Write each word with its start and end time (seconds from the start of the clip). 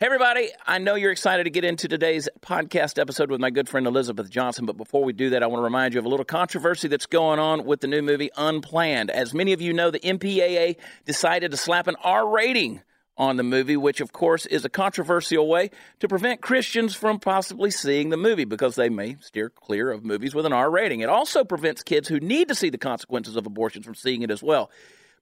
Hey, 0.00 0.06
everybody. 0.06 0.50
I 0.64 0.78
know 0.78 0.94
you're 0.94 1.10
excited 1.10 1.42
to 1.42 1.50
get 1.50 1.64
into 1.64 1.88
today's 1.88 2.28
podcast 2.40 3.00
episode 3.00 3.32
with 3.32 3.40
my 3.40 3.50
good 3.50 3.68
friend 3.68 3.84
Elizabeth 3.84 4.30
Johnston, 4.30 4.64
but 4.64 4.76
before 4.76 5.02
we 5.02 5.12
do 5.12 5.30
that, 5.30 5.42
I 5.42 5.48
want 5.48 5.58
to 5.58 5.64
remind 5.64 5.92
you 5.92 5.98
of 5.98 6.06
a 6.06 6.08
little 6.08 6.24
controversy 6.24 6.86
that's 6.86 7.06
going 7.06 7.40
on 7.40 7.64
with 7.64 7.80
the 7.80 7.88
new 7.88 8.00
movie 8.00 8.30
Unplanned. 8.36 9.10
As 9.10 9.34
many 9.34 9.52
of 9.52 9.60
you 9.60 9.72
know, 9.72 9.90
the 9.90 9.98
MPAA 9.98 10.76
decided 11.04 11.50
to 11.50 11.56
slap 11.56 11.88
an 11.88 11.96
R 12.04 12.28
rating 12.28 12.80
on 13.16 13.38
the 13.38 13.42
movie, 13.42 13.76
which 13.76 14.00
of 14.00 14.12
course 14.12 14.46
is 14.46 14.64
a 14.64 14.68
controversial 14.68 15.48
way 15.48 15.72
to 15.98 16.06
prevent 16.06 16.42
Christians 16.42 16.94
from 16.94 17.18
possibly 17.18 17.72
seeing 17.72 18.10
the 18.10 18.16
movie 18.16 18.44
because 18.44 18.76
they 18.76 18.88
may 18.88 19.16
steer 19.18 19.50
clear 19.50 19.90
of 19.90 20.04
movies 20.04 20.32
with 20.32 20.46
an 20.46 20.52
R 20.52 20.70
rating. 20.70 21.00
It 21.00 21.08
also 21.08 21.42
prevents 21.42 21.82
kids 21.82 22.06
who 22.06 22.20
need 22.20 22.46
to 22.46 22.54
see 22.54 22.70
the 22.70 22.78
consequences 22.78 23.34
of 23.34 23.46
abortions 23.46 23.84
from 23.84 23.96
seeing 23.96 24.22
it 24.22 24.30
as 24.30 24.44
well. 24.44 24.70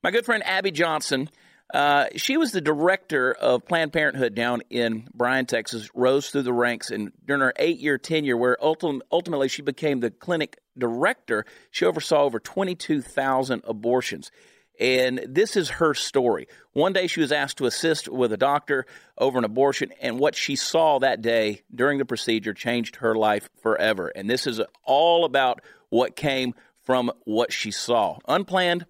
My 0.03 0.11
good 0.11 0.27
friend 0.27 0.43
Abby 0.45 0.71
Johnson 0.71 1.31
uh, 1.75 2.07
she 2.15 2.37
was 2.37 2.53
the 2.53 2.61
director 2.61 3.33
of 3.33 3.67
Planned 3.67 3.93
Parenthood 3.93 4.35
down 4.35 4.63
in 4.71 5.09
Bryan, 5.13 5.47
Texas, 5.47 5.91
rose 5.95 6.31
through 6.31 6.43
the 6.43 6.53
ranks, 6.53 6.91
and 6.91 7.13
during 7.25 7.43
her 7.43 7.53
eight 7.57 7.79
year 7.79 7.99
tenure, 7.99 8.37
where 8.37 8.57
ultimately 8.63 9.49
she 9.49 9.63
became 9.63 10.01
the 10.01 10.11
clinic 10.11 10.59
director, 10.79 11.45
she 11.71 11.85
oversaw 11.85 12.23
over 12.23 12.39
22,000 12.39 13.63
abortions. 13.65 14.31
And 14.79 15.25
this 15.27 15.57
is 15.57 15.71
her 15.71 15.95
story. 15.95 16.49
One 16.73 16.93
day 16.93 17.07
she 17.07 17.21
was 17.21 17.33
asked 17.33 17.59
to 17.59 17.67
assist 17.67 18.09
with 18.09 18.33
a 18.33 18.37
doctor 18.37 18.87
over 19.19 19.39
an 19.39 19.45
abortion, 19.45 19.93
and 20.01 20.21
what 20.21 20.35
she 20.35 20.55
saw 20.55 20.99
that 20.99 21.23
day 21.23 21.63
during 21.75 21.99
the 21.99 22.05
procedure 22.05 22.55
changed 22.55 22.97
her 22.97 23.15
life 23.15 23.49
forever. 23.63 24.13
And 24.15 24.29
this 24.29 24.47
is 24.47 24.61
all 24.85 25.25
about 25.25 25.63
what 25.89 26.15
came 26.15 26.55
from 26.85 27.11
what 27.25 27.53
she 27.53 27.71
saw. 27.71 28.19
Unplanned 28.29 28.87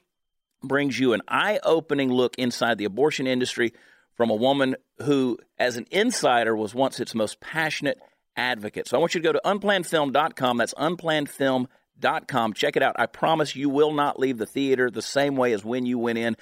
brings 0.66 0.98
you 0.98 1.12
an 1.12 1.23
eye 1.29 1.59
opening 1.62 2.12
look 2.12 2.37
inside 2.37 2.79
the 2.79 2.84
abortion 2.84 3.27
industry 3.27 3.73
from 4.15 4.30
a 4.30 4.34
woman 4.34 4.77
who, 5.02 5.38
as 5.59 5.77
an 5.77 5.87
insider, 5.91 6.57
was 6.57 6.74
once 6.74 7.01
its 7.01 7.15
most 7.15 7.41
passionate 7.41 8.01
advocate. 8.37 8.88
So 8.88 8.97
I 8.97 9.01
want 9.01 9.15
you 9.15 9.21
to 9.21 9.26
go 9.26 9.32
to 9.32 9.41
unplannedfilm.com. 9.45 10.57
That's 10.57 10.74
unplannedfilm.com. 10.74 12.52
Check 12.54 12.76
it 12.76 12.82
out. 12.82 12.96
I 12.99 13.07
promise 13.07 13.57
you 13.57 13.68
will 13.68 13.93
not 13.93 14.18
leave 14.18 14.38
the 14.38 14.46
theater 14.46 14.91
the 14.91 15.02
same 15.02 15.37
way 15.37 15.52
as 15.52 15.65
when 15.65 15.87
you 15.87 15.99
went 15.99 16.18
in. 16.18 16.37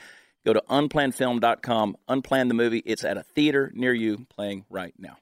Go 0.45 0.53
to 0.53 0.63
unplannedfilm.com. 0.69 1.97
Unplan 2.09 2.49
the 2.49 2.55
movie. 2.55 2.83
It's 2.85 3.05
at 3.05 3.17
a 3.17 3.23
theater 3.23 3.73
near 3.75 3.95
you 3.95 4.27
playing 4.29 4.65
right 4.69 4.95
now. 4.99 5.17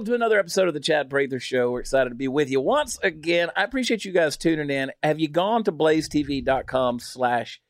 Welcome 0.00 0.12
to 0.12 0.16
another 0.16 0.38
episode 0.38 0.66
of 0.66 0.72
the 0.72 0.80
Chad 0.80 1.10
Prather 1.10 1.38
Show. 1.38 1.72
We're 1.72 1.80
excited 1.80 2.08
to 2.08 2.14
be 2.14 2.26
with 2.26 2.50
you 2.50 2.58
once 2.58 2.98
again. 3.02 3.50
I 3.54 3.64
appreciate 3.64 4.02
you 4.02 4.12
guys 4.12 4.38
tuning 4.38 4.70
in. 4.70 4.92
Have 5.02 5.20
you 5.20 5.28
gone 5.28 5.62
to 5.64 5.72
blazetv.com 5.72 7.00
slash 7.00 7.60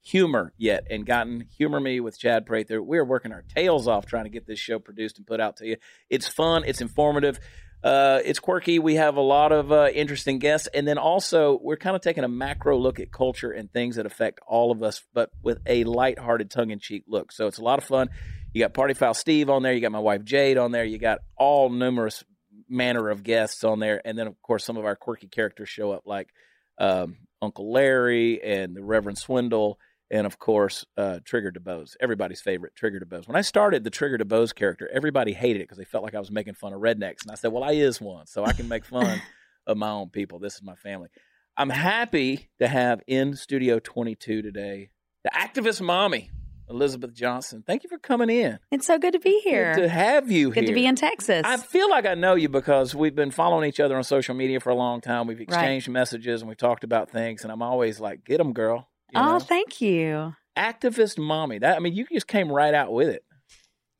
humor 0.00 0.52
yet 0.56 0.86
and 0.88 1.04
gotten 1.04 1.48
Humor 1.56 1.80
Me 1.80 1.98
with 1.98 2.16
Chad 2.16 2.46
Prather? 2.46 2.80
We're 2.80 3.04
working 3.04 3.32
our 3.32 3.42
tails 3.42 3.88
off 3.88 4.06
trying 4.06 4.22
to 4.22 4.30
get 4.30 4.46
this 4.46 4.60
show 4.60 4.78
produced 4.78 5.18
and 5.18 5.26
put 5.26 5.40
out 5.40 5.56
to 5.56 5.66
you. 5.66 5.78
It's 6.08 6.28
fun, 6.28 6.62
it's 6.64 6.80
informative, 6.80 7.40
uh, 7.82 8.20
it's 8.24 8.38
quirky. 8.38 8.78
We 8.78 8.94
have 8.94 9.16
a 9.16 9.20
lot 9.20 9.50
of 9.50 9.72
uh, 9.72 9.88
interesting 9.92 10.38
guests. 10.38 10.68
And 10.72 10.86
then 10.86 10.96
also, 10.96 11.58
we're 11.60 11.76
kind 11.76 11.96
of 11.96 12.02
taking 12.02 12.22
a 12.22 12.28
macro 12.28 12.78
look 12.78 13.00
at 13.00 13.10
culture 13.10 13.50
and 13.50 13.68
things 13.72 13.96
that 13.96 14.06
affect 14.06 14.38
all 14.46 14.70
of 14.70 14.84
us, 14.84 15.02
but 15.12 15.30
with 15.42 15.58
a 15.66 15.82
lighthearted, 15.82 16.52
tongue 16.52 16.70
in 16.70 16.78
cheek 16.78 17.02
look. 17.08 17.32
So 17.32 17.48
it's 17.48 17.58
a 17.58 17.64
lot 17.64 17.78
of 17.78 17.84
fun. 17.84 18.10
You 18.52 18.60
got 18.60 18.74
Party 18.74 18.94
Foul 18.94 19.14
Steve 19.14 19.48
on 19.48 19.62
there. 19.62 19.72
You 19.72 19.80
got 19.80 19.92
my 19.92 20.00
wife 20.00 20.24
Jade 20.24 20.58
on 20.58 20.72
there. 20.72 20.84
You 20.84 20.98
got 20.98 21.20
all 21.36 21.70
numerous 21.70 22.24
manner 22.68 23.08
of 23.08 23.22
guests 23.22 23.64
on 23.64 23.78
there, 23.78 24.00
and 24.04 24.18
then 24.18 24.26
of 24.26 24.40
course 24.42 24.64
some 24.64 24.76
of 24.76 24.84
our 24.84 24.96
quirky 24.96 25.28
characters 25.28 25.68
show 25.68 25.92
up, 25.92 26.02
like 26.06 26.28
um, 26.78 27.16
Uncle 27.42 27.72
Larry 27.72 28.42
and 28.42 28.74
the 28.74 28.82
Reverend 28.82 29.18
Swindle, 29.18 29.78
and 30.10 30.26
of 30.26 30.38
course 30.38 30.84
uh, 30.96 31.20
Trigger 31.24 31.52
DeBose, 31.52 31.96
everybody's 32.00 32.40
favorite 32.40 32.74
Trigger 32.74 33.00
DeBose. 33.00 33.28
When 33.28 33.36
I 33.36 33.42
started 33.42 33.84
the 33.84 33.90
Trigger 33.90 34.18
DeBose 34.18 34.54
character, 34.54 34.88
everybody 34.92 35.32
hated 35.32 35.60
it 35.60 35.64
because 35.64 35.78
they 35.78 35.84
felt 35.84 36.04
like 36.04 36.14
I 36.14 36.20
was 36.20 36.30
making 36.30 36.54
fun 36.54 36.72
of 36.72 36.80
rednecks, 36.80 37.22
and 37.22 37.30
I 37.30 37.34
said, 37.34 37.52
"Well, 37.52 37.64
I 37.64 37.72
is 37.72 38.00
one, 38.00 38.26
so 38.26 38.44
I 38.44 38.52
can 38.52 38.68
make 38.68 38.84
fun 38.84 39.20
of 39.66 39.76
my 39.76 39.90
own 39.90 40.10
people. 40.10 40.38
This 40.38 40.54
is 40.54 40.62
my 40.62 40.76
family." 40.76 41.08
I'm 41.56 41.70
happy 41.70 42.48
to 42.58 42.68
have 42.68 43.02
in 43.06 43.36
Studio 43.36 43.80
22 43.80 44.40
today 44.40 44.90
the 45.24 45.30
activist 45.30 45.80
mommy 45.82 46.30
Elizabeth 46.70 47.12
Johnston. 47.12 47.62
Thank 47.66 47.82
you 47.82 47.90
for 47.90 47.98
coming 47.98 48.30
in. 48.30 48.58
It's 48.70 48.86
so 48.86 48.98
good 48.98 49.12
to 49.12 49.18
be 49.18 49.40
here. 49.42 49.74
Good 49.74 49.82
to 49.82 49.88
have 49.88 50.30
you 50.30 50.50
good 50.50 50.64
here. 50.64 50.68
to 50.68 50.74
be 50.74 50.86
in 50.86 50.94
Texas. 50.94 51.42
I 51.44 51.56
feel 51.56 51.90
like 51.90 52.06
I 52.06 52.14
know 52.14 52.34
you 52.36 52.48
because 52.48 52.94
we've 52.94 53.14
been 53.14 53.32
following 53.32 53.68
each 53.68 53.80
other 53.80 53.96
on 53.96 54.04
social 54.04 54.34
media 54.34 54.60
for 54.60 54.70
a 54.70 54.74
long 54.74 55.00
time. 55.00 55.26
We've 55.26 55.40
exchanged 55.40 55.88
right. 55.88 55.92
messages 55.92 56.40
and 56.40 56.48
we've 56.48 56.56
talked 56.56 56.84
about 56.84 57.10
things, 57.10 57.42
and 57.42 57.52
I'm 57.52 57.62
always 57.62 58.00
like, 58.00 58.24
"Get 58.24 58.38
them, 58.38 58.52
girl." 58.52 58.88
You 59.12 59.20
oh, 59.20 59.38
thank 59.40 59.80
you. 59.80 60.34
Activist 60.56 61.18
mommy. 61.18 61.58
That 61.58 61.76
I 61.76 61.80
mean, 61.80 61.94
you 61.94 62.06
just 62.12 62.28
came 62.28 62.50
right 62.50 62.74
out 62.74 62.92
with 62.92 63.08
it. 63.08 63.24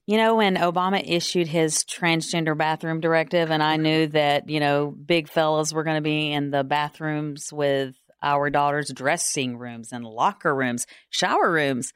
You 0.07 0.17
know, 0.17 0.37
when 0.37 0.57
Obama 0.57 1.03
issued 1.05 1.47
his 1.47 1.85
transgender 1.85 2.57
bathroom 2.57 3.01
directive, 3.01 3.51
and 3.51 3.63
I 3.63 3.77
knew 3.77 4.07
that 4.09 4.49
you 4.49 4.61
know 4.61 4.91
big 4.91 5.29
fellas 5.29 5.73
were 5.73 5.85
going 5.85 5.97
to 5.97 6.03
be 6.03 6.33
in 6.33 6.51
the 6.51 6.65
bathrooms 6.65 7.53
with 7.53 7.97
our 8.23 8.51
daughters' 8.51 8.93
dressing 8.95 9.57
rooms 9.57 9.93
and 9.93 10.05
locker 10.05 10.55
rooms, 10.55 10.87
shower 11.11 11.51
rooms 11.51 11.93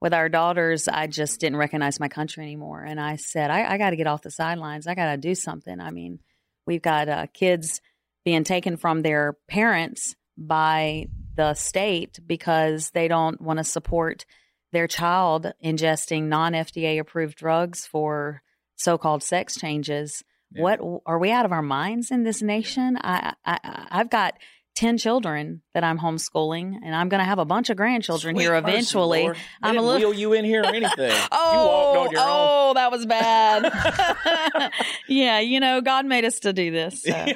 with 0.00 0.12
our 0.12 0.28
daughters, 0.28 0.88
I 0.88 1.06
just 1.06 1.40
didn't 1.40 1.58
recognize 1.58 1.98
my 1.98 2.08
country 2.08 2.44
anymore. 2.44 2.82
And 2.82 3.00
I 3.00 3.16
said, 3.16 3.50
I, 3.50 3.74
I 3.74 3.78
got 3.78 3.90
to 3.90 3.96
get 3.96 4.06
off 4.06 4.22
the 4.22 4.30
sidelines. 4.30 4.86
I 4.86 4.94
got 4.94 5.12
to 5.12 5.16
do 5.16 5.34
something. 5.34 5.80
I 5.80 5.90
mean, 5.90 6.20
we've 6.66 6.82
got 6.82 7.08
uh, 7.08 7.26
kids 7.32 7.80
being 8.24 8.44
taken 8.44 8.76
from 8.76 9.02
their 9.02 9.36
parents 9.48 10.14
by 10.36 11.06
the 11.34 11.54
state 11.54 12.18
because 12.26 12.90
they 12.90 13.08
don't 13.08 13.40
want 13.40 13.58
to 13.58 13.64
support 13.64 14.26
their 14.72 14.86
child 14.86 15.52
ingesting 15.64 16.24
non 16.24 16.52
FDA 16.52 16.98
approved 16.98 17.38
drugs 17.38 17.86
for 17.86 18.42
so 18.76 18.98
called 18.98 19.22
sex 19.22 19.58
changes. 19.58 20.22
Yeah. 20.52 20.62
What 20.62 20.80
are 21.06 21.18
we 21.18 21.30
out 21.30 21.44
of 21.44 21.52
our 21.52 21.62
minds 21.62 22.10
in 22.10 22.22
this 22.22 22.42
nation? 22.42 22.98
I, 23.00 23.34
I 23.44 23.86
I've 23.90 24.10
got 24.10 24.34
10 24.76 24.98
children 24.98 25.62
that 25.72 25.82
I'm 25.82 25.98
homeschooling, 25.98 26.76
and 26.84 26.94
I'm 26.94 27.08
going 27.08 27.20
to 27.20 27.24
have 27.24 27.38
a 27.38 27.44
bunch 27.44 27.70
of 27.70 27.76
grandchildren 27.76 28.36
Sweet 28.36 28.42
here 28.42 28.54
eventually. 28.54 29.28
I'm 29.62 29.78
a 29.78 29.80
little 29.80 30.10
wheel 30.10 30.18
you 30.18 30.32
in 30.34 30.44
here 30.44 30.62
or 30.62 30.66
anything. 30.66 31.12
oh, 31.32 31.94
oh, 31.96 32.06
own. 32.06 32.14
Oh, 32.16 32.72
that 32.74 32.90
was 32.92 33.06
bad. 33.06 34.72
yeah, 35.08 35.40
you 35.40 35.60
know, 35.60 35.80
God 35.80 36.04
made 36.04 36.24
us 36.24 36.40
to 36.40 36.52
do 36.52 36.70
this. 36.70 37.02
So. 37.02 37.26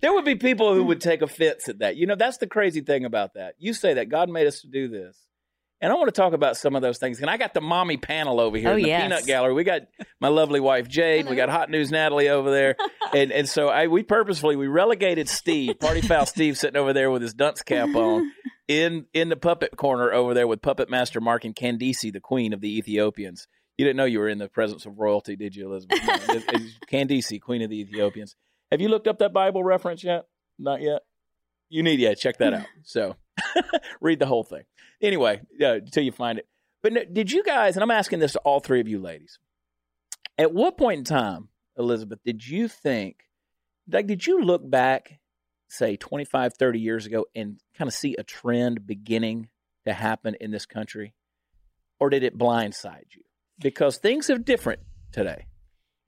there 0.00 0.12
would 0.12 0.26
be 0.26 0.34
people 0.34 0.74
who 0.74 0.84
would 0.84 1.00
take 1.00 1.22
offense 1.22 1.68
at 1.68 1.78
that. 1.78 1.96
You 1.96 2.06
know, 2.06 2.14
that's 2.14 2.36
the 2.36 2.46
crazy 2.46 2.82
thing 2.82 3.04
about 3.04 3.34
that. 3.34 3.54
You 3.58 3.72
say 3.72 3.94
that 3.94 4.10
God 4.10 4.28
made 4.28 4.46
us 4.46 4.60
to 4.60 4.68
do 4.68 4.88
this. 4.88 5.18
And 5.82 5.92
I 5.92 5.96
want 5.96 6.06
to 6.06 6.12
talk 6.12 6.32
about 6.32 6.56
some 6.56 6.76
of 6.76 6.82
those 6.82 6.98
things. 6.98 7.20
And 7.20 7.28
I 7.28 7.36
got 7.36 7.54
the 7.54 7.60
mommy 7.60 7.96
panel 7.96 8.38
over 8.38 8.56
here 8.56 8.68
oh, 8.68 8.76
in 8.76 8.82
the 8.82 8.88
yes. 8.88 9.02
peanut 9.02 9.26
gallery. 9.26 9.52
We 9.52 9.64
got 9.64 9.82
my 10.20 10.28
lovely 10.28 10.60
wife 10.60 10.86
Jade. 10.88 11.28
We 11.28 11.34
got 11.34 11.48
Hot 11.48 11.70
News 11.70 11.90
Natalie 11.90 12.28
over 12.28 12.52
there. 12.52 12.76
and 13.12 13.32
and 13.32 13.48
so 13.48 13.68
I 13.68 13.88
we 13.88 14.04
purposefully 14.04 14.54
we 14.54 14.68
relegated 14.68 15.28
Steve, 15.28 15.80
Party 15.80 16.00
Foul 16.00 16.24
Steve 16.24 16.56
sitting 16.56 16.76
over 16.76 16.92
there 16.92 17.10
with 17.10 17.20
his 17.20 17.34
dunce 17.34 17.62
cap 17.62 17.92
on 17.96 18.30
in 18.68 19.06
in 19.12 19.28
the 19.28 19.36
puppet 19.36 19.76
corner 19.76 20.12
over 20.12 20.34
there 20.34 20.46
with 20.46 20.62
puppet 20.62 20.88
master 20.88 21.20
Mark 21.20 21.44
and 21.44 21.56
Candice, 21.56 22.12
the 22.12 22.20
queen 22.20 22.52
of 22.52 22.60
the 22.60 22.78
Ethiopians. 22.78 23.48
You 23.76 23.84
didn't 23.84 23.96
know 23.96 24.04
you 24.04 24.20
were 24.20 24.28
in 24.28 24.38
the 24.38 24.48
presence 24.48 24.86
of 24.86 25.00
royalty, 25.00 25.34
did 25.34 25.56
you, 25.56 25.66
Elizabeth? 25.66 25.98
Candice, 26.92 27.40
queen 27.40 27.62
of 27.62 27.70
the 27.70 27.80
Ethiopians. 27.80 28.36
Have 28.70 28.80
you 28.80 28.88
looked 28.88 29.08
up 29.08 29.18
that 29.18 29.32
Bible 29.32 29.64
reference 29.64 30.04
yet? 30.04 30.26
Not 30.60 30.80
yet. 30.80 31.02
You 31.70 31.82
need 31.82 31.98
yeah, 31.98 32.14
check 32.14 32.38
that 32.38 32.54
out. 32.54 32.66
So 32.84 33.16
read 34.00 34.18
the 34.18 34.26
whole 34.26 34.44
thing. 34.44 34.64
Anyway, 35.00 35.40
uh, 35.60 35.74
until 35.74 36.02
you 36.02 36.12
find 36.12 36.38
it. 36.38 36.46
But 36.82 37.12
did 37.12 37.30
you 37.30 37.42
guys, 37.44 37.76
and 37.76 37.82
I'm 37.82 37.90
asking 37.90 38.18
this 38.18 38.32
to 38.32 38.40
all 38.40 38.60
three 38.60 38.80
of 38.80 38.88
you 38.88 39.00
ladies, 39.00 39.38
at 40.38 40.52
what 40.52 40.76
point 40.76 40.98
in 40.98 41.04
time, 41.04 41.48
Elizabeth, 41.76 42.18
did 42.24 42.46
you 42.46 42.68
think, 42.68 43.24
like, 43.90 44.06
did 44.06 44.26
you 44.26 44.42
look 44.42 44.68
back, 44.68 45.20
say 45.68 45.96
25, 45.96 46.54
30 46.54 46.80
years 46.80 47.06
ago 47.06 47.26
and 47.34 47.60
kind 47.76 47.88
of 47.88 47.94
see 47.94 48.16
a 48.18 48.24
trend 48.24 48.86
beginning 48.86 49.48
to 49.86 49.92
happen 49.92 50.36
in 50.40 50.50
this 50.50 50.66
country? 50.66 51.14
Or 52.00 52.10
did 52.10 52.24
it 52.24 52.36
blindside 52.36 53.14
you? 53.14 53.22
Because 53.60 53.98
things 53.98 54.28
are 54.28 54.38
different 54.38 54.80
today. 55.12 55.46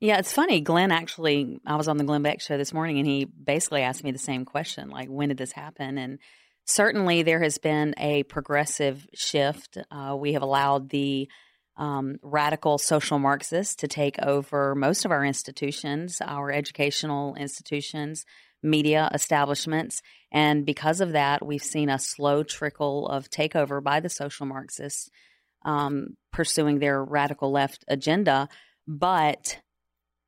Yeah, 0.01 0.19
it's 0.19 0.33
funny. 0.33 0.61
Glenn 0.61 0.91
actually, 0.91 1.61
I 1.65 1.77
was 1.77 1.89
on 1.89 1.97
the 1.97 2.05
Glenn 2.05 2.23
Beck 2.23 2.41
show 2.41 2.59
this 2.59 2.75
morning 2.75 2.99
and 2.99 3.07
he 3.07 3.25
basically 3.25 3.83
asked 3.83 4.03
me 4.03 4.11
the 4.11 4.19
same 4.19 4.45
question 4.45 4.91
like, 4.91 5.09
when 5.09 5.29
did 5.29 5.39
this 5.39 5.53
happen? 5.53 5.99
And 5.99 6.19
certainly 6.65 7.23
there 7.23 7.43
has 7.43 7.59
been 7.59 7.95
a 7.99 8.23
progressive 8.25 9.07
shift. 9.15 9.79
Uh, 9.91 10.17
we 10.19 10.33
have 10.33 10.43
allowed 10.43 10.91
the 10.91 11.29
um, 11.77 12.17
radical 12.23 12.79
social 12.79 13.19
Marxists 13.19 13.77
to 13.77 13.89
take 13.89 14.19
over 14.21 14.75
most 14.75 15.05
of 15.05 15.11
our 15.11 15.25
institutions, 15.25 16.19
our 16.25 16.53
educational 16.53 17.35
institutions, 17.35 18.25
media 18.63 19.11
establishments. 19.13 20.01
And 20.33 20.65
because 20.65 21.01
of 21.01 21.13
that, 21.13 21.45
we've 21.45 21.63
seen 21.63 21.89
a 21.89 21.99
slow 21.99 22.43
trickle 22.43 23.09
of 23.09 23.29
takeover 23.29 23.83
by 23.83 24.01
the 24.01 24.09
social 24.09 24.47
Marxists 24.47 25.11
um, 25.65 26.17
pursuing 26.33 26.79
their 26.79 27.03
radical 27.03 27.51
left 27.51 27.85
agenda. 27.89 28.49
But 28.87 29.59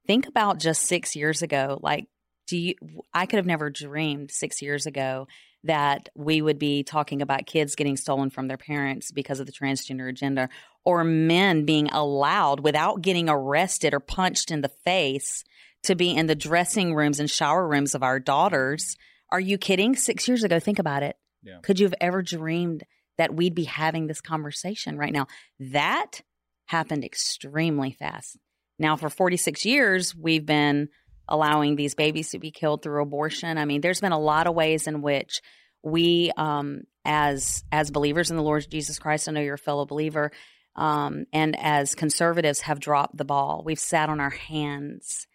think 0.06 0.26
about 0.26 0.58
just 0.58 0.82
six 0.82 1.14
years 1.14 1.42
ago. 1.42 1.78
Like, 1.82 2.06
do 2.46 2.56
you, 2.56 2.74
I 3.12 3.26
could 3.26 3.38
have 3.38 3.46
never 3.46 3.70
dreamed 3.70 4.30
six 4.30 4.62
years 4.62 4.86
ago 4.86 5.26
that 5.64 6.08
we 6.14 6.40
would 6.40 6.58
be 6.58 6.82
talking 6.82 7.22
about 7.22 7.46
kids 7.46 7.74
getting 7.74 7.96
stolen 7.96 8.30
from 8.30 8.46
their 8.46 8.56
parents 8.56 9.10
because 9.10 9.40
of 9.40 9.46
the 9.46 9.52
transgender 9.52 10.08
agenda 10.08 10.48
or 10.84 11.02
men 11.02 11.64
being 11.64 11.88
allowed 11.90 12.60
without 12.60 13.02
getting 13.02 13.28
arrested 13.28 13.92
or 13.92 14.00
punched 14.00 14.50
in 14.50 14.60
the 14.60 14.68
face 14.68 15.42
to 15.82 15.94
be 15.94 16.14
in 16.14 16.26
the 16.26 16.34
dressing 16.34 16.94
rooms 16.94 17.20
and 17.20 17.30
shower 17.30 17.66
rooms 17.66 17.94
of 17.94 18.02
our 18.02 18.20
daughters. 18.20 18.96
Are 19.30 19.40
you 19.40 19.58
kidding? 19.58 19.96
Six 19.96 20.28
years 20.28 20.44
ago, 20.44 20.60
think 20.60 20.78
about 20.78 21.02
it. 21.02 21.16
Yeah. 21.42 21.58
Could 21.62 21.80
you 21.80 21.86
have 21.86 21.94
ever 22.00 22.22
dreamed 22.22 22.84
that 23.18 23.34
we'd 23.34 23.54
be 23.54 23.64
having 23.64 24.06
this 24.06 24.20
conversation 24.20 24.98
right 24.98 25.12
now? 25.12 25.26
That 25.58 26.22
happened 26.66 27.04
extremely 27.04 27.92
fast. 27.92 28.36
Now, 28.78 28.96
for 28.96 29.08
46 29.08 29.64
years, 29.64 30.14
we've 30.14 30.44
been 30.44 30.88
allowing 31.28 31.76
these 31.76 31.94
babies 31.94 32.30
to 32.30 32.38
be 32.38 32.50
killed 32.50 32.82
through 32.82 33.02
abortion. 33.02 33.58
I 33.58 33.64
mean, 33.64 33.80
there's 33.80 34.00
been 34.00 34.12
a 34.12 34.18
lot 34.18 34.46
of 34.46 34.54
ways 34.54 34.86
in 34.86 35.02
which 35.02 35.40
we, 35.82 36.32
um, 36.36 36.82
as 37.04 37.62
as 37.70 37.90
believers 37.90 38.30
in 38.30 38.36
the 38.36 38.42
Lord 38.42 38.66
Jesus 38.70 38.98
Christ, 38.98 39.28
I 39.28 39.32
know 39.32 39.40
you're 39.40 39.54
a 39.54 39.58
fellow 39.58 39.86
believer, 39.86 40.32
um, 40.74 41.26
and 41.32 41.56
as 41.58 41.94
conservatives, 41.94 42.60
have 42.60 42.80
dropped 42.80 43.16
the 43.16 43.24
ball. 43.24 43.62
We've 43.64 43.78
sat 43.78 44.08
on 44.08 44.20
our 44.20 44.30
hands 44.30 45.26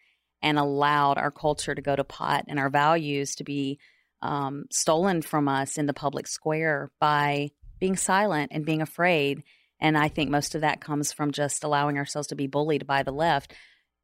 and 0.41 0.57
allowed 0.57 1.17
our 1.17 1.31
culture 1.31 1.73
to 1.73 1.81
go 1.81 1.95
to 1.95 2.03
pot 2.03 2.45
and 2.47 2.59
our 2.59 2.69
values 2.69 3.35
to 3.35 3.43
be 3.43 3.79
um, 4.21 4.65
stolen 4.71 5.21
from 5.21 5.47
us 5.47 5.77
in 5.77 5.85
the 5.85 5.93
public 5.93 6.27
square 6.27 6.91
by 6.99 7.51
being 7.79 7.95
silent 7.95 8.51
and 8.53 8.65
being 8.65 8.81
afraid. 8.81 9.43
And 9.79 9.97
I 9.97 10.09
think 10.09 10.29
most 10.29 10.53
of 10.53 10.61
that 10.61 10.81
comes 10.81 11.11
from 11.11 11.31
just 11.31 11.63
allowing 11.63 11.97
ourselves 11.97 12.27
to 12.29 12.35
be 12.35 12.47
bullied 12.47 12.85
by 12.85 13.03
the 13.03 13.11
left. 13.11 13.53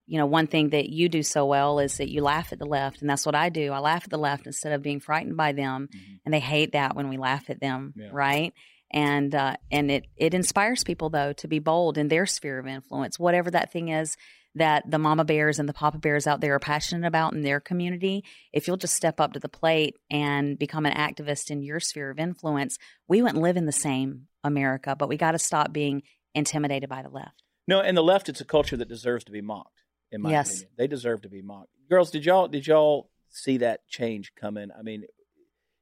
You 0.08 0.18
know, 0.18 0.26
one 0.26 0.48
thing 0.48 0.70
that 0.70 0.90
you 0.90 1.10
do 1.10 1.22
so 1.22 1.46
well 1.46 1.80
is 1.80 1.98
that 1.98 2.10
you 2.10 2.22
laugh 2.24 2.52
at 2.54 2.60
the 2.60 2.66
left, 2.66 3.02
and 3.02 3.10
that's 3.10 3.26
what 3.26 3.36
I 3.36 3.50
do. 3.50 3.72
I 3.74 3.80
laugh 3.80 4.04
at 4.06 4.10
the 4.10 4.18
left 4.18 4.48
instead 4.48 4.72
of 4.74 4.82
being 4.82 5.00
frightened 5.02 5.36
by 5.38 5.52
them, 5.52 5.90
Mm-hmm. 5.94 6.14
and 6.26 6.34
they 6.34 6.40
hate 6.40 6.72
that 6.72 6.96
when 6.96 7.10
we 7.10 7.18
laugh 7.18 7.50
at 7.50 7.60
them, 7.60 7.94
Yeah. 7.96 8.10
right? 8.14 8.54
And 8.90 9.36
uh, 9.36 9.58
and 9.70 9.92
it 9.92 10.06
it 10.16 10.34
inspires 10.34 10.84
people 10.86 11.10
though 11.10 11.34
to 11.34 11.48
be 11.50 11.60
bold 11.60 11.98
in 11.98 12.08
their 12.08 12.26
sphere 12.26 12.58
of 12.58 12.68
influence, 12.68 13.20
whatever 13.20 13.52
that 13.52 13.72
thing 13.74 13.90
is 13.90 14.16
that 14.56 14.90
the 14.90 14.98
mama 14.98 15.24
bears 15.26 15.60
and 15.60 15.68
the 15.70 15.74
papa 15.74 15.98
bears 16.00 16.26
out 16.26 16.40
there 16.42 16.56
are 16.56 16.60
passionate 16.60 17.06
about 17.06 17.34
in 17.34 17.42
their 17.42 17.60
community. 17.60 18.24
If 18.54 18.66
you'll 18.66 18.78
just 18.78 18.96
step 18.96 19.20
up 19.20 19.34
to 19.34 19.40
the 19.40 19.50
plate 19.50 19.98
and 20.10 20.58
become 20.58 20.86
an 20.88 20.94
activist 20.96 21.52
in 21.52 21.62
your 21.62 21.80
sphere 21.80 22.10
of 22.10 22.18
influence, 22.18 22.78
we 23.10 23.22
wouldn't 23.22 23.44
live 23.44 23.58
in 23.58 23.66
the 23.68 23.72
same 23.74 24.28
America. 24.44 24.96
But 24.98 25.10
we 25.10 25.18
got 25.18 25.34
to 25.34 25.38
stop 25.40 25.74
being 25.74 26.02
intimidated 26.34 26.90
by 26.90 27.02
the 27.04 27.10
left. 27.10 27.44
No, 27.68 27.82
and 27.82 27.96
the 27.98 28.02
left, 28.02 28.30
it's 28.30 28.42
a 28.42 28.46
culture 28.46 28.78
that 28.78 28.88
deserves 28.88 29.26
to 29.26 29.32
be 29.32 29.42
mocked. 29.42 29.84
In 30.12 30.22
my 30.22 30.32
Yes. 30.32 30.50
opinion, 30.50 30.70
they 30.78 30.88
deserve 30.88 31.22
to 31.22 31.30
be 31.30 31.42
mocked. 31.42 31.72
Girls, 31.90 32.12
did 32.12 32.26
y'all 32.26 32.48
did 32.48 32.68
y'all 32.68 33.10
see 33.30 33.58
that 33.58 33.88
change 33.88 34.34
coming? 34.36 34.70
I 34.78 34.82
mean, 34.82 35.06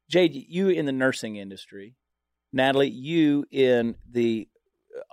Jade, 0.10 0.36
you 0.36 0.70
in 0.70 0.86
the 0.86 0.92
nursing 0.92 1.36
industry, 1.36 1.96
Natalie, 2.52 2.90
you 2.90 3.46
in 3.52 3.96
the 4.10 4.48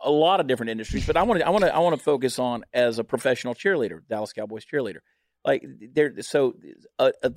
a 0.03 0.11
lot 0.11 0.41
of 0.41 0.47
different 0.47 0.71
industries, 0.71 1.07
but 1.07 1.17
I 1.17 1.23
want 1.23 1.41
to 1.41 1.47
I 1.47 1.51
want 1.51 1.65
to 1.65 1.75
I 1.75 1.79
want 1.79 1.97
to 1.97 2.03
focus 2.03 2.39
on 2.39 2.65
as 2.73 2.99
a 2.99 3.05
professional 3.05 3.55
cheerleader, 3.55 4.01
Dallas 4.09 4.33
Cowboys 4.33 4.65
cheerleader. 4.65 5.01
Like 5.45 5.65
there, 5.93 6.15
so 6.23 6.55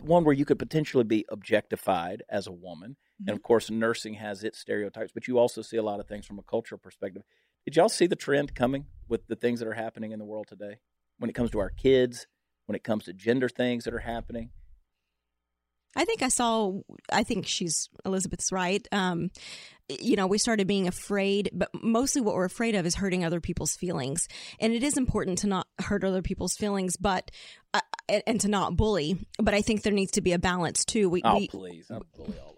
one 0.01 0.25
where 0.25 0.33
you 0.33 0.45
could 0.45 0.59
potentially 0.59 1.03
be 1.03 1.25
objectified 1.29 2.21
as 2.29 2.45
a 2.45 2.51
woman, 2.51 2.97
and 3.17 3.27
mm-hmm. 3.27 3.35
of 3.35 3.41
course, 3.41 3.71
nursing 3.71 4.13
has 4.15 4.43
its 4.43 4.59
stereotypes, 4.59 5.11
but 5.11 5.27
you 5.27 5.39
also 5.39 5.63
see 5.63 5.77
a 5.77 5.83
lot 5.83 5.99
of 5.99 6.07
things 6.07 6.25
from 6.25 6.37
a 6.37 6.43
cultural 6.43 6.77
perspective. 6.77 7.23
Did 7.65 7.75
y'all 7.75 7.89
see 7.89 8.05
the 8.05 8.15
trend 8.15 8.53
coming 8.53 8.85
with 9.07 9.25
the 9.27 9.35
things 9.35 9.59
that 9.59 9.67
are 9.67 9.73
happening 9.73 10.11
in 10.11 10.19
the 10.19 10.25
world 10.25 10.45
today 10.47 10.77
when 11.17 11.29
it 11.29 11.33
comes 11.33 11.51
to 11.51 11.59
our 11.59 11.69
kids, 11.69 12.27
when 12.65 12.75
it 12.75 12.83
comes 12.83 13.05
to 13.05 13.13
gender 13.13 13.49
things 13.49 13.83
that 13.85 13.93
are 13.93 13.99
happening? 13.99 14.49
I 15.95 16.03
think 16.03 16.21
I 16.21 16.27
saw. 16.27 16.73
I 17.11 17.23
think 17.23 17.47
she's 17.47 17.89
Elizabeth's 18.05 18.51
right. 18.51 18.85
Um, 18.91 19.31
you 19.87 20.15
know, 20.15 20.27
we 20.27 20.37
started 20.37 20.67
being 20.67 20.87
afraid, 20.87 21.49
but 21.53 21.69
mostly 21.81 22.21
what 22.21 22.35
we're 22.35 22.45
afraid 22.45 22.75
of 22.75 22.85
is 22.85 22.95
hurting 22.95 23.23
other 23.23 23.39
people's 23.39 23.75
feelings. 23.75 24.27
And 24.59 24.73
it 24.73 24.83
is 24.83 24.97
important 24.97 25.37
to 25.39 25.47
not 25.47 25.67
hurt 25.79 26.03
other 26.03 26.21
people's 26.21 26.55
feelings, 26.55 26.97
but 26.97 27.31
uh, 27.73 27.81
and, 28.09 28.23
and 28.27 28.41
to 28.41 28.49
not 28.49 28.75
bully. 28.75 29.25
But 29.37 29.53
I 29.53 29.61
think 29.61 29.83
there 29.83 29.93
needs 29.93 30.11
to 30.13 30.21
be 30.21 30.33
a 30.33 30.39
balance 30.39 30.83
too. 30.83 31.09
We, 31.09 31.21
Oh, 31.23 31.37
we 31.37 31.47
please, 31.47 31.89
I'm 31.89 32.01
bully 32.17 32.35
all. 32.43 32.54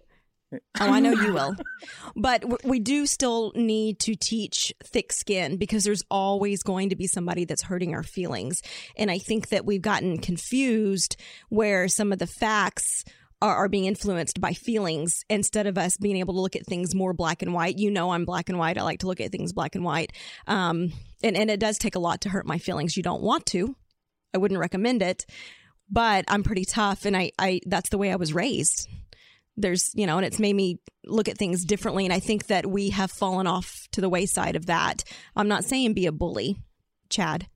Oh, 0.53 0.59
I 0.79 0.99
know 0.99 1.11
you 1.11 1.33
will. 1.33 1.55
But 2.15 2.63
we 2.63 2.79
do 2.79 3.05
still 3.05 3.51
need 3.53 3.99
to 3.99 4.15
teach 4.15 4.73
thick 4.83 5.11
skin 5.11 5.57
because 5.57 5.83
there's 5.83 6.03
always 6.09 6.63
going 6.63 6.89
to 6.89 6.95
be 6.95 7.05
somebody 7.05 7.45
that's 7.45 7.61
hurting 7.63 7.93
our 7.93 8.01
feelings. 8.01 8.61
And 8.95 9.11
I 9.11 9.19
think 9.19 9.49
that 9.49 9.65
we've 9.65 9.81
gotten 9.81 10.17
confused 10.17 11.17
where 11.49 11.87
some 11.87 12.11
of 12.11 12.17
the 12.17 12.25
facts 12.25 13.03
are, 13.41 13.55
are 13.55 13.69
being 13.69 13.85
influenced 13.85 14.41
by 14.41 14.53
feelings 14.53 15.23
instead 15.29 15.67
of 15.67 15.77
us 15.77 15.97
being 15.97 16.17
able 16.17 16.33
to 16.33 16.41
look 16.41 16.55
at 16.55 16.65
things 16.65 16.95
more 16.95 17.13
black 17.13 17.41
and 17.41 17.53
white. 17.53 17.77
You 17.77 17.91
know, 17.91 18.11
I'm 18.11 18.25
black 18.25 18.49
and 18.49 18.57
white. 18.57 18.77
I 18.77 18.83
like 18.83 18.99
to 18.99 19.07
look 19.07 19.21
at 19.21 19.31
things 19.31 19.53
black 19.53 19.75
and 19.75 19.83
white. 19.83 20.13
Um, 20.47 20.91
and, 21.21 21.37
and 21.37 21.51
it 21.51 21.59
does 21.59 21.77
take 21.77 21.95
a 21.95 21.99
lot 21.99 22.21
to 22.21 22.29
hurt 22.29 22.47
my 22.47 22.57
feelings. 22.57 22.97
You 22.97 23.03
don't 23.03 23.21
want 23.21 23.45
to. 23.47 23.75
I 24.33 24.39
wouldn't 24.39 24.59
recommend 24.59 25.01
it, 25.01 25.25
but 25.89 26.25
I'm 26.27 26.43
pretty 26.43 26.65
tough. 26.65 27.05
And 27.05 27.15
I, 27.15 27.31
I, 27.37 27.61
that's 27.65 27.89
the 27.89 27.97
way 27.97 28.11
I 28.11 28.15
was 28.15 28.33
raised 28.33 28.87
there's 29.57 29.91
you 29.95 30.05
know 30.05 30.17
and 30.17 30.25
it's 30.25 30.39
made 30.39 30.55
me 30.55 30.79
look 31.05 31.27
at 31.27 31.37
things 31.37 31.65
differently 31.65 32.05
and 32.05 32.13
i 32.13 32.19
think 32.19 32.47
that 32.47 32.65
we 32.65 32.89
have 32.91 33.09
fallen 33.11 33.47
off 33.47 33.87
to 33.91 33.99
the 34.01 34.09
wayside 34.09 34.55
of 34.55 34.67
that 34.67 35.03
i'm 35.35 35.47
not 35.47 35.63
saying 35.63 35.93
be 35.93 36.05
a 36.05 36.11
bully 36.11 36.57
chad 37.09 37.47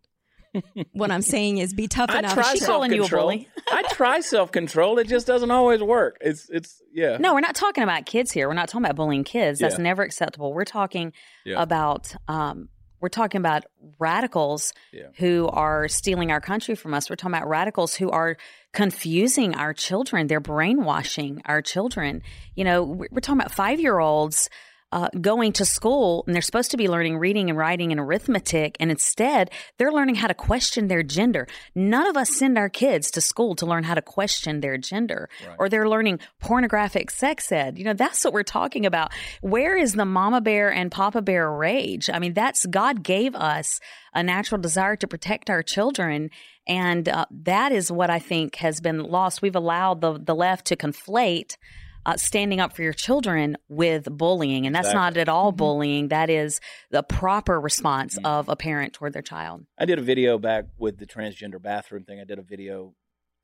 what 0.93 1.11
i'm 1.11 1.21
saying 1.21 1.59
is 1.59 1.73
be 1.73 1.87
tough 1.87 2.09
I 2.09 2.19
enough 2.19 2.33
try 2.33 2.53
She 2.55 2.59
calling 2.65 2.91
you 2.91 3.03
a 3.05 3.07
bully? 3.07 3.47
I 3.71 3.83
try 3.83 4.19
self 4.19 4.51
control. 4.51 4.97
It 4.99 5.07
just 5.07 5.25
doesn't 5.25 5.49
always 5.51 5.81
work. 5.81 6.17
It's 6.19 6.49
it's 6.49 6.81
yeah. 6.93 7.15
No, 7.17 7.33
we're 7.33 7.39
not 7.39 7.55
talking 7.55 7.83
about 7.85 8.05
kids 8.05 8.31
here. 8.33 8.49
We're 8.49 8.53
not 8.53 8.67
talking 8.67 8.83
about 8.83 8.97
bullying 8.97 9.23
kids. 9.23 9.59
That's 9.59 9.77
Yeah. 9.77 9.83
never 9.83 10.03
acceptable. 10.03 10.53
We're 10.53 10.65
talking 10.65 11.13
Yeah. 11.45 11.61
about 11.61 12.13
um, 12.27 12.67
we're 13.01 13.09
talking 13.09 13.39
about 13.39 13.63
radicals 13.99 14.73
Yeah. 14.93 15.07
who 15.17 15.47
are 15.51 15.87
stealing 15.87 16.31
our 16.31 16.39
country 16.39 16.75
from 16.75 16.93
us. 16.93 17.09
We're 17.09 17.15
talking 17.17 17.35
about 17.35 17.49
radicals 17.49 17.95
who 17.95 18.09
are 18.11 18.37
confusing 18.73 19.55
our 19.55 19.73
children. 19.73 20.27
They're 20.27 20.39
brainwashing 20.39 21.41
our 21.45 21.61
children. 21.61 22.21
You 22.55 22.63
know, 22.63 22.83
we're 22.83 23.07
we're 23.11 23.19
talking 23.19 23.39
about 23.41 23.51
five 23.51 23.79
year 23.79 23.99
olds. 23.99 24.49
Uh, 24.93 25.07
going 25.21 25.53
to 25.53 25.63
school 25.63 26.23
and 26.27 26.35
they're 26.35 26.41
supposed 26.41 26.69
to 26.71 26.75
be 26.75 26.89
learning 26.89 27.17
reading 27.17 27.49
and 27.49 27.57
writing 27.57 27.91
and 27.93 27.99
arithmetic, 28.01 28.75
and 28.81 28.91
instead 28.91 29.49
they're 29.77 29.91
learning 29.91 30.15
how 30.15 30.27
to 30.27 30.33
question 30.33 30.89
their 30.89 31.01
gender. 31.01 31.47
None 31.75 32.07
of 32.07 32.17
us 32.17 32.29
send 32.29 32.57
our 32.57 32.67
kids 32.67 33.09
to 33.11 33.21
school 33.21 33.55
to 33.55 33.65
learn 33.65 33.83
how 33.85 33.93
to 33.93 34.01
question 34.01 34.59
their 34.59 34.77
gender, 34.77 35.29
Right. 35.47 35.55
or 35.59 35.69
they're 35.69 35.87
learning 35.87 36.19
pornographic 36.41 37.09
sex 37.09 37.51
ed. 37.53 37.77
You 37.77 37.85
know, 37.85 37.93
that's 37.93 38.25
what 38.25 38.33
we're 38.33 38.43
talking 38.43 38.85
about. 38.85 39.11
Where 39.39 39.77
is 39.77 39.93
the 39.93 40.03
mama 40.03 40.41
bear 40.41 40.69
and 40.73 40.91
papa 40.91 41.21
bear 41.21 41.49
rage? 41.49 42.09
I 42.09 42.19
mean, 42.19 42.33
that's 42.33 42.65
God 42.65 43.01
gave 43.01 43.33
us 43.33 43.79
a 44.13 44.21
natural 44.21 44.59
desire 44.59 44.97
to 44.97 45.07
protect 45.07 45.49
our 45.49 45.63
children. 45.63 46.29
And 46.67 47.07
uh, 47.07 47.25
that 47.31 47.71
is 47.71 47.91
what 47.91 48.09
I 48.09 48.19
think 48.19 48.55
has 48.57 48.81
been 48.81 48.99
lost. 49.03 49.41
We've 49.41 49.55
allowed 49.55 50.01
the, 50.01 50.19
the 50.19 50.35
left 50.35 50.65
to 50.67 50.75
conflate 50.75 51.55
uh, 52.05 52.17
standing 52.17 52.59
up 52.59 52.73
for 52.75 52.81
your 52.81 52.93
children 52.93 53.57
with 53.69 54.05
bullying. 54.05 54.65
And 54.65 54.75
that's 54.75 54.93
not 54.93 55.17
at 55.17 55.29
all 55.29 55.51
bullying. 55.51 56.07
That 56.09 56.29
is 56.29 56.59
the 56.89 57.03
proper 57.03 57.59
response 57.59 58.17
Mhm. 58.17 58.25
of 58.25 58.49
a 58.49 58.55
parent 58.55 58.93
toward 58.93 59.13
their 59.13 59.21
child. 59.21 59.65
I 59.77 59.85
did 59.85 59.99
a 59.99 60.01
video 60.01 60.37
back 60.37 60.65
with 60.77 60.97
the 60.97 61.05
transgender 61.05 61.61
bathroom 61.61 62.03
thing. 62.03 62.19
I 62.19 62.23
did 62.23 62.39
a 62.39 62.43
video 62.43 62.93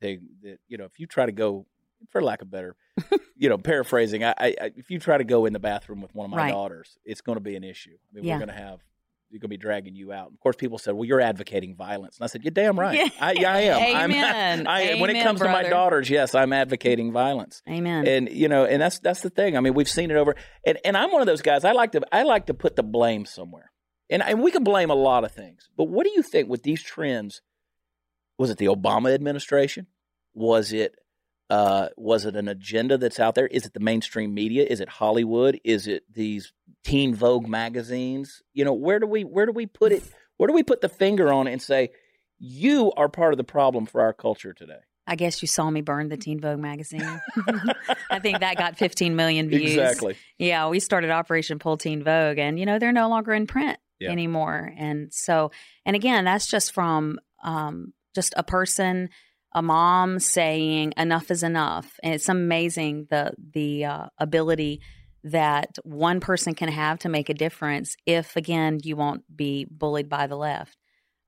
thing 0.00 0.28
that 0.42 0.58
you 0.68 0.76
know 0.78 0.84
if 0.84 0.98
you 1.00 1.06
try 1.06 1.26
to 1.26 1.32
go, 1.32 1.66
for 2.10 2.22
lack 2.22 2.42
of 2.42 2.50
better, 2.50 2.76
you 3.36 3.48
know, 3.48 3.58
paraphrasing, 3.58 4.22
I, 4.24 4.30
I 4.38 4.54
I- 4.60 4.72
if 4.76 4.90
you 4.90 4.98
try 4.98 5.18
to 5.18 5.24
go 5.24 5.44
in 5.46 5.52
the 5.52 5.58
bathroom 5.58 6.00
with 6.00 6.14
one 6.14 6.26
of 6.26 6.30
my 6.30 6.36
Right. 6.36 6.52
daughters, 6.52 6.98
it's 7.04 7.20
going 7.20 7.36
to 7.36 7.40
be 7.42 7.56
an 7.56 7.64
issue. 7.64 7.96
I 8.10 8.14
mean, 8.14 8.24
Yeah. 8.24 8.34
we're 8.34 8.46
going 8.46 8.56
to 8.56 8.62
have. 8.62 8.80
You're 9.30 9.40
going 9.40 9.48
to 9.50 9.56
be 9.56 9.56
dragging 9.58 9.94
you 9.94 10.10
out. 10.12 10.32
Of 10.32 10.40
course, 10.40 10.56
people 10.56 10.78
said, 10.78 10.94
"Well, 10.94 11.04
you're 11.04 11.20
advocating 11.20 11.76
violence," 11.76 12.16
and 12.16 12.24
I 12.24 12.28
said, 12.28 12.42
"You're 12.44 12.50
damn 12.50 12.78
right. 12.80 12.94
Yeah. 12.96 13.08
I, 13.20 13.32
yeah, 13.32 13.52
I 13.52 13.58
am. 13.60 13.96
I'm- 13.96 14.10
Amen. 14.12 15.00
When 15.00 15.10
it 15.10 15.14
Amen, 15.14 15.24
comes 15.24 15.40
to 15.40 15.48
my 15.48 15.64
daughters, 15.64 16.08
yes, 16.08 16.34
I'm 16.34 16.52
advocating 16.52 17.12
violence." 17.12 17.62
Amen. 17.68 18.06
and 18.08 18.28
you 18.30 18.48
know 18.48 18.64
and 18.64 18.80
that's 18.80 18.98
that's 19.00 19.20
the 19.20 19.30
thing 19.30 19.56
i 19.56 19.60
mean 19.60 19.74
we've 19.74 19.88
seen 19.88 20.10
it 20.10 20.16
over 20.16 20.34
and, 20.66 20.78
and 20.84 20.96
i'm 20.96 21.10
one 21.12 21.20
of 21.20 21.26
those 21.26 21.42
guys 21.42 21.64
i 21.64 21.72
like 21.72 21.92
to 21.92 22.00
i 22.12 22.22
like 22.22 22.46
to 22.46 22.54
put 22.54 22.76
the 22.76 22.82
blame 22.82 23.24
somewhere 23.26 23.70
and, 24.10 24.22
and 24.22 24.42
we 24.42 24.50
can 24.50 24.64
blame 24.64 24.90
a 24.90 24.94
lot 24.94 25.24
of 25.24 25.32
things 25.32 25.68
but 25.76 25.84
what 25.84 26.04
do 26.04 26.10
you 26.14 26.22
think 26.22 26.48
with 26.48 26.62
these 26.62 26.82
trends 26.82 27.42
was 28.38 28.50
it 28.50 28.58
the 28.58 28.66
obama 28.66 29.12
administration 29.12 29.86
was 30.34 30.72
it 30.72 30.94
uh, 31.50 31.88
was 31.96 32.24
it 32.26 32.36
an 32.36 32.46
agenda 32.48 32.98
that's 32.98 33.18
out 33.18 33.34
there 33.34 33.46
is 33.46 33.64
it 33.64 33.72
the 33.72 33.80
mainstream 33.80 34.34
media 34.34 34.64
is 34.68 34.80
it 34.80 34.88
hollywood 34.88 35.58
is 35.64 35.86
it 35.86 36.02
these 36.12 36.52
teen 36.84 37.14
vogue 37.14 37.48
magazines 37.48 38.42
you 38.52 38.64
know 38.64 38.74
where 38.74 38.98
do 38.98 39.06
we 39.06 39.22
where 39.22 39.46
do 39.46 39.52
we 39.52 39.64
put 39.66 39.90
it 39.92 40.02
where 40.36 40.46
do 40.46 40.52
we 40.52 40.62
put 40.62 40.80
the 40.82 40.88
finger 40.88 41.32
on 41.32 41.46
it 41.46 41.52
and 41.52 41.62
say 41.62 41.90
you 42.38 42.92
are 42.96 43.08
part 43.08 43.32
of 43.32 43.36
the 43.38 43.44
problem 43.44 43.86
for 43.86 44.00
our 44.00 44.12
culture 44.12 44.52
today 44.52 44.80
I 45.10 45.16
guess 45.16 45.40
you 45.40 45.48
saw 45.48 45.70
me 45.70 45.80
burn 45.80 46.10
the 46.10 46.18
Teen 46.18 46.38
Vogue 46.38 46.58
magazine. 46.58 47.22
I 48.10 48.18
think 48.18 48.40
that 48.40 48.58
got 48.58 48.76
15 48.76 49.16
million 49.16 49.48
views. 49.48 49.70
exactly 49.72 50.18
Yeah, 50.36 50.68
we 50.68 50.80
started 50.80 51.08
Operation 51.08 51.58
Pull 51.58 51.78
Teen 51.78 52.04
Vogue, 52.04 52.36
and 52.38 52.58
you 52.58 52.66
know 52.66 52.78
they're 52.78 52.92
no 52.92 53.08
longer 53.08 53.32
in 53.32 53.46
print 53.46 53.78
Yeah. 54.00 54.10
anymore. 54.10 54.70
And 54.76 55.10
so, 55.10 55.50
and 55.86 55.96
again, 55.96 56.26
that's 56.26 56.46
just 56.46 56.72
from 56.72 57.18
um, 57.42 57.94
just 58.14 58.34
a 58.36 58.42
person, 58.42 59.08
a 59.58 59.62
mom 59.62 60.20
saying 60.20 60.94
enough 60.96 61.32
is 61.32 61.42
enough. 61.42 61.98
And 62.02 62.14
it's 62.14 62.28
amazing 62.28 63.08
the 63.10 63.32
the 63.52 63.84
uh, 63.86 64.06
ability 64.18 64.80
that 65.24 65.78
one 65.82 66.20
person 66.20 66.54
can 66.54 66.68
have 66.68 67.00
to 67.00 67.08
make 67.08 67.28
a 67.28 67.34
difference 67.34 67.96
if 68.06 68.36
again 68.36 68.78
you 68.84 68.94
won't 68.94 69.24
be 69.34 69.66
bullied 69.68 70.08
by 70.08 70.28
the 70.28 70.36
left. 70.36 70.76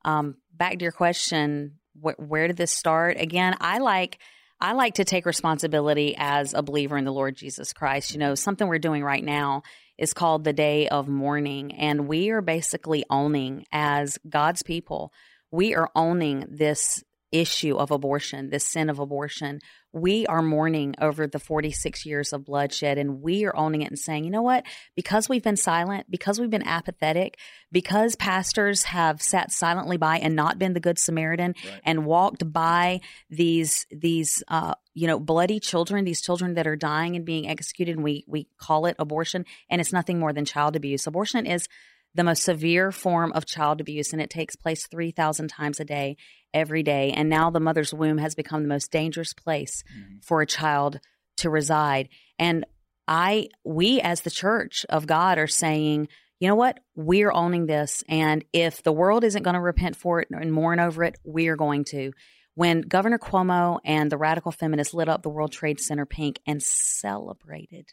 Um, 0.04 0.36
back 0.54 0.78
to 0.78 0.84
your 0.84 0.92
question, 0.92 1.80
wh- 2.00 2.18
where 2.18 2.46
did 2.46 2.56
this 2.56 2.70
start? 2.70 3.16
Again, 3.18 3.56
I 3.60 3.78
like 3.78 4.20
I 4.60 4.74
like 4.74 4.94
to 4.94 5.04
take 5.04 5.26
responsibility 5.26 6.14
as 6.16 6.54
a 6.54 6.62
believer 6.62 6.96
in 6.96 7.04
the 7.04 7.12
Lord 7.12 7.34
Jesus 7.34 7.72
Christ. 7.72 8.12
You 8.12 8.20
know, 8.20 8.36
something 8.36 8.68
we're 8.68 8.78
doing 8.78 9.02
right 9.02 9.24
now 9.24 9.62
is 9.98 10.14
called 10.14 10.44
the 10.44 10.52
Day 10.52 10.88
of 10.88 11.08
Mourning, 11.08 11.72
and 11.72 12.06
we 12.06 12.30
are 12.30 12.42
basically 12.42 13.04
owning 13.10 13.64
as 13.72 14.18
God's 14.28 14.62
people. 14.62 15.12
We 15.50 15.74
are 15.74 15.90
owning 15.96 16.46
this 16.48 17.02
issue 17.32 17.76
of 17.76 17.90
abortion, 17.90 18.50
this 18.50 18.66
sin 18.66 18.90
of 18.90 18.98
abortion. 18.98 19.60
We 19.92 20.26
are 20.26 20.42
mourning 20.42 20.94
over 21.00 21.26
the 21.26 21.38
46 21.38 22.04
years 22.04 22.32
of 22.32 22.44
bloodshed 22.44 22.98
and 22.98 23.22
we 23.22 23.44
are 23.44 23.56
owning 23.56 23.82
it 23.82 23.90
and 23.90 23.98
saying, 23.98 24.24
you 24.24 24.30
know 24.30 24.42
what? 24.42 24.64
Because 24.96 25.28
we've 25.28 25.42
been 25.42 25.56
silent, 25.56 26.10
because 26.10 26.40
we've 26.40 26.50
been 26.50 26.66
apathetic, 26.66 27.38
because 27.70 28.16
pastors 28.16 28.84
have 28.84 29.22
sat 29.22 29.52
silently 29.52 29.96
by 29.96 30.18
and 30.18 30.34
not 30.34 30.58
been 30.58 30.72
the 30.72 30.80
good 30.80 30.98
Samaritan 30.98 31.54
right. 31.64 31.80
and 31.84 32.04
walked 32.04 32.52
by 32.52 33.00
these, 33.28 33.86
these, 33.90 34.42
uh, 34.48 34.74
you 34.94 35.06
know, 35.06 35.18
bloody 35.20 35.60
children, 35.60 36.04
these 36.04 36.20
children 36.20 36.54
that 36.54 36.66
are 36.66 36.76
dying 36.76 37.14
and 37.14 37.24
being 37.24 37.48
executed, 37.48 37.94
and 37.96 38.04
we, 38.04 38.24
we 38.26 38.48
call 38.58 38.86
it 38.86 38.96
abortion, 38.98 39.44
and 39.68 39.80
it's 39.80 39.92
nothing 39.92 40.18
more 40.18 40.32
than 40.32 40.44
child 40.44 40.74
abuse. 40.74 41.06
Abortion 41.06 41.46
is 41.46 41.68
the 42.14 42.24
most 42.24 42.42
severe 42.42 42.90
form 42.90 43.32
of 43.32 43.46
child 43.46 43.80
abuse, 43.80 44.12
and 44.12 44.20
it 44.20 44.30
takes 44.30 44.56
place 44.56 44.86
3,000 44.86 45.48
times 45.48 45.78
a 45.78 45.84
day 45.84 46.16
every 46.52 46.82
day. 46.82 47.12
And 47.12 47.28
now 47.28 47.50
the 47.50 47.60
mother's 47.60 47.94
womb 47.94 48.18
has 48.18 48.34
become 48.34 48.62
the 48.62 48.68
most 48.68 48.90
dangerous 48.90 49.32
place 49.32 49.82
mm-hmm. 49.92 50.18
for 50.22 50.42
a 50.42 50.46
child 50.46 51.00
to 51.38 51.50
reside. 51.50 52.08
And 52.38 52.64
I, 53.08 53.48
we 53.64 54.00
as 54.00 54.20
the 54.20 54.30
church 54.30 54.86
of 54.88 55.06
God 55.06 55.38
are 55.38 55.46
saying, 55.46 56.08
you 56.38 56.48
know 56.48 56.54
what? 56.54 56.80
We're 56.94 57.32
owning 57.32 57.66
this. 57.66 58.02
And 58.08 58.44
if 58.52 58.82
the 58.82 58.92
world 58.92 59.24
isn't 59.24 59.42
going 59.42 59.54
to 59.54 59.60
repent 59.60 59.96
for 59.96 60.20
it 60.20 60.28
and 60.30 60.52
mourn 60.52 60.80
over 60.80 61.04
it, 61.04 61.16
we 61.24 61.48
are 61.48 61.56
going 61.56 61.84
to. 61.86 62.12
When 62.54 62.80
Governor 62.80 63.18
Cuomo 63.18 63.78
and 63.84 64.10
the 64.10 64.16
radical 64.16 64.52
feminists 64.52 64.94
lit 64.94 65.08
up 65.08 65.22
the 65.22 65.28
World 65.28 65.52
Trade 65.52 65.80
Center 65.80 66.06
pink 66.06 66.40
and 66.46 66.62
celebrated 66.62 67.88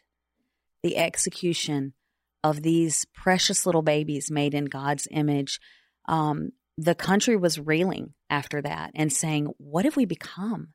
the 0.82 0.96
execution 0.96 1.92
of 2.44 2.62
these 2.62 3.04
precious 3.14 3.66
little 3.66 3.82
babies 3.82 4.30
made 4.30 4.54
in 4.54 4.66
God's 4.66 5.08
image, 5.10 5.60
um, 6.06 6.50
the 6.78 6.94
country 6.94 7.36
was 7.36 7.58
reeling 7.58 8.14
after 8.30 8.62
that 8.62 8.92
and 8.94 9.12
saying, 9.12 9.52
What 9.58 9.84
have 9.84 9.96
we 9.96 10.04
become? 10.04 10.68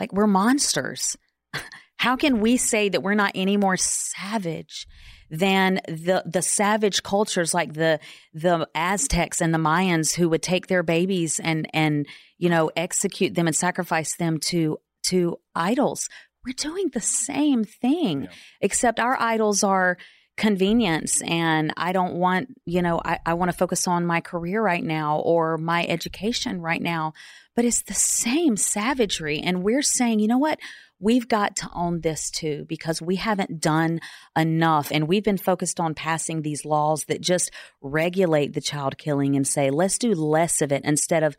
Like, 0.00 0.12
we're 0.12 0.26
monsters. 0.26 1.16
How 1.96 2.16
can 2.16 2.40
we 2.40 2.56
say 2.56 2.88
that 2.88 3.02
we're 3.02 3.14
not 3.14 3.32
any 3.36 3.56
more 3.56 3.76
savage 3.76 4.86
than 5.30 5.80
the 5.86 6.22
the 6.26 6.42
savage 6.42 7.02
cultures 7.02 7.54
like 7.54 7.72
the 7.72 8.00
the 8.34 8.68
Aztecs 8.74 9.40
and 9.40 9.54
the 9.54 9.58
Mayans 9.58 10.14
who 10.14 10.28
would 10.28 10.42
take 10.42 10.66
their 10.66 10.82
babies 10.82 11.40
and 11.42 11.68
and 11.72 12.06
you 12.36 12.50
know 12.50 12.70
execute 12.76 13.34
them 13.34 13.46
and 13.46 13.56
sacrifice 13.56 14.16
them 14.16 14.38
to 14.48 14.78
to 15.04 15.38
idols? 15.54 16.08
We're 16.44 16.52
doing 16.52 16.90
the 16.92 17.00
same 17.00 17.64
thing, 17.64 18.24
yeah. 18.24 18.30
except 18.60 19.00
our 19.00 19.18
idols 19.18 19.62
are 19.62 19.96
convenience 20.36 21.22
and 21.22 21.72
I 21.76 21.92
don't 21.92 22.14
want, 22.14 22.48
you 22.66 22.82
know, 22.82 23.00
I, 23.04 23.18
I 23.24 23.34
want 23.34 23.50
to 23.50 23.56
focus 23.56 23.86
on 23.86 24.04
my 24.04 24.20
career 24.20 24.60
right 24.60 24.82
now 24.82 25.18
or 25.20 25.58
my 25.58 25.86
education 25.86 26.60
right 26.60 26.82
now. 26.82 27.12
But 27.54 27.64
it's 27.64 27.82
the 27.82 27.94
same 27.94 28.56
savagery. 28.56 29.38
And 29.40 29.62
we're 29.62 29.82
saying, 29.82 30.18
you 30.18 30.26
know 30.26 30.38
what? 30.38 30.58
We've 30.98 31.28
got 31.28 31.56
to 31.56 31.70
own 31.72 32.00
this 32.00 32.30
too 32.30 32.64
because 32.68 33.00
we 33.00 33.16
haven't 33.16 33.60
done 33.60 34.00
enough. 34.36 34.90
And 34.90 35.06
we've 35.06 35.22
been 35.22 35.38
focused 35.38 35.78
on 35.78 35.94
passing 35.94 36.42
these 36.42 36.64
laws 36.64 37.04
that 37.04 37.20
just 37.20 37.52
regulate 37.80 38.54
the 38.54 38.60
child 38.60 38.98
killing 38.98 39.36
and 39.36 39.46
say, 39.46 39.70
let's 39.70 39.98
do 39.98 40.14
less 40.14 40.62
of 40.62 40.72
it 40.72 40.84
instead 40.84 41.22
of, 41.22 41.36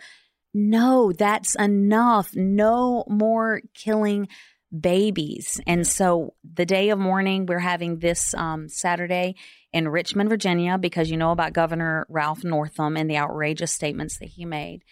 no, 0.53 1.11
that's 1.11 1.55
enough. 1.55 2.33
No 2.33 3.03
more 3.09 3.61
killing 3.73 4.29
babies. 4.77 5.59
And 5.67 5.85
so 5.85 6.33
the 6.43 6.65
day 6.65 6.89
of 6.89 6.99
mourning, 6.99 7.45
we're 7.45 7.59
having 7.59 7.99
this 7.99 8.33
um, 8.33 8.67
Saturday 8.69 9.35
in 9.71 9.87
Richmond, 9.87 10.29
Virginia, 10.29 10.77
because 10.77 11.09
you 11.09 11.17
know 11.17 11.31
about 11.31 11.53
Governor 11.53 12.05
Ralph 12.09 12.43
Northam 12.43 12.97
and 12.97 13.09
the 13.09 13.17
outrageous 13.17 13.71
statements 13.71 14.17
that 14.19 14.29
he 14.29 14.45
made. 14.45 14.83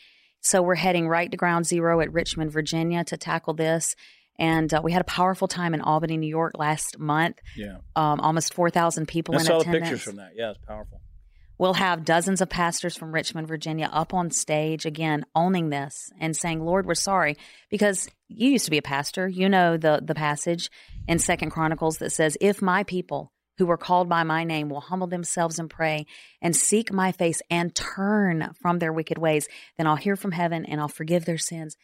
So 0.41 0.61
we're 0.61 0.75
heading 0.75 1.07
right 1.07 1.31
to 1.31 1.37
ground 1.37 1.65
zero 1.65 2.01
at 2.01 2.11
Richmond, 2.11 2.51
Virginia 2.51 3.03
to 3.05 3.17
tackle 3.17 3.53
this. 3.53 3.95
And 4.37 4.73
uh, 4.73 4.81
we 4.83 4.91
had 4.91 5.01
a 5.01 5.05
powerful 5.05 5.47
time 5.47 5.73
in 5.73 5.81
Albany, 5.81 6.17
New 6.17 6.27
York 6.27 6.57
last 6.57 6.97
month. 6.97 7.39
Yeah. 7.55 7.77
Um, 7.95 8.19
almost 8.19 8.53
4,000 8.53 9.07
people 9.07 9.35
I 9.35 9.39
in 9.39 9.45
saw 9.45 9.59
attendance. 9.59 9.73
the 9.73 9.79
pictures 9.79 10.01
from 10.01 10.15
that. 10.17 10.31
Yeah, 10.35 10.51
it's 10.51 10.59
powerful. 10.65 11.01
We'll 11.57 11.75
have 11.75 12.05
dozens 12.05 12.41
of 12.41 12.49
pastors 12.49 12.95
from 12.95 13.13
Richmond, 13.13 13.47
Virginia 13.47 13.89
up 13.91 14.13
on 14.13 14.31
stage 14.31 14.85
again, 14.85 15.25
owning 15.35 15.69
this 15.69 16.11
and 16.19 16.35
saying, 16.35 16.65
Lord, 16.65 16.85
we're 16.85 16.95
sorry. 16.95 17.37
Because 17.69 18.09
you 18.27 18.49
used 18.49 18.65
to 18.65 18.71
be 18.71 18.79
a 18.79 18.83
pastor. 18.83 19.27
You 19.27 19.49
know 19.49 19.77
the, 19.77 20.01
the 20.03 20.15
passage 20.15 20.71
in 21.07 21.19
Second 21.19 21.51
Chronicles 21.51 21.97
that 21.99 22.11
says, 22.11 22.37
If 22.41 22.61
my 22.61 22.83
people 22.83 23.31
who 23.57 23.65
were 23.65 23.77
called 23.77 24.09
by 24.09 24.23
my 24.23 24.43
name 24.43 24.69
will 24.69 24.81
humble 24.81 25.07
themselves 25.07 25.59
and 25.59 25.69
pray 25.69 26.05
and 26.41 26.55
seek 26.55 26.91
my 26.91 27.11
face 27.11 27.41
and 27.49 27.75
turn 27.75 28.53
from 28.61 28.79
their 28.79 28.91
wicked 28.91 29.17
ways, 29.17 29.47
then 29.77 29.85
I'll 29.85 29.95
hear 29.95 30.15
from 30.15 30.31
heaven 30.31 30.65
and 30.65 30.81
I'll 30.81 30.87
forgive 30.87 31.25
their 31.25 31.37
sins 31.37 31.77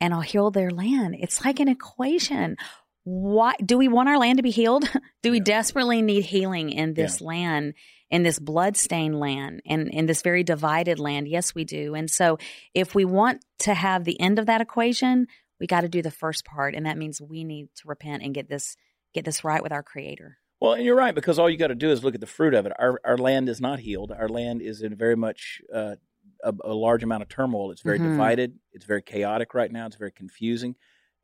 and 0.00 0.14
I'll 0.14 0.20
heal 0.20 0.50
their 0.50 0.70
land. 0.70 1.16
It's 1.18 1.44
like 1.44 1.58
an 1.58 1.68
equation. 1.68 2.56
Why 3.04 3.54
do 3.64 3.78
we 3.78 3.88
want 3.88 4.08
our 4.08 4.18
land 4.18 4.38
to 4.38 4.42
be 4.42 4.50
healed? 4.50 4.88
do 5.22 5.30
we 5.30 5.40
desperately 5.40 6.02
need 6.02 6.24
healing 6.24 6.70
in 6.70 6.94
this 6.94 7.20
yeah. 7.20 7.26
land? 7.26 7.74
In 8.10 8.22
this 8.22 8.38
bloodstained 8.38 9.18
land 9.18 9.62
and 9.66 9.88
in 9.88 10.06
this 10.06 10.22
very 10.22 10.44
divided 10.44 10.98
land. 10.98 11.28
Yes, 11.28 11.54
we 11.54 11.64
do. 11.64 11.94
And 11.94 12.10
so 12.10 12.38
if 12.74 12.94
we 12.94 13.04
want 13.04 13.44
to 13.60 13.74
have 13.74 14.04
the 14.04 14.20
end 14.20 14.38
of 14.38 14.46
that 14.46 14.60
equation, 14.60 15.26
we 15.58 15.66
got 15.66 15.80
to 15.82 15.88
do 15.88 16.02
the 16.02 16.10
first 16.10 16.44
part. 16.44 16.74
And 16.74 16.86
that 16.86 16.98
means 16.98 17.20
we 17.20 17.44
need 17.44 17.68
to 17.76 17.82
repent 17.88 18.22
and 18.22 18.34
get 18.34 18.48
this 18.48 18.76
get 19.14 19.24
this 19.24 19.44
right 19.44 19.62
with 19.62 19.72
our 19.72 19.82
creator. 19.82 20.38
Well, 20.60 20.74
and 20.74 20.84
you're 20.84 20.96
right 20.96 21.14
because 21.14 21.38
all 21.38 21.50
you 21.50 21.56
got 21.56 21.68
to 21.68 21.74
do 21.74 21.90
is 21.90 22.04
look 22.04 22.14
at 22.14 22.20
the 22.20 22.26
fruit 22.26 22.54
of 22.54 22.66
it. 22.66 22.72
Our 22.78 23.00
our 23.04 23.18
land 23.18 23.48
is 23.48 23.60
not 23.60 23.80
healed. 23.80 24.12
Our 24.12 24.28
land 24.28 24.62
is 24.62 24.82
in 24.82 24.94
very 24.94 25.16
much 25.16 25.60
uh, 25.74 25.96
a, 26.42 26.54
a, 26.64 26.74
large 26.74 27.02
amount 27.02 27.22
of 27.22 27.28
turmoil. 27.28 27.70
It's 27.70 27.82
very 27.82 27.98
mm-hmm. 27.98 28.12
divided. 28.12 28.58
It's 28.72 28.84
very 28.84 29.02
chaotic 29.02 29.54
right 29.54 29.70
now. 29.70 29.86
It's 29.86 29.96
very 29.96 30.12
confusing. 30.12 30.76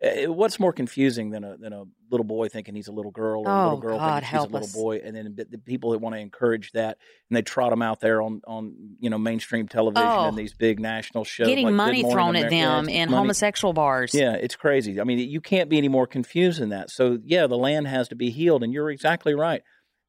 Uh, 0.02 0.32
what's 0.32 0.58
more 0.58 0.72
confusing 0.72 1.30
than 1.30 1.44
a 1.44 1.56
than 1.56 1.72
a 1.72 1.84
little 2.10 2.24
boy 2.24 2.48
thinking 2.48 2.74
he's 2.74 2.88
a 2.88 2.92
little 2.92 3.12
girl 3.12 3.42
or 3.42 3.48
oh, 3.48 3.52
a 3.52 3.64
little 3.64 3.80
girl 3.80 3.98
God, 3.98 4.22
thinking 4.22 4.38
she's 4.38 4.44
a 4.44 4.50
little 4.50 4.66
us. 4.66 4.74
boy, 4.74 5.00
and 5.04 5.16
then 5.16 5.36
the 5.36 5.58
people 5.58 5.92
that 5.92 5.98
want 5.98 6.14
to 6.14 6.20
encourage 6.20 6.72
that 6.72 6.98
and 7.30 7.36
they 7.36 7.42
trot 7.42 7.70
them 7.70 7.82
out 7.82 8.00
there 8.00 8.20
on 8.20 8.40
on 8.46 8.74
you 8.98 9.10
know 9.10 9.18
mainstream 9.18 9.68
television 9.68 10.08
oh, 10.08 10.28
and 10.28 10.36
these 10.36 10.54
big 10.54 10.80
national 10.80 11.24
shows, 11.24 11.46
getting 11.46 11.66
like 11.66 11.74
money 11.74 12.02
thrown 12.02 12.30
America. 12.30 12.46
at 12.46 12.50
them 12.50 12.88
in 12.88 13.10
money. 13.10 13.20
homosexual 13.20 13.72
bars. 13.72 14.12
Yeah, 14.12 14.34
it's 14.34 14.56
crazy. 14.56 15.00
I 15.00 15.04
mean, 15.04 15.18
you 15.18 15.40
can't 15.40 15.68
be 15.68 15.78
any 15.78 15.88
more 15.88 16.08
confused 16.08 16.60
than 16.60 16.70
that. 16.70 16.90
So 16.90 17.18
yeah, 17.24 17.46
the 17.46 17.58
land 17.58 17.86
has 17.86 18.08
to 18.08 18.16
be 18.16 18.30
healed, 18.30 18.64
and 18.64 18.72
you're 18.72 18.90
exactly 18.90 19.34
right. 19.34 19.62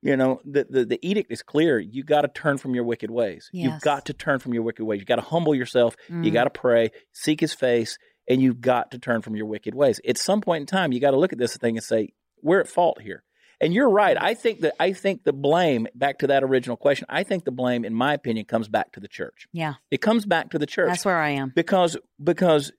You 0.03 0.17
know, 0.17 0.41
the, 0.43 0.67
the, 0.69 0.85
the 0.85 0.99
edict 1.01 1.31
is 1.31 1.41
clear. 1.41 1.79
You 1.79 2.03
got 2.03 2.23
to 2.23 2.27
turn 2.27 2.57
from 2.57 2.75
your 2.75 2.83
wicked 2.83 3.09
ways. 3.09 3.49
Yes. 3.53 3.71
You've 3.71 3.81
got 3.81 4.07
to 4.07 4.13
turn 4.13 4.39
from 4.39 4.53
your 4.53 4.63
wicked 4.63 4.83
ways. 4.83 4.99
You 4.99 5.05
got 5.05 5.15
to 5.15 5.21
humble 5.21 5.55
yourself. 5.55 5.95
Mm. 6.09 6.25
You 6.25 6.31
got 6.31 6.43
to 6.43 6.49
pray, 6.49 6.91
seek 7.13 7.39
His 7.39 7.53
face, 7.53 7.97
and 8.27 8.41
you've 8.41 8.61
got 8.61 8.91
to 8.91 8.99
turn 8.99 9.21
from 9.21 9.35
your 9.35 9.45
wicked 9.45 9.75
ways. 9.75 9.99
At 10.07 10.17
some 10.17 10.41
point 10.41 10.61
in 10.61 10.65
time, 10.67 10.91
you 10.91 10.99
got 10.99 11.11
to 11.11 11.19
look 11.19 11.33
at 11.33 11.39
this 11.39 11.57
thing 11.57 11.77
and 11.77 11.83
say, 11.83 12.13
we're 12.41 12.59
at 12.59 12.67
fault 12.67 13.01
here. 13.01 13.23
And 13.61 13.73
you're 13.73 13.89
right. 13.89 14.17
I 14.19 14.33
think 14.33 14.61
that 14.61 14.73
I 14.77 14.91
think 14.91 15.23
the 15.23 15.31
blame 15.31 15.87
back 15.95 16.19
to 16.19 16.27
that 16.27 16.43
original 16.43 16.75
question. 16.75 17.05
I 17.09 17.23
think 17.23 17.45
the 17.45 17.51
blame, 17.51 17.85
in 17.85 17.93
my 17.93 18.13
opinion, 18.13 18.45
comes 18.45 18.67
back 18.67 18.91
to 18.93 18.99
the 18.99 19.07
church. 19.07 19.47
Yeah, 19.53 19.75
it 19.89 20.01
comes 20.01 20.25
back 20.25 20.49
to 20.49 20.59
the 20.59 20.65
church. 20.65 20.89
That's 20.89 21.05
where 21.05 21.19
I 21.19 21.29
am 21.29 21.53
because 21.55 21.95
because 22.21 22.73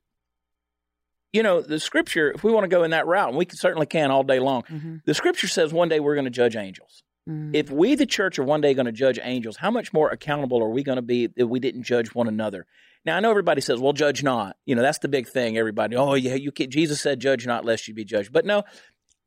you 1.33 1.43
know 1.43 1.63
the 1.63 1.81
scripture. 1.81 2.33
If 2.33 2.45
we 2.45 2.53
want 2.53 2.65
to 2.65 2.69
go 2.69 2.83
in 2.83 2.91
that 2.91 3.07
route, 3.07 3.29
and 3.29 3.39
we 3.39 3.47
can, 3.47 3.57
certainly 3.57 3.87
can 3.87 4.11
all 4.11 4.25
day 4.25 4.41
long. 4.41 4.65
Mm-hmm. 4.65 4.97
The 5.07 5.15
scripture 5.15 5.49
says 5.49 5.73
one 5.73 5.89
day 5.89 6.01
we're 6.01 6.17
going 6.17 6.27
to 6.27 6.31
judge 6.31 6.55
angels. 6.55 7.03
Mm-hmm. 7.29 7.55
If 7.55 7.71
we, 7.71 7.95
the 7.95 8.05
church, 8.05 8.39
are 8.39 8.45
one 8.45 8.61
day 8.61 8.75
going 8.75 8.87
to 8.87 8.93
judge 8.93 9.19
angels, 9.23 9.57
how 9.57 9.71
much 9.71 9.95
more 9.95 10.11
accountable 10.11 10.63
are 10.63 10.69
we 10.69 10.83
going 10.83 10.97
to 10.97 11.03
be 11.03 11.31
if 11.35 11.49
we 11.49 11.61
didn't 11.61 11.85
judge 11.85 12.15
one 12.15 12.29
another? 12.29 12.67
Now 13.05 13.17
I 13.17 13.21
know 13.21 13.31
everybody 13.31 13.61
says, 13.61 13.81
"Well, 13.81 13.93
judge 13.93 14.23
not." 14.23 14.57
You 14.65 14.75
know, 14.75 14.83
that's 14.83 14.99
the 14.99 15.09
big 15.09 15.29
thing. 15.29 15.59
Everybody, 15.59 15.97
oh 15.97 16.15
yeah, 16.15 16.35
you 16.35 16.53
can 16.53 16.71
Jesus 16.71 17.01
said, 17.01 17.21
"Judge 17.21 17.47
not, 17.47 17.65
lest 17.65 17.89
you 17.89 17.95
be 17.95 18.05
judged." 18.05 18.33
But 18.33 18.47
no, 18.47 18.65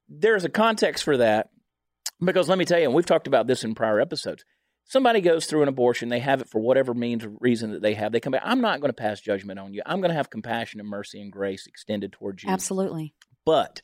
there's 0.10 0.46
a 0.46 0.50
context 0.50 1.04
for 1.04 1.18
that 1.18 1.50
because 2.24 2.50
let 2.50 2.58
me 2.58 2.66
tell 2.66 2.80
you, 2.80 2.86
and 2.86 2.94
we've 2.94 3.06
talked 3.06 3.28
about 3.28 3.48
this 3.48 3.64
in 3.64 3.76
prior 3.76 4.00
episodes. 4.00 4.44
Somebody 4.86 5.20
goes 5.20 5.46
through 5.46 5.64
an 5.64 5.68
abortion, 5.68 6.08
they 6.08 6.20
have 6.20 6.40
it 6.40 6.48
for 6.48 6.62
whatever 6.62 6.94
means 6.94 7.26
or 7.26 7.34
reason 7.42 7.72
that 7.72 7.82
they 7.82 7.94
have. 7.96 8.14
They 8.14 8.22
come 8.22 8.32
back. 8.32 8.44
I'm 8.46 8.62
not 8.62 8.80
going 8.80 8.90
to 8.90 8.94
pass 8.94 9.20
judgment 9.20 9.60
on 9.60 9.74
you. 9.74 9.82
I'm 9.86 10.00
going 10.00 10.12
to 10.12 10.16
have 10.16 10.30
compassion 10.30 10.80
and 10.80 10.88
mercy 10.88 11.22
and 11.22 11.32
grace 11.32 11.68
extended 11.68 12.14
towards 12.14 12.44
you. 12.44 12.50
Absolutely. 12.50 13.14
But 13.46 13.82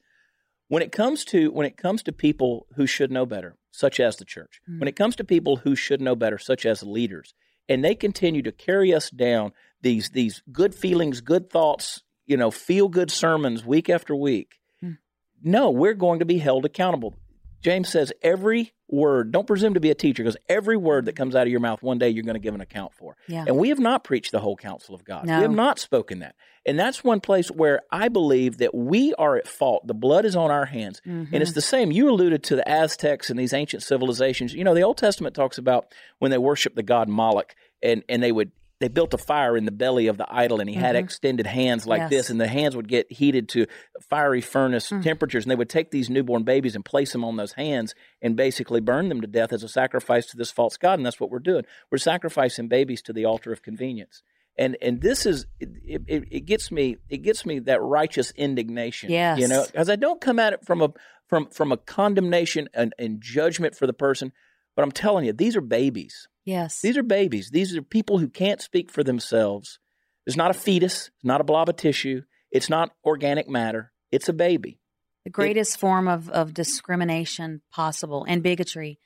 when 0.70 0.82
it 0.82 0.92
comes 0.92 1.26
to 1.26 1.52
when 1.52 1.68
it 1.68 1.78
comes 1.78 2.04
to 2.04 2.12
people 2.12 2.68
who 2.76 2.88
should 2.88 3.12
know 3.12 3.26
better, 3.26 3.58
such 3.72 4.00
as 4.00 4.16
the 4.16 4.26
church, 4.26 4.62
mm-hmm. 4.64 4.80
when 4.80 4.88
it 4.88 4.96
comes 4.96 5.16
to 5.18 5.24
people 5.24 5.58
who 5.58 5.76
should 5.76 6.02
know 6.02 6.16
better, 6.16 6.38
such 6.38 6.66
as 6.66 6.84
leaders, 6.84 7.34
and 7.68 7.84
they 7.84 7.96
continue 7.96 8.42
to 8.42 8.52
carry 8.52 8.94
us 8.94 9.10
down 9.10 9.52
these 9.84 10.10
these 10.10 10.42
good 10.52 10.74
feelings, 10.74 11.22
good 11.22 11.50
thoughts, 11.52 12.02
you 12.26 12.36
know, 12.38 12.50
feel 12.50 12.88
good 12.88 13.12
sermons 13.12 13.64
week 13.64 13.90
after 13.90 14.16
week. 14.16 14.56
Mm. 14.84 14.98
No, 15.44 15.70
we're 15.70 15.94
going 15.94 16.20
to 16.20 16.26
be 16.26 16.40
held 16.40 16.66
accountable. 16.66 17.14
James 17.62 17.88
says 17.88 18.12
every 18.22 18.74
word, 18.90 19.32
don't 19.32 19.48
presume 19.48 19.74
to 19.76 19.80
be 19.80 19.90
a 19.90 19.96
teacher 19.96 20.22
because 20.22 20.36
every 20.50 20.76
word 20.76 21.06
that 21.06 21.16
comes 21.16 21.34
out 21.34 21.44
of 21.44 21.48
your 21.48 21.62
mouth 21.62 21.82
one 21.82 21.98
day 21.98 22.10
you're 22.10 22.24
going 22.26 22.34
to 22.36 22.40
give 22.40 22.54
an 22.54 22.60
account 22.60 22.94
for. 22.94 23.16
Yeah. 23.30 23.46
And 23.48 23.58
we 23.58 23.70
have 23.70 23.80
not 23.80 24.04
preached 24.04 24.34
the 24.34 24.40
whole 24.42 24.58
counsel 24.58 24.94
of 24.96 25.06
God. 25.06 25.26
No. 25.26 25.38
We 25.38 25.44
have 25.44 25.52
not 25.52 25.80
spoken 25.80 26.20
that. 26.20 26.36
And 26.66 26.78
that's 26.78 27.04
one 27.06 27.22
place 27.22 27.50
where 27.50 27.82
I 27.90 28.10
believe 28.10 28.58
that 28.58 28.76
we 28.76 29.14
are 29.16 29.38
at 29.38 29.48
fault. 29.48 29.88
The 29.88 29.94
blood 29.94 30.26
is 30.26 30.36
on 30.36 30.52
our 30.52 30.66
hands. 30.66 31.02
And 31.06 31.28
Mm-hmm. 31.28 31.36
it's 31.36 31.54
the 31.54 31.62
same. 31.62 31.92
You 31.92 32.10
alluded 32.10 32.44
to 32.44 32.58
the 32.58 32.68
Aztecs 32.70 33.30
and 33.30 33.40
these 33.40 33.54
ancient 33.54 33.82
civilizations. 33.84 34.54
You 34.54 34.66
know, 34.66 34.74
the 34.76 34.84
Old 34.84 34.98
Testament 34.98 35.34
talks 35.34 35.58
about 35.58 35.94
when 36.20 36.32
they 36.32 36.38
worshiped 36.38 36.76
the 36.76 36.84
god 36.84 37.08
Moloch 37.08 37.56
and, 37.82 38.04
and 38.10 38.22
they 38.22 38.32
would 38.34 38.52
they 38.84 38.90
built 38.90 39.14
a 39.14 39.18
fire 39.18 39.56
in 39.56 39.64
the 39.64 39.72
belly 39.72 40.08
of 40.08 40.18
the 40.18 40.28
idol 40.30 40.60
and 40.60 40.70
he 40.70 40.76
had 40.76 40.98
mm-hmm. 40.98 41.06
extended 41.06 41.48
hands 41.48 41.88
like 41.88 42.02
Yes. 42.02 42.10
this 42.10 42.30
and 42.30 42.42
the 42.42 42.50
hands 42.50 42.76
would 42.76 42.90
get 42.90 43.10
heated 43.10 43.48
to 43.50 43.66
fiery 44.10 44.42
furnace 44.42 44.90
mm. 44.90 45.02
temperatures 45.02 45.46
and 45.46 45.52
they 45.52 45.56
would 45.56 45.70
take 45.70 45.90
these 45.90 46.10
newborn 46.10 46.44
babies 46.44 46.76
and 46.76 46.84
place 46.84 47.14
them 47.14 47.24
on 47.24 47.38
those 47.38 47.54
hands 47.54 47.96
and 48.22 48.36
basically 48.36 48.82
burn 48.82 49.08
them 49.08 49.22
to 49.22 49.28
death 49.28 49.54
as 49.54 49.64
a 49.64 49.70
sacrifice 49.70 50.26
to 50.26 50.36
this 50.36 50.52
false 50.52 50.76
god 50.76 51.00
and 51.00 51.06
that's 51.06 51.18
what 51.18 51.30
we're 51.30 51.40
doing 51.40 51.64
we're 51.92 51.98
sacrificing 51.98 52.68
babies 52.68 53.02
to 53.02 53.14
the 53.14 53.24
altar 53.24 53.54
of 53.54 53.62
convenience 53.62 54.22
and 54.58 54.76
and 54.82 55.02
this 55.02 55.26
is 55.26 55.46
it, 55.62 56.02
it, 56.06 56.24
it 56.30 56.42
gets 56.42 56.70
me 56.70 56.98
it 57.08 57.20
gets 57.20 57.46
me 57.46 57.60
that 57.60 57.82
righteous 57.82 58.32
indignation 58.32 59.10
Yes. 59.12 59.40
you 59.40 59.48
know 59.48 59.66
because 59.66 59.90
i 59.90 59.96
don't 59.96 60.20
come 60.20 60.40
at 60.40 60.52
it 60.52 60.66
from 60.66 60.82
a 60.82 60.90
from 61.28 61.48
from 61.52 61.72
a 61.72 61.78
condemnation 61.78 62.68
and, 62.74 62.94
and 63.00 63.22
judgment 63.22 63.76
for 63.76 63.88
the 63.88 63.94
person 63.94 64.34
but 64.76 64.84
i'm 64.84 64.92
telling 64.92 65.26
you 65.26 65.34
these 65.34 65.56
are 65.56 65.62
babies 65.62 66.28
Yes. 66.46 66.82
these 66.82 66.98
are 66.98 67.04
babies. 67.04 67.52
These 67.52 67.74
are 67.78 67.82
people 67.82 68.18
who 68.20 68.28
can't 68.28 68.62
speak 68.62 68.92
for 68.92 69.02
themselves. 69.02 69.80
It's 70.28 70.36
not 70.36 70.52
a 70.52 70.54
fetus, 70.54 71.08
it's 71.16 71.24
not 71.24 71.40
a 71.40 71.46
blob 71.46 71.70
of 71.70 71.78
tissue, 71.78 72.24
it's 72.52 72.70
not 72.70 72.92
organic 73.06 73.48
matter. 73.48 73.94
It's 74.12 74.28
a 74.28 74.34
baby. 74.34 74.78
the 75.24 75.30
greatest 75.30 75.80
form 75.80 76.10
of, 76.10 76.30
of 76.30 76.54
discrimination 76.54 77.62
possible 77.72 78.26
and 78.28 78.44
bigotry 78.44 79.00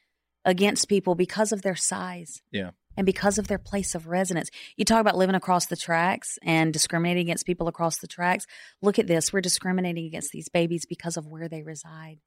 against 0.46 0.90
people 0.90 1.14
because 1.14 1.52
of 1.52 1.62
their 1.62 1.76
size. 1.76 2.42
Yeah. 2.52 2.72
And 2.98 3.06
because 3.06 3.38
of 3.38 3.48
their 3.48 3.60
place 3.60 3.94
of 3.94 4.08
residence. 4.08 4.50
You 4.76 4.84
talk 4.84 5.02
about 5.02 5.16
living 5.16 5.36
across 5.36 5.68
the 5.68 5.76
tracks 5.76 6.40
and 6.42 6.74
discriminating 6.74 7.22
against 7.22 7.46
people 7.46 7.68
across 7.68 8.00
the 8.00 8.08
tracks. 8.08 8.48
Look 8.82 8.98
at 8.98 9.06
this. 9.06 9.32
We're 9.32 9.42
discriminating 9.42 10.08
against 10.08 10.32
these 10.32 10.50
babies 10.50 10.88
because 10.90 11.18
of 11.18 11.28
where 11.28 11.48
they 11.48 11.62
reside 11.62 12.18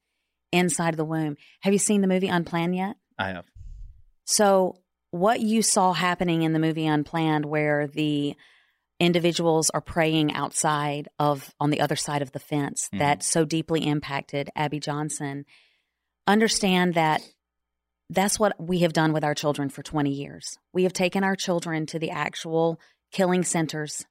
inside 0.52 0.90
of 0.90 0.96
the 0.98 1.04
womb. 1.04 1.36
Have 1.62 1.72
you 1.72 1.80
seen 1.80 2.00
the 2.00 2.06
movie 2.06 2.28
Unplanned 2.28 2.76
yet? 2.76 2.94
I 3.20 3.28
have. 3.28 3.44
So, 4.24 4.76
what 5.10 5.40
you 5.40 5.62
saw 5.62 5.92
happening 5.92 6.42
in 6.42 6.52
the 6.52 6.58
movie 6.58 6.86
Unplanned, 6.86 7.44
where 7.44 7.86
the 7.86 8.36
individuals 9.00 9.70
are 9.70 9.80
praying 9.80 10.32
outside 10.34 11.08
of 11.18 11.54
on 11.58 11.70
the 11.70 11.80
other 11.80 11.96
side 11.96 12.22
of 12.22 12.32
the 12.32 12.38
fence, 12.38 12.88
Mhm. 12.92 12.98
that 12.98 13.22
so 13.22 13.44
deeply 13.44 13.86
impacted 13.86 14.50
Abby 14.54 14.78
Johnson. 14.78 15.46
Understand 16.26 16.94
that 16.94 17.22
that's 18.08 18.38
what 18.38 18.60
we 18.60 18.80
have 18.80 18.92
done 18.92 19.12
with 19.12 19.24
our 19.24 19.34
children 19.34 19.68
for 19.68 19.82
20 19.82 20.10
years. 20.10 20.58
We 20.72 20.82
have 20.84 20.92
taken 20.92 21.24
our 21.24 21.36
children 21.36 21.86
to 21.86 21.98
the 21.98 22.10
actual 22.10 22.80
killing 23.10 23.42
centers, 23.42 24.04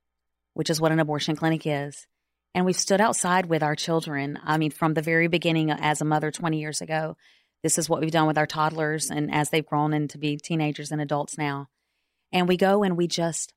which 0.54 0.70
is 0.70 0.82
what 0.82 0.92
an 0.92 1.00
abortion 1.00 1.36
clinic 1.36 1.66
is. 1.66 2.08
And 2.56 2.66
we've 2.66 2.76
stood 2.76 3.00
outside 3.00 3.46
with 3.46 3.62
our 3.62 3.76
children. 3.76 4.40
I 4.44 4.58
mean, 4.58 4.72
from 4.72 4.96
the 4.96 5.02
very 5.02 5.28
beginning 5.28 5.70
as 5.70 6.02
a 6.02 6.06
mother 6.06 6.32
20 6.32 6.60
years 6.60 6.82
ago, 6.82 7.16
this 7.64 7.78
is 7.78 7.90
what 7.90 8.02
we've 8.02 8.12
done 8.12 8.28
with 8.28 8.38
our 8.38 8.46
toddlers 8.46 9.10
and 9.10 9.34
as 9.34 9.50
they've 9.50 9.66
grown 9.66 9.94
into 9.94 10.18
be 10.18 10.38
teenagers 10.38 10.92
and 10.92 11.02
adults 11.02 11.38
now. 11.38 11.68
And 12.32 12.48
we 12.48 12.58
go 12.58 12.84
and 12.84 12.96
we 12.96 13.08
just 13.08 13.54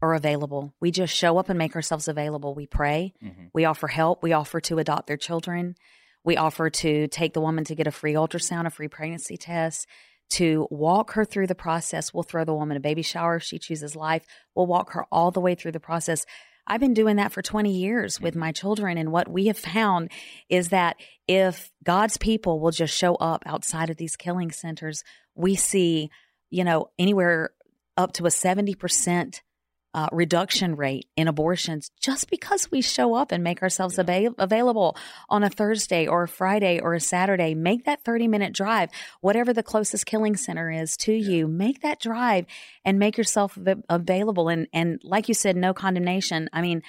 are 0.00 0.14
available. 0.14 0.74
We 0.80 0.90
just 0.90 1.14
show 1.14 1.38
up 1.38 1.48
and 1.48 1.58
make 1.58 1.76
ourselves 1.76 2.08
available. 2.08 2.54
We 2.54 2.66
pray. 2.66 3.14
Mhm. 3.22 3.50
We 3.54 3.64
offer 3.64 3.88
help. 3.88 4.22
We 4.22 4.32
offer 4.32 4.60
to 4.62 4.78
adopt 4.78 5.06
their 5.06 5.16
children. 5.16 5.76
We 6.24 6.36
offer 6.36 6.70
to 6.70 7.08
take 7.08 7.34
the 7.34 7.40
woman 7.40 7.64
to 7.64 7.74
get 7.74 7.86
a 7.86 7.92
free 7.92 8.14
ultrasound, 8.14 8.66
a 8.66 8.70
free 8.70 8.88
pregnancy 8.88 9.36
test, 9.36 9.86
to 10.30 10.66
walk 10.70 11.12
her 11.12 11.24
through 11.24 11.46
the 11.48 11.54
process. 11.54 12.14
We'll 12.14 12.22
throw 12.22 12.44
the 12.44 12.54
woman 12.54 12.76
a 12.76 12.80
baby 12.80 13.02
shower 13.02 13.36
if 13.36 13.42
she 13.42 13.58
chooses 13.58 13.94
life. 13.94 14.24
We'll 14.54 14.66
walk 14.66 14.92
her 14.92 15.04
all 15.12 15.30
the 15.30 15.40
way 15.40 15.54
through 15.54 15.72
the 15.72 15.80
process. 15.80 16.24
I've 16.66 16.80
been 16.80 16.94
doing 16.94 17.16
that 17.16 17.32
for 17.32 17.42
20 17.42 17.72
years 17.72 18.20
with 18.20 18.36
my 18.36 18.52
children. 18.52 18.96
And 18.96 19.10
what 19.10 19.28
we 19.28 19.46
have 19.46 19.58
found 19.58 20.10
is 20.48 20.68
that 20.68 20.96
if 21.32 21.70
God's 21.82 22.18
people 22.18 22.60
will 22.60 22.72
just 22.72 22.94
show 22.94 23.14
up 23.14 23.42
outside 23.46 23.88
of 23.88 23.96
these 23.96 24.16
killing 24.16 24.50
centers, 24.50 25.02
we 25.34 25.54
see, 25.54 26.10
you 26.50 26.62
know, 26.62 26.90
anywhere 26.98 27.50
up 27.96 28.12
to 28.14 28.26
a 28.26 28.28
70% 28.28 29.40
uh, 29.94 30.08
reduction 30.12 30.76
rate 30.76 31.06
in 31.16 31.28
abortions 31.28 31.90
just 32.00 32.30
because 32.30 32.70
we 32.70 32.82
show 32.82 33.14
up 33.14 33.32
and 33.32 33.42
make 33.42 33.62
ourselves 33.62 33.98
ava- 33.98 34.34
available 34.38 34.96
on 35.30 35.42
a 35.42 35.50
Thursday 35.50 36.06
or 36.06 36.22
a 36.22 36.28
Friday 36.28 36.80
or 36.80 36.94
a 36.94 37.00
Saturday. 37.00 37.54
Make 37.54 37.84
that 37.86 38.04
30 38.04 38.28
minute 38.28 38.52
drive, 38.52 38.90
whatever 39.22 39.54
the 39.54 39.62
closest 39.62 40.04
killing 40.04 40.36
center 40.36 40.70
is 40.70 40.96
to 40.98 41.12
you, 41.12 41.48
make 41.48 41.80
that 41.80 42.00
drive 42.00 42.44
and 42.84 42.98
make 42.98 43.16
yourself 43.16 43.58
av- 43.58 43.82
available. 43.88 44.48
And, 44.48 44.66
and 44.72 45.00
like 45.02 45.28
you 45.28 45.34
said, 45.34 45.56
no 45.56 45.72
condemnation. 45.72 46.50
I 46.52 46.60
mean, 46.60 46.82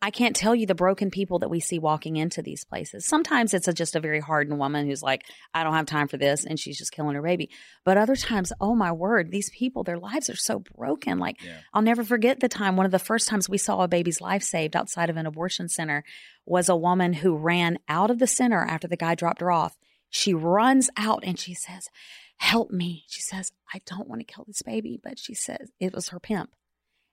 I- 0.00 0.10
can't 0.10 0.36
tell 0.36 0.54
you 0.54 0.66
the 0.66 0.74
broken 0.74 1.10
people 1.10 1.40
that 1.40 1.48
we 1.50 1.58
see 1.58 1.78
walking 1.78 2.16
into 2.16 2.40
these 2.42 2.64
places. 2.64 3.04
Sometimes 3.06 3.52
it's 3.54 3.66
a, 3.66 3.72
just 3.72 3.96
a 3.96 4.00
very 4.00 4.20
hardened 4.20 4.58
woman 4.58 4.86
who's 4.86 5.02
like, 5.02 5.24
I 5.54 5.64
don't 5.64 5.74
have 5.74 5.86
time 5.86 6.06
for 6.06 6.16
this, 6.16 6.44
and 6.44 6.58
she's 6.58 6.78
just 6.78 6.92
killing 6.92 7.14
her 7.16 7.22
baby. 7.22 7.50
But 7.84 7.96
other 7.96 8.14
times, 8.14 8.52
oh 8.60 8.74
my 8.74 8.92
word, 8.92 9.30
these 9.30 9.50
people, 9.50 9.82
their 9.82 9.98
lives 9.98 10.30
are 10.30 10.36
so 10.36 10.60
broken. 10.60 11.18
Like, 11.18 11.42
Yeah. 11.42 11.58
I'll 11.74 11.82
never 11.82 12.04
forget 12.04 12.40
the 12.40 12.48
time, 12.48 12.76
one 12.76 12.86
of 12.86 12.92
the 12.92 12.98
first 12.98 13.26
times 13.28 13.48
we 13.48 13.58
saw 13.58 13.80
a 13.80 13.88
baby's 13.88 14.20
life 14.20 14.42
saved 14.42 14.76
outside 14.76 15.10
of 15.10 15.16
an 15.16 15.26
abortion 15.26 15.68
center 15.68 16.04
was 16.46 16.68
a 16.68 16.76
woman 16.76 17.14
who 17.14 17.34
ran 17.36 17.78
out 17.88 18.10
of 18.10 18.18
the 18.18 18.26
center 18.26 18.62
after 18.62 18.86
the 18.86 18.96
guy 18.96 19.14
dropped 19.14 19.40
her 19.40 19.50
off. 19.50 19.76
She 20.10 20.34
runs 20.34 20.90
out 20.96 21.24
and 21.24 21.38
she 21.38 21.54
says, 21.54 21.88
Help 22.36 22.70
me. 22.70 23.04
She 23.08 23.22
says, 23.22 23.52
I 23.72 23.80
don't 23.86 24.08
want 24.08 24.20
to 24.20 24.32
kill 24.32 24.44
this 24.46 24.62
baby, 24.62 24.98
but 25.02 25.18
she 25.18 25.32
says 25.32 25.70
it 25.80 25.94
was 25.94 26.08
her 26.08 26.18
pimp. 26.20 26.50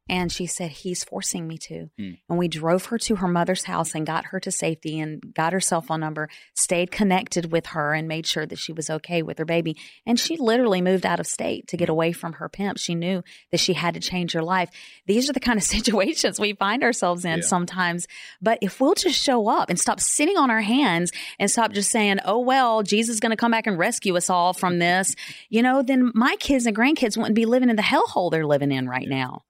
And 0.09 0.31
she 0.31 0.47
said, 0.47 0.71
He's 0.71 1.03
forcing 1.03 1.47
me 1.47 1.57
to. 1.59 1.89
Hmm. 1.97 2.11
And 2.27 2.37
we 2.37 2.47
drove 2.47 2.85
her 2.85 2.97
to 2.97 3.17
her 3.17 3.27
mother's 3.27 3.65
house 3.65 3.93
and 3.93 4.05
got 4.05 4.25
her 4.25 4.39
to 4.39 4.51
safety 4.51 4.99
and 4.99 5.33
got 5.33 5.53
her 5.53 5.59
cell 5.59 5.81
phone 5.81 5.99
number, 5.99 6.27
stayed 6.55 6.91
connected 6.91 7.51
with 7.51 7.67
her 7.67 7.93
and 7.93 8.07
made 8.07 8.25
sure 8.25 8.45
that 8.45 8.57
she 8.57 8.73
was 8.73 8.89
okay 8.89 9.21
with 9.21 9.37
her 9.37 9.45
baby. 9.45 9.77
And 10.05 10.19
she 10.19 10.35
literally 10.37 10.81
moved 10.81 11.05
out 11.05 11.19
of 11.19 11.27
state 11.27 11.67
to 11.67 11.77
get 11.77 11.89
away 11.89 12.11
from 12.11 12.33
her 12.33 12.49
pimp. 12.49 12.79
She 12.79 12.95
knew 12.95 13.23
that 13.51 13.59
she 13.59 13.73
had 13.73 13.93
to 13.93 13.99
change 13.99 14.33
her 14.33 14.41
life. 14.41 14.69
These 15.05 15.29
are 15.29 15.33
the 15.33 15.39
kind 15.39 15.57
of 15.57 15.63
situations 15.77 16.39
we 16.39 16.53
find 16.53 16.83
ourselves 16.83 17.23
in 17.25 17.37
Yeah. 17.39 17.45
sometimes. 17.45 18.07
But 18.41 18.57
if 18.61 18.81
we'll 18.81 18.95
just 18.95 19.21
show 19.21 19.47
up 19.47 19.69
and 19.69 19.79
stop 19.79 19.99
sitting 19.99 20.37
on 20.37 20.49
our 20.49 20.61
hands 20.61 21.11
and 21.37 21.51
stop 21.51 21.71
just 21.71 21.91
saying, 21.91 22.17
oh, 22.25 22.39
well, 22.39 22.81
Jesus 22.83 23.13
is 23.15 23.19
going 23.19 23.31
to 23.31 23.37
come 23.37 23.51
back 23.51 23.67
and 23.67 23.77
rescue 23.77 24.17
us 24.17 24.29
all 24.29 24.53
from 24.53 24.79
this, 24.79 25.15
you 25.49 25.61
know, 25.61 25.83
then 25.83 26.11
my 26.15 26.35
kids 26.39 26.65
and 26.65 26.75
grandkids 26.75 27.17
wouldn't 27.17 27.35
be 27.35 27.45
living 27.45 27.69
in 27.69 27.75
the 27.75 27.81
hellhole 27.81 28.31
they're 28.31 28.45
living 28.45 28.71
in 28.71 28.87
right 28.87 29.07
now. 29.07 29.43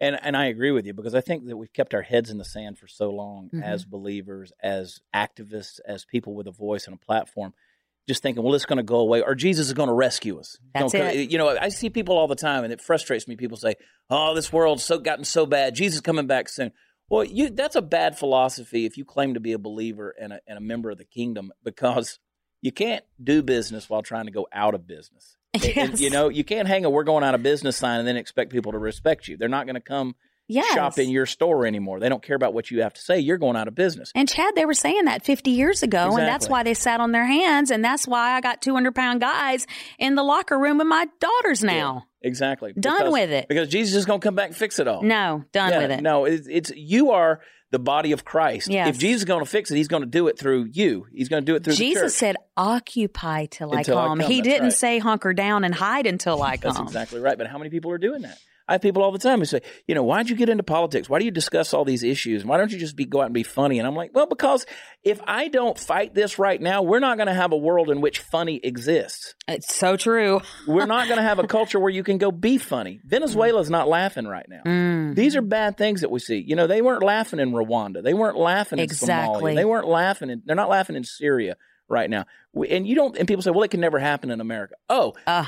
And 0.00 0.18
and 0.22 0.36
I 0.36 0.46
agree 0.46 0.72
with 0.72 0.84
you 0.86 0.92
because 0.94 1.14
I 1.14 1.20
think 1.20 1.46
that 1.46 1.56
we've 1.56 1.72
kept 1.72 1.94
our 1.94 2.02
heads 2.02 2.28
in 2.30 2.38
the 2.38 2.44
sand 2.44 2.78
for 2.78 2.88
so 2.88 3.10
long 3.10 3.50
Mhm. 3.52 3.62
as 3.62 3.84
believers, 3.84 4.52
as 4.62 5.00
activists, 5.14 5.78
as 5.86 6.04
people 6.04 6.34
with 6.34 6.46
a 6.48 6.50
voice 6.52 6.86
and 6.86 6.94
a 6.94 6.98
platform, 6.98 7.54
just 8.08 8.20
thinking, 8.22 8.42
well, 8.42 8.54
it's 8.54 8.64
going 8.66 8.78
to 8.78 8.82
go 8.82 8.98
away, 8.98 9.22
or 9.22 9.36
Jesus 9.36 9.68
is 9.68 9.74
going 9.74 9.86
to 9.88 9.94
rescue 9.94 10.40
us. 10.40 10.58
That's 10.74 10.92
Don't- 10.92 11.06
it. 11.06 11.30
You 11.30 11.38
know, 11.38 11.50
I 11.56 11.68
see 11.68 11.88
people 11.88 12.18
all 12.18 12.26
the 12.26 12.34
time, 12.34 12.64
and 12.64 12.72
it 12.72 12.80
frustrates 12.80 13.28
me. 13.28 13.36
People 13.36 13.56
say, 13.56 13.74
"Oh, 14.10 14.34
this 14.34 14.52
world's 14.52 14.82
so 14.82 14.98
gotten 14.98 15.24
so 15.24 15.46
bad. 15.46 15.76
Jesus 15.76 15.96
is 15.96 16.00
coming 16.00 16.26
back 16.26 16.48
soon." 16.48 16.72
Well, 17.08 17.22
you 17.24 17.50
that's 17.50 17.76
a 17.76 17.82
bad 17.82 18.18
philosophy 18.18 18.86
if 18.86 18.96
you 18.96 19.04
claim 19.04 19.34
to 19.34 19.40
be 19.40 19.52
a 19.52 19.58
believer 19.58 20.14
and 20.18 20.32
a, 20.32 20.40
and 20.48 20.56
a 20.58 20.60
member 20.62 20.90
of 20.90 20.98
the 20.98 21.04
kingdom 21.04 21.52
because 21.62 22.18
you 22.60 22.72
can't 22.72 23.04
do 23.22 23.42
business 23.42 23.88
while 23.90 24.02
trying 24.02 24.24
to 24.26 24.32
go 24.32 24.48
out 24.52 24.74
of 24.74 24.86
business. 24.86 25.36
And, 25.54 25.64
Yes. 25.64 26.00
you 26.00 26.08
know, 26.10 26.28
you 26.30 26.44
can't 26.44 26.66
hang 26.66 26.84
a 26.86 26.90
"we're 26.90 27.04
going 27.04 27.24
out 27.24 27.34
of 27.34 27.42
business" 27.42 27.76
sign 27.76 27.98
and 27.98 28.08
then 28.08 28.16
expect 28.16 28.50
people 28.50 28.72
to 28.72 28.78
respect 28.78 29.28
you. 29.28 29.36
They're 29.36 29.48
not 29.48 29.66
going 29.66 29.74
to 29.74 29.80
come 29.80 30.14
Yes. 30.48 30.74
shop 30.74 30.98
in 30.98 31.10
your 31.10 31.26
store 31.26 31.66
anymore. 31.66 32.00
They 32.00 32.08
don't 32.08 32.22
care 32.22 32.36
about 32.36 32.52
what 32.54 32.70
you 32.70 32.82
have 32.82 32.94
to 32.94 33.00
say. 33.00 33.18
You're 33.20 33.38
going 33.38 33.56
out 33.56 33.68
of 33.68 33.74
business. 33.74 34.10
And 34.14 34.28
Chad, 34.28 34.54
they 34.54 34.64
were 34.64 34.74
saying 34.74 35.04
that 35.04 35.24
50 35.24 35.50
years 35.50 35.82
ago, 35.82 36.16
and 36.16 36.26
that's 36.26 36.48
why 36.48 36.62
they 36.62 36.74
sat 36.74 37.00
on 37.00 37.12
their 37.12 37.26
hands, 37.26 37.70
and 37.70 37.84
that's 37.84 38.06
why 38.08 38.32
I 38.32 38.40
got 38.40 38.60
200 38.62 38.94
pound 38.94 39.20
guys 39.20 39.66
in 39.98 40.14
the 40.14 40.22
locker 40.22 40.58
room 40.58 40.78
with 40.78 40.86
my 40.86 41.06
daughters 41.20 41.62
now. 41.62 42.06
Exactly. 42.24 42.72
Done 42.72 42.98
Because- 42.98 43.12
with 43.12 43.30
it. 43.30 43.48
Because 43.48 43.68
Jesus 43.68 43.96
is 43.96 44.04
going 44.04 44.20
to 44.20 44.24
come 44.24 44.34
back 44.34 44.48
and 44.48 44.56
fix 44.56 44.78
it 44.78 44.86
all. 44.88 45.02
No, 45.02 45.44
done 45.52 45.70
Yeah, 45.72 45.78
with 45.78 45.90
it. 45.90 46.02
No, 46.02 46.24
it's, 46.24 46.46
it's 46.48 46.70
you 46.74 47.10
are 47.10 47.40
the 47.70 47.78
body 47.78 48.12
of 48.12 48.24
Christ. 48.24 48.68
Yes. 48.68 48.88
If 48.88 48.98
Jesus 48.98 49.22
is 49.22 49.24
going 49.24 49.42
to 49.44 49.50
fix 49.50 49.70
it, 49.70 49.76
he's 49.76 49.88
going 49.88 50.02
to 50.02 50.08
do 50.08 50.28
it 50.28 50.38
through 50.38 50.68
you. 50.72 51.06
He's 51.12 51.28
going 51.28 51.42
to 51.42 51.46
do 51.46 51.56
it 51.56 51.64
through 51.64 51.72
the 51.74 51.78
Jesus 51.78 52.14
said, 52.14 52.36
"Occupy 52.56 53.46
till 53.46 53.72
I 53.74 53.78
Until 53.78 53.98
I 53.98 54.06
come." 54.08 54.18
come, 54.20 54.30
He 54.30 54.36
that's 54.40 54.48
didn't 54.48 54.62
right. 54.64 54.72
say 54.72 54.98
hunker 54.98 55.32
down 55.32 55.64
and 55.64 55.74
hide 55.74 56.06
until 56.06 56.42
I 56.42 56.56
come. 56.58 56.74
That's 56.74 56.80
exactly 56.86 57.20
right. 57.20 57.36
But 57.38 57.46
how 57.48 57.58
many 57.58 57.70
people 57.70 57.90
are 57.90 57.98
doing 57.98 58.22
that? 58.22 58.38
I 58.68 58.72
have 58.72 58.80
people 58.82 59.02
all 59.02 59.12
the 59.12 59.18
time 59.18 59.38
who 59.40 59.44
say, 59.44 59.60
you 59.86 59.94
know, 59.94 60.02
why'd 60.02 60.28
you 60.30 60.36
get 60.36 60.48
into 60.48 60.62
politics? 60.62 61.08
Why 61.08 61.18
do 61.18 61.24
you 61.24 61.30
discuss 61.30 61.74
all 61.74 61.84
these 61.84 62.02
issues? 62.02 62.44
Why 62.44 62.56
don't 62.58 62.70
you 62.70 62.78
just 62.78 62.96
be 62.96 63.04
go 63.04 63.20
out 63.20 63.26
and 63.26 63.34
be 63.34 63.42
funny? 63.42 63.78
And 63.78 63.86
I'm 63.86 63.96
like, 63.96 64.10
well, 64.14 64.26
because 64.26 64.64
if 65.02 65.20
I 65.26 65.48
don't 65.48 65.78
fight 65.78 66.14
this 66.14 66.38
right 66.38 66.60
now, 66.60 66.82
we're 66.82 67.00
not 67.00 67.16
going 67.16 67.26
to 67.26 67.34
have 67.34 67.52
a 67.52 67.56
world 67.56 67.90
in 67.90 68.00
which 68.00 68.20
funny 68.20 68.60
exists. 68.62 69.34
It's 69.48 69.74
so 69.74 69.96
true. 69.96 70.40
We're 70.66 70.86
not 70.86 71.08
going 71.08 71.18
to 71.18 71.24
have 71.24 71.38
a 71.38 71.46
culture 71.46 71.80
where 71.80 71.90
you 71.90 72.04
can 72.04 72.18
go 72.18 72.30
be 72.30 72.58
funny. 72.58 73.00
Venezuela's 73.04 73.70
not 73.70 73.88
laughing 73.88 74.26
right 74.26 74.46
now. 74.48 74.62
Mm. 74.64 75.14
These 75.14 75.34
are 75.36 75.42
bad 75.42 75.76
things 75.76 76.02
that 76.02 76.10
we 76.10 76.20
see. 76.20 76.38
You 76.38 76.56
know, 76.56 76.66
they 76.66 76.82
weren't 76.82 77.02
laughing 77.02 77.40
in 77.40 77.52
Rwanda. 77.52 78.02
They 78.02 78.14
weren't 78.14 78.36
laughing 78.38 78.78
in 78.78 78.84
Exactly. 78.84 79.52
Somalia. 79.52 79.56
They 79.56 79.64
weren't 79.64 79.88
laughing 79.88 80.30
in, 80.30 80.42
they're 80.46 80.56
not 80.56 80.68
laughing 80.68 80.96
in 80.96 81.04
Syria 81.04 81.56
right 81.88 82.08
now. 82.08 82.24
We, 82.54 82.68
and 82.70 82.86
you 82.86 82.94
don't, 82.94 83.16
and 83.18 83.26
people 83.28 83.42
say, 83.42 83.50
well, 83.50 83.62
it 83.64 83.70
can 83.70 83.80
never 83.80 83.98
happen 83.98 84.30
in 84.30 84.40
America. 84.40 84.74
Oh, 84.88 85.14
Uh, 85.26 85.46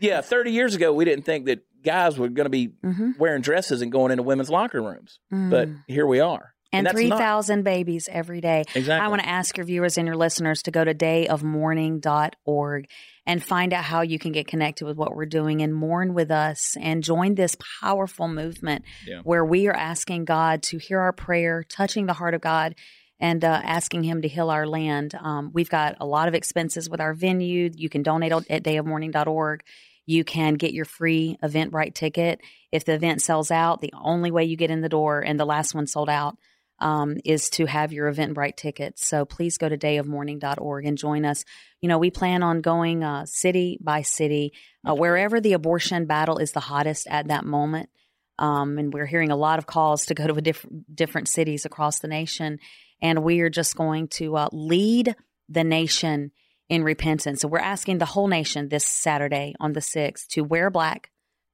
yeah. 0.00 0.20
30 0.20 0.50
years 0.52 0.74
ago, 0.74 0.92
we 0.92 1.04
didn't 1.04 1.24
think 1.24 1.46
that 1.46 1.60
guys 1.82 2.18
were 2.18 2.28
going 2.28 2.46
to 2.46 2.50
be 2.50 2.68
mhm. 2.84 3.18
wearing 3.18 3.42
dresses 3.42 3.82
and 3.82 3.90
going 3.90 4.10
into 4.10 4.22
women's 4.22 4.50
locker 4.50 4.80
rooms. 4.82 5.18
Mm. 5.32 5.50
But 5.50 5.68
here 5.86 6.06
we 6.06 6.20
are. 6.20 6.54
and 6.72 6.84
not- 6.84 6.94
3,000 6.94 7.64
babies 7.64 8.08
every 8.12 8.40
day. 8.40 8.64
Exactly. 8.74 9.04
I 9.04 9.08
want 9.08 9.22
to 9.22 9.28
ask 9.28 9.56
your 9.56 9.66
viewers 9.66 9.98
and 9.98 10.06
your 10.06 10.16
listeners 10.16 10.62
to 10.62 10.70
go 10.70 10.84
to 10.84 10.94
dayofmourning.org 10.94 12.86
and 13.26 13.42
find 13.42 13.72
out 13.72 13.84
how 13.84 14.02
you 14.02 14.18
can 14.18 14.32
get 14.32 14.46
connected 14.46 14.84
with 14.84 14.96
what 14.96 15.14
we're 15.14 15.26
doing 15.26 15.62
and 15.62 15.74
mourn 15.74 16.14
with 16.14 16.30
us 16.30 16.76
and 16.80 17.02
join 17.02 17.34
this 17.34 17.56
powerful 17.80 18.28
movement 18.28 18.84
Yeah. 19.06 19.20
where 19.22 19.44
we 19.44 19.66
are 19.68 19.74
asking 19.74 20.24
God 20.24 20.62
to 20.64 20.78
hear 20.78 21.00
our 21.00 21.12
prayer, 21.12 21.64
touching 21.68 22.06
the 22.06 22.12
heart 22.14 22.34
of 22.34 22.40
God. 22.40 22.74
And 23.22 23.44
uh, 23.44 23.60
asking 23.62 24.04
him 24.04 24.22
to 24.22 24.28
heal 24.28 24.48
our 24.48 24.66
land. 24.66 25.14
Um, 25.14 25.50
we've 25.52 25.68
got 25.68 25.98
a 26.00 26.06
lot 26.06 26.26
of 26.26 26.34
expenses 26.34 26.88
with 26.88 27.02
our 27.02 27.12
venue. 27.12 27.68
You 27.74 27.90
can 27.90 28.02
donate 28.02 28.32
at 28.32 28.62
dayofmourning.org. 28.62 29.62
You 30.06 30.24
can 30.24 30.54
get 30.54 30.72
your 30.72 30.84
free 30.84 31.36
Eventbrite 31.42 31.94
ticket. 31.94 32.40
If 32.72 32.84
the 32.84 32.94
event 32.94 33.22
sells 33.22 33.50
out, 33.50 33.80
the 33.80 33.92
only 34.00 34.30
way 34.30 34.44
you 34.44 34.56
get 34.56 34.70
in 34.70 34.80
the 34.80 34.88
door, 34.88 35.20
and 35.20 35.38
the 35.38 35.44
last 35.44 35.74
one 35.74 35.86
sold 35.86 36.08
out, 36.08 36.36
um, 36.80 37.18
is 37.24 37.50
to 37.50 37.66
have 37.66 37.92
your 37.92 38.12
Eventbrite 38.12 38.56
ticket. 38.56 38.98
So 38.98 39.24
please 39.24 39.58
go 39.58 39.68
to 39.68 39.76
dayofmourning.org 39.76 40.86
and 40.86 40.98
join 40.98 41.24
us. 41.24 41.44
You 41.80 41.88
know, 41.88 41.98
we 41.98 42.10
plan 42.10 42.42
on 42.42 42.60
going 42.60 43.04
uh, 43.04 43.26
city 43.26 43.78
by 43.80 44.02
city, 44.02 44.52
uh, 44.88 44.94
wherever 44.94 45.40
the 45.40 45.52
abortion 45.52 46.06
battle 46.06 46.38
is 46.38 46.52
the 46.52 46.60
hottest 46.60 47.06
at 47.08 47.28
that 47.28 47.44
moment. 47.44 47.90
Um, 48.38 48.78
and 48.78 48.92
we're 48.92 49.06
hearing 49.06 49.30
a 49.30 49.36
lot 49.36 49.58
of 49.58 49.66
calls 49.66 50.06
to 50.06 50.14
go 50.14 50.26
to 50.26 50.34
a 50.34 50.40
different 50.40 50.96
different 50.96 51.28
cities 51.28 51.66
across 51.66 51.98
the 51.98 52.08
nation, 52.08 52.58
and 53.02 53.22
we 53.22 53.40
are 53.40 53.50
just 53.50 53.76
going 53.76 54.08
to 54.08 54.34
uh, 54.36 54.48
lead 54.50 55.14
the 55.50 55.62
nation 55.62 56.32
in 56.70 56.84
repentance. 56.84 57.40
So 57.40 57.48
we're 57.48 57.58
asking 57.58 57.98
the 57.98 58.06
whole 58.06 58.28
nation 58.28 58.68
this 58.68 58.86
Saturday 58.86 59.54
on 59.60 59.74
the 59.74 59.80
sixth 59.82 60.28
to 60.30 60.42
wear 60.42 60.70
black, 60.70 61.10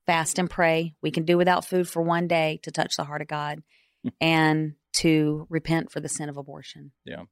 fast 0.06 0.38
and 0.38 0.48
pray. 0.48 0.94
We 1.02 1.10
can 1.10 1.24
do 1.24 1.36
without 1.36 1.64
food 1.64 1.88
for 1.88 2.02
one 2.02 2.28
day 2.28 2.60
to 2.62 2.70
touch 2.70 2.96
the 2.96 3.04
heart 3.04 3.22
of 3.22 3.26
God, 3.26 3.62
and 4.20 4.74
to 4.98 5.46
repent 5.50 5.90
for 5.90 6.00
the 6.00 6.08
sin 6.08 6.28
of 6.28 6.36
abortion. 6.36 6.92
Yeah. 7.04 7.24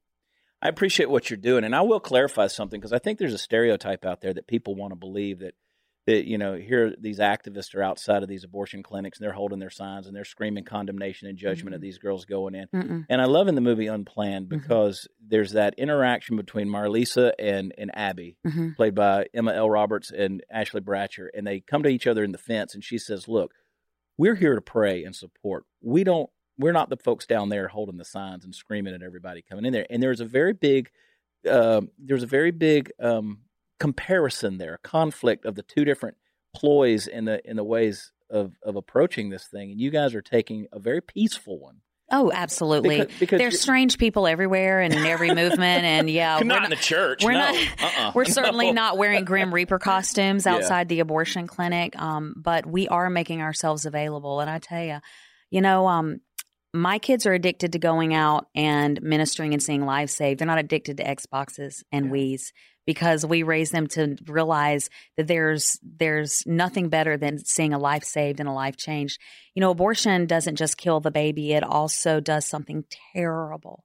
I 0.61 0.67
appreciate 0.67 1.09
what 1.09 1.29
you're 1.29 1.37
doing, 1.37 1.63
and 1.63 1.75
I 1.75 1.81
will 1.81 1.99
clarify 1.99 2.47
something 2.47 2.79
because 2.79 2.93
I 2.93 2.97
think 2.99 3.19
there's 3.19 3.33
a 3.33 3.37
stereotype 3.37 4.03
out 4.03 4.21
there 4.21 4.33
that 4.33 4.47
people 4.47 4.75
want 4.75 4.91
to 4.91 4.95
believe 4.95 5.39
that 5.39 5.53
that 6.07 6.27
you 6.27 6.37
know 6.37 6.53
here 6.55 6.93
these 6.99 7.17
activists 7.19 7.73
are 7.73 7.81
outside 7.81 8.21
of 8.21 8.29
these 8.29 8.43
abortion 8.43 8.83
clinics 8.83 9.17
and 9.17 9.25
they're 9.25 9.33
holding 9.33 9.59
their 9.59 9.69
signs 9.71 10.05
and 10.05 10.15
they're 10.15 10.23
screaming 10.23 10.63
condemnation 10.63 11.27
and 11.27 11.37
judgment 11.37 11.73
Mhm. 11.73 11.77
of 11.77 11.81
these 11.81 11.97
girls 11.97 12.25
going 12.25 12.53
in. 12.55 12.67
Mm-mm. 12.67 13.05
And 13.09 13.21
I 13.21 13.25
love 13.25 13.47
in 13.47 13.55
the 13.55 13.61
movie 13.61 13.87
Unplanned 13.87 14.47
Mhm. 14.47 14.49
because 14.61 15.07
there's 15.25 15.53
that 15.53 15.73
interaction 15.77 16.35
between 16.37 16.67
Marlisa 16.67 17.31
and 17.39 17.73
and 17.77 17.89
Abby, 17.97 18.37
hmm 18.43 18.71
played 18.73 18.93
by 18.95 19.27
Emma 19.33 19.53
Elle 19.53 19.69
Roberts 19.69 20.11
and 20.11 20.43
Ashley 20.51 20.81
Bratcher, 20.81 21.27
and 21.33 21.45
they 21.47 21.59
come 21.61 21.81
to 21.83 21.89
each 21.89 22.05
other 22.07 22.23
in 22.23 22.31
the 22.31 22.37
fence, 22.37 22.73
and 22.75 22.83
she 22.83 22.97
says, 22.97 23.27
"Look, 23.27 23.53
we're 24.17 24.35
here 24.35 24.55
to 24.55 24.61
pray 24.61 25.03
and 25.03 25.15
support. 25.15 25.65
We 25.81 26.03
don't. 26.03 26.29
We're 26.57 26.71
not 26.71 26.89
the 26.89 26.97
folks 26.97 27.25
down 27.25 27.49
there 27.49 27.67
holding 27.67 27.97
the 27.97 28.05
signs 28.05 28.45
and 28.45 28.53
screaming 28.55 28.93
at 28.93 29.01
everybody 29.03 29.41
coming 29.41 29.65
in 29.65 29.73
there." 29.73 29.85
And 29.89 30.01
there's 30.03 30.21
a 30.21 30.25
very 30.25 30.53
big, 30.53 30.89
um, 31.49 31.89
there's 31.97 32.23
a 32.23 32.27
very 32.27 32.51
big 32.51 32.91
um, 32.99 33.41
comparison 33.79 34.57
there, 34.57 34.79
conflict 34.83 35.45
of 35.45 35.55
the 35.55 35.63
two 35.63 35.85
different 35.85 36.17
ploys 36.55 37.07
in 37.07 37.25
the 37.25 37.47
in 37.49 37.55
the 37.57 37.63
ways 37.63 38.11
of 38.29 38.53
of 38.63 38.75
approaching 38.75 39.29
this 39.29 39.45
thing, 39.47 39.71
and 39.71 39.79
you 39.79 39.91
guys 39.91 40.15
are 40.15 40.21
taking 40.21 40.67
a 40.71 40.79
very 40.79 41.01
peaceful 41.01 41.59
one. 41.59 41.81
Oh, 42.11 42.31
absolutely. 42.31 42.99
Because- 42.99 43.19
because 43.19 43.39
There's 43.39 43.59
strange 43.59 43.97
people 43.97 44.27
everywhere 44.27 44.79
and 44.81 44.93
in 44.93 45.05
every 45.07 45.29
movement, 45.33 45.85
and 45.85 46.07
yeah, 46.07 46.37
not, 46.43 46.59
we're 46.59 46.63
in 46.65 46.69
the 46.69 46.75
church. 46.75 47.23
we're 47.23 47.31
no. 47.31 47.39
not- 47.39 47.55
Uh-uh. 47.81 48.11
We're 48.13 48.25
certainly 48.25 48.67
No. 48.71 48.73
not 48.73 48.97
wearing 48.99 49.25
Grim 49.25 49.51
Reaper 49.51 49.79
costumes 49.79 50.45
Yeah. 50.45 50.53
outside 50.53 50.87
the 50.87 50.99
abortion 50.99 51.47
clinic, 51.47 51.99
um, 51.99 52.35
but 52.37 52.67
we 52.67 52.87
are 52.89 53.09
making 53.09 53.41
ourselves 53.41 53.87
available. 53.87 54.39
And 54.39 54.51
I 54.51 54.59
tell 54.59 54.83
you, 54.83 54.99
you 55.49 55.61
know, 55.61 55.87
um, 55.87 56.17
my 56.75 56.99
kids 56.99 57.25
are 57.25 57.33
addicted 57.33 57.71
to 57.73 57.79
going 57.79 58.13
out 58.13 58.45
and 58.53 59.01
ministering 59.01 59.53
and 59.53 59.63
seeing 59.63 59.83
lives 59.83 60.13
saved. 60.13 60.39
They're 60.39 60.45
not 60.47 60.59
addicted 60.59 60.97
to 60.97 61.03
Xboxes 61.03 61.83
and 61.91 62.05
Yeah. 62.05 62.11
Wii's 62.11 62.53
because 62.85 63.25
we 63.25 63.43
raise 63.43 63.71
them 63.71 63.87
to 63.87 64.17
realize 64.27 64.89
that 65.17 65.27
there's 65.27 65.79
there's 65.83 66.43
nothing 66.45 66.89
better 66.89 67.17
than 67.17 67.43
seeing 67.43 67.73
a 67.73 67.79
life 67.79 68.03
saved 68.03 68.39
and 68.39 68.49
a 68.49 68.53
life 68.53 68.77
changed. 68.77 69.19
You 69.53 69.61
know, 69.61 69.71
abortion 69.71 70.25
doesn't 70.25 70.55
just 70.55 70.77
kill 70.77 70.99
the 70.99 71.11
baby; 71.11 71.53
it 71.53 71.63
also 71.63 72.19
does 72.19 72.45
something 72.45 72.85
terrible 73.13 73.83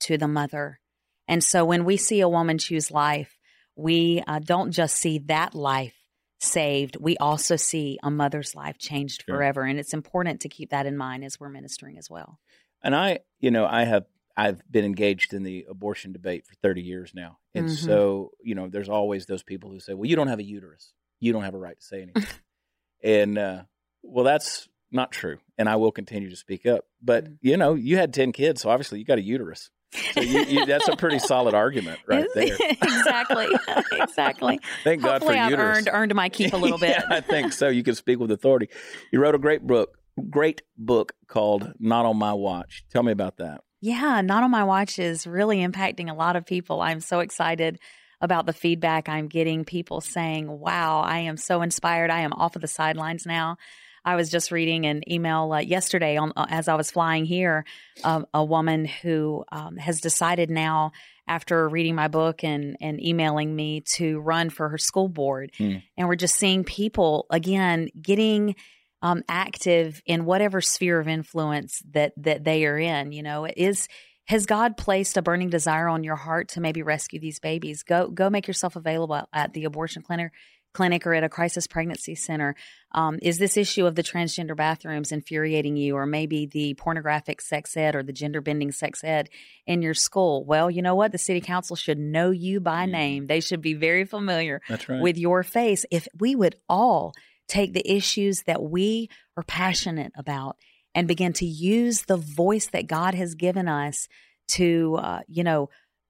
to 0.00 0.16
the 0.16 0.28
mother. 0.28 0.80
And 1.26 1.44
so 1.44 1.64
when 1.64 1.84
we 1.84 1.96
see 1.96 2.20
a 2.20 2.28
woman 2.28 2.58
choose 2.58 2.90
life, 2.90 3.36
we 3.76 4.22
uh, 4.26 4.38
don't 4.38 4.72
just 4.72 4.96
see 4.96 5.18
that 5.26 5.54
life 5.54 5.94
saved, 6.40 6.96
we 7.00 7.16
also 7.18 7.56
see 7.56 7.98
a 8.02 8.10
mother's 8.10 8.54
life 8.54 8.78
changed 8.78 9.24
Sure. 9.26 9.36
forever. 9.36 9.62
And 9.62 9.78
it's 9.78 9.94
important 9.94 10.40
to 10.42 10.48
keep 10.48 10.70
that 10.70 10.86
in 10.86 10.96
mind 10.96 11.24
as 11.24 11.38
we're 11.38 11.48
ministering 11.48 11.98
as 11.98 12.08
well. 12.08 12.38
And 12.82 12.94
I, 12.94 13.20
you 13.40 13.50
know, 13.50 13.66
I 13.66 13.84
have 13.84 14.04
I've 14.38 14.62
been 14.70 14.84
engaged 14.84 15.34
in 15.34 15.42
the 15.42 15.66
abortion 15.68 16.12
debate 16.12 16.46
for 16.46 16.54
30 16.62 16.80
years 16.82 17.12
now. 17.14 17.38
And 17.54 17.66
Mhm. 17.66 17.76
so, 17.76 18.30
you 18.40 18.54
know, 18.54 18.68
there's 18.68 18.88
always 18.88 19.26
those 19.26 19.42
people 19.42 19.70
who 19.70 19.80
say, 19.80 19.94
"Well, 19.94 20.06
you 20.08 20.14
don't 20.16 20.28
have 20.28 20.38
a 20.38 20.44
uterus. 20.44 20.92
You 21.18 21.32
don't 21.32 21.42
have 21.42 21.54
a 21.54 21.58
right 21.58 21.76
to 21.78 21.84
say 21.84 22.02
anything." 22.02 22.22
and 23.02 23.36
uh 23.38 23.62
well, 24.02 24.24
that's 24.24 24.68
not 24.92 25.10
true. 25.12 25.38
And 25.58 25.68
I 25.68 25.76
will 25.76 25.90
continue 25.92 26.30
to 26.30 26.36
speak 26.36 26.64
up. 26.66 26.84
But, 27.02 27.24
Mhm. 27.24 27.38
you 27.42 27.56
know, 27.56 27.74
you 27.74 27.96
had 27.98 28.14
10 28.14 28.32
kids, 28.32 28.62
so 28.62 28.70
obviously 28.70 29.00
you 29.00 29.04
got 29.04 29.18
a 29.18 29.22
uterus. 29.22 29.70
So 30.14 30.20
you, 30.22 30.44
you, 30.44 30.66
that's 30.66 30.86
a 30.88 30.96
pretty 30.96 31.18
solid 31.18 31.54
argument 31.54 31.98
right 32.06 32.26
there. 32.34 32.56
exactly. 32.82 33.48
exactly. 33.92 34.60
Thank 34.84 35.02
God 35.02 35.14
Hopefully 35.20 35.36
for 35.36 35.42
I've 35.42 35.50
uterus. 35.50 35.78
earned 35.78 35.88
earned 35.92 36.14
my 36.14 36.28
keep 36.28 36.52
a 36.52 36.56
little 36.56 36.78
bit. 36.78 36.90
yeah, 36.90 37.02
I 37.10 37.20
think 37.20 37.52
so. 37.52 37.68
You 37.68 37.82
can 37.82 37.94
speak 37.96 38.18
with 38.18 38.30
authority. 38.30 38.68
You 39.12 39.20
wrote 39.20 39.34
a 39.34 39.38
great 39.38 39.66
book, 39.66 39.98
great 40.30 40.62
book 40.76 41.12
called 41.26 41.72
Not 41.80 42.06
on 42.06 42.16
My 42.16 42.32
Watch. 42.34 42.84
Tell 42.90 43.02
me 43.02 43.12
about 43.12 43.38
that. 43.38 43.62
Yeah, 43.80 44.20
Not 44.22 44.42
on 44.42 44.50
My 44.50 44.64
Watch 44.64 44.98
is 44.98 45.26
really 45.26 45.58
impacting 45.58 46.10
a 46.10 46.14
lot 46.14 46.36
of 46.36 46.44
people. 46.44 46.80
I'm 46.80 47.00
so 47.00 47.20
excited 47.20 47.78
about 48.20 48.46
the 48.46 48.52
feedback 48.52 49.08
I'm 49.08 49.28
getting. 49.28 49.64
People 49.64 50.00
saying, 50.00 50.48
wow, 50.48 51.00
I 51.00 51.20
am 51.20 51.36
so 51.36 51.62
inspired. 51.62 52.10
I 52.10 52.20
am 52.20 52.32
off 52.32 52.56
of 52.56 52.62
the 52.62 52.68
sidelines 52.68 53.24
now. 53.24 53.56
I 54.04 54.16
was 54.16 54.30
just 54.30 54.50
reading 54.50 54.86
an 54.86 55.02
email 55.10 55.52
uh, 55.52 55.60
yesterday 55.60 56.16
on 56.16 56.32
uh, 56.34 56.46
as 56.48 56.66
I 56.66 56.74
was 56.74 56.90
flying 56.90 57.24
here. 57.24 57.64
Um, 58.02 58.26
a 58.32 58.44
woman 58.44 58.84
who 58.84 59.44
um, 59.52 59.76
has 59.76 60.00
decided 60.00 60.50
now, 60.50 60.92
after 61.26 61.68
reading 61.68 61.94
my 61.94 62.08
book 62.08 62.42
and 62.42 62.76
and 62.80 63.04
emailing 63.04 63.54
me, 63.54 63.82
to 63.96 64.18
run 64.20 64.50
for 64.50 64.70
her 64.70 64.78
school 64.78 65.08
board. 65.08 65.52
Hmm. 65.58 65.76
And 65.96 66.08
we're 66.08 66.16
just 66.16 66.36
seeing 66.36 66.64
people 66.64 67.26
again 67.30 67.90
getting 68.00 68.56
um, 69.02 69.22
active 69.28 70.02
in 70.06 70.24
whatever 70.24 70.60
sphere 70.60 71.00
of 71.00 71.08
influence 71.08 71.82
that 71.92 72.12
that 72.16 72.44
they 72.44 72.66
are 72.66 72.78
in. 72.78 73.12
You 73.12 73.22
know, 73.22 73.46
is 73.46 73.88
has 74.26 74.44
God 74.46 74.76
placed 74.76 75.16
a 75.16 75.22
burning 75.22 75.48
desire 75.48 75.88
on 75.88 76.04
your 76.04 76.16
heart 76.16 76.48
to 76.50 76.60
maybe 76.60 76.82
rescue 76.82 77.18
these 77.20 77.40
babies? 77.40 77.82
Go 77.82 78.08
go 78.08 78.28
make 78.30 78.46
yourself 78.46 78.76
available 78.76 79.26
at 79.32 79.52
the 79.52 79.64
abortion 79.64 80.02
clinic 80.02 80.32
clinic 80.74 81.06
or 81.06 81.14
at 81.14 81.24
a 81.24 81.30
crisis 81.30 81.66
pregnancy 81.66 82.14
center. 82.14 82.54
Um, 82.92 83.18
is 83.22 83.38
this 83.38 83.56
issue 83.56 83.86
of 83.86 83.94
the 83.94 84.02
transgender 84.02 84.54
bathrooms 84.54 85.12
infuriating 85.12 85.76
you, 85.78 85.96
or 85.96 86.04
maybe 86.04 86.44
the 86.46 86.74
pornographic 86.74 87.40
sex 87.40 87.74
ed 87.76 87.96
or 87.96 88.02
the 88.02 88.12
gender 88.12 88.42
bending 88.42 88.70
sex 88.70 89.02
ed 89.02 89.30
in 89.66 89.80
your 89.80 89.94
school? 89.94 90.44
Well, 90.44 90.70
you 90.70 90.82
know 90.82 90.94
what? 90.94 91.10
The 91.10 91.18
city 91.18 91.40
council 91.40 91.74
should 91.74 91.98
know 91.98 92.30
you 92.30 92.60
by 92.60 92.84
Mhm. 92.86 92.90
name. 92.90 93.26
They 93.26 93.40
should 93.40 93.62
be 93.62 93.74
very 93.74 94.04
familiar 94.04 94.60
right. 94.68 95.00
with 95.00 95.16
your 95.16 95.42
face 95.42 95.86
if 95.90 96.06
we 96.18 96.34
would 96.36 96.56
all 96.68 97.14
take 97.48 97.72
the 97.72 97.90
issues 97.90 98.42
that 98.46 98.62
we 98.62 99.08
are 99.36 99.42
passionate 99.42 100.12
about 100.16 100.56
and 100.94 101.08
begin 101.08 101.32
to 101.34 101.46
use 101.46 102.02
the 102.02 102.16
voice 102.16 102.66
that 102.68 102.86
God 102.86 103.14
has 103.14 103.34
given 103.34 103.68
us 103.68 104.08
to, 104.48 104.96
uh, 105.00 105.20
you 105.28 105.44
know, 105.44 105.68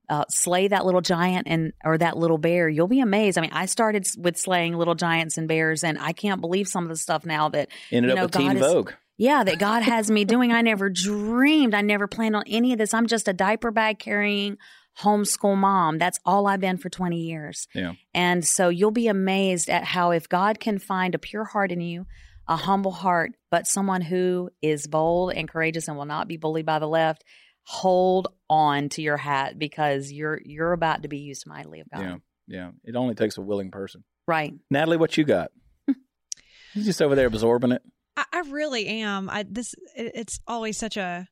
uh, 0.08 0.24
slay 0.30 0.68
that 0.68 0.86
little 0.86 1.02
giant 1.02 1.46
and 1.48 1.72
or 1.84 1.98
that 1.98 2.16
little 2.16 2.38
bear. 2.38 2.68
You'll 2.68 2.88
be 2.88 3.00
amazed. 3.00 3.36
I 3.36 3.42
mean, 3.42 3.50
I 3.52 3.66
started 3.66 4.06
with 4.16 4.38
slaying 4.38 4.74
little 4.74 4.94
giants 4.94 5.36
and 5.36 5.46
bears, 5.46 5.84
and 5.84 5.98
I 5.98 6.12
can't 6.12 6.40
believe 6.40 6.66
some 6.68 6.84
of 6.84 6.88
the 6.88 6.96
stuff 6.96 7.26
now 7.26 7.50
that 7.50 7.68
Ended 7.92 8.08
you 8.08 8.12
up 8.12 8.16
know, 8.16 8.22
with 8.24 8.32
Teen 8.32 8.46
God 8.46 8.56
is- 8.56 8.62
Vogue. 8.62 8.92
yeah, 9.18 9.44
that 9.44 9.58
God 9.58 9.82
has 9.82 10.10
me 10.10 10.24
doing. 10.24 10.50
I 10.52 10.62
never 10.62 10.88
dreamed. 10.94 11.74
I 11.74 11.82
never 11.82 12.06
planned 12.06 12.36
on 12.36 12.44
any 12.46 12.72
of 12.72 12.78
this. 12.78 12.94
I'm 12.94 13.06
just 13.06 13.28
a 13.28 13.34
diaper 13.34 13.70
bag 13.70 13.98
carrying 13.98 14.56
homeschool 15.00 15.56
mom. 15.56 15.98
That's 15.98 16.18
all 16.24 16.46
I've 16.46 16.60
been 16.60 16.76
for 16.76 16.88
20 16.88 17.20
years. 17.20 17.68
Yeah. 17.74 17.92
And 18.14 18.44
so 18.44 18.68
you'll 18.68 18.90
be 18.90 19.08
amazed 19.08 19.68
at 19.70 19.84
how 19.84 20.10
if 20.10 20.28
God 20.28 20.60
can 20.60 20.78
find 20.78 21.14
a 21.14 21.18
pure 21.18 21.44
heart 21.44 21.72
in 21.72 21.80
you, 21.80 22.06
a 22.48 22.56
humble 22.56 22.90
heart, 22.90 23.32
but 23.50 23.66
someone 23.66 24.00
who 24.00 24.50
is 24.62 24.86
bold 24.86 25.32
and 25.32 25.48
courageous 25.48 25.88
and 25.88 25.96
will 25.96 26.04
not 26.04 26.28
be 26.28 26.36
bullied 26.36 26.66
by 26.66 26.78
the 26.78 26.88
left, 26.88 27.24
hold 27.62 28.28
on 28.48 28.88
to 28.88 29.02
your 29.02 29.18
hat 29.18 29.58
because 29.58 30.10
you're 30.10 30.40
you're 30.44 30.72
about 30.72 31.02
to 31.02 31.08
be 31.08 31.18
used 31.18 31.46
mightily 31.46 31.80
of 31.80 31.90
God. 31.90 32.00
Yeah, 32.00 32.16
yeah. 32.46 32.70
It 32.84 32.96
only 32.96 33.14
takes 33.14 33.36
a 33.36 33.42
willing 33.42 33.70
person. 33.70 34.04
Right. 34.26 34.54
Natalie, 34.70 34.96
what 34.96 35.16
you 35.16 35.24
got? 35.24 35.50
you 35.86 36.82
just 36.82 37.02
over 37.02 37.14
there 37.14 37.26
absorbing 37.26 37.72
it. 37.72 37.82
I, 38.16 38.24
I 38.32 38.40
really 38.48 38.86
am. 38.86 39.28
I 39.28 39.44
this 39.48 39.74
it, 39.94 40.12
it's 40.14 40.40
always 40.46 40.78
such 40.78 40.96
a 40.96 41.28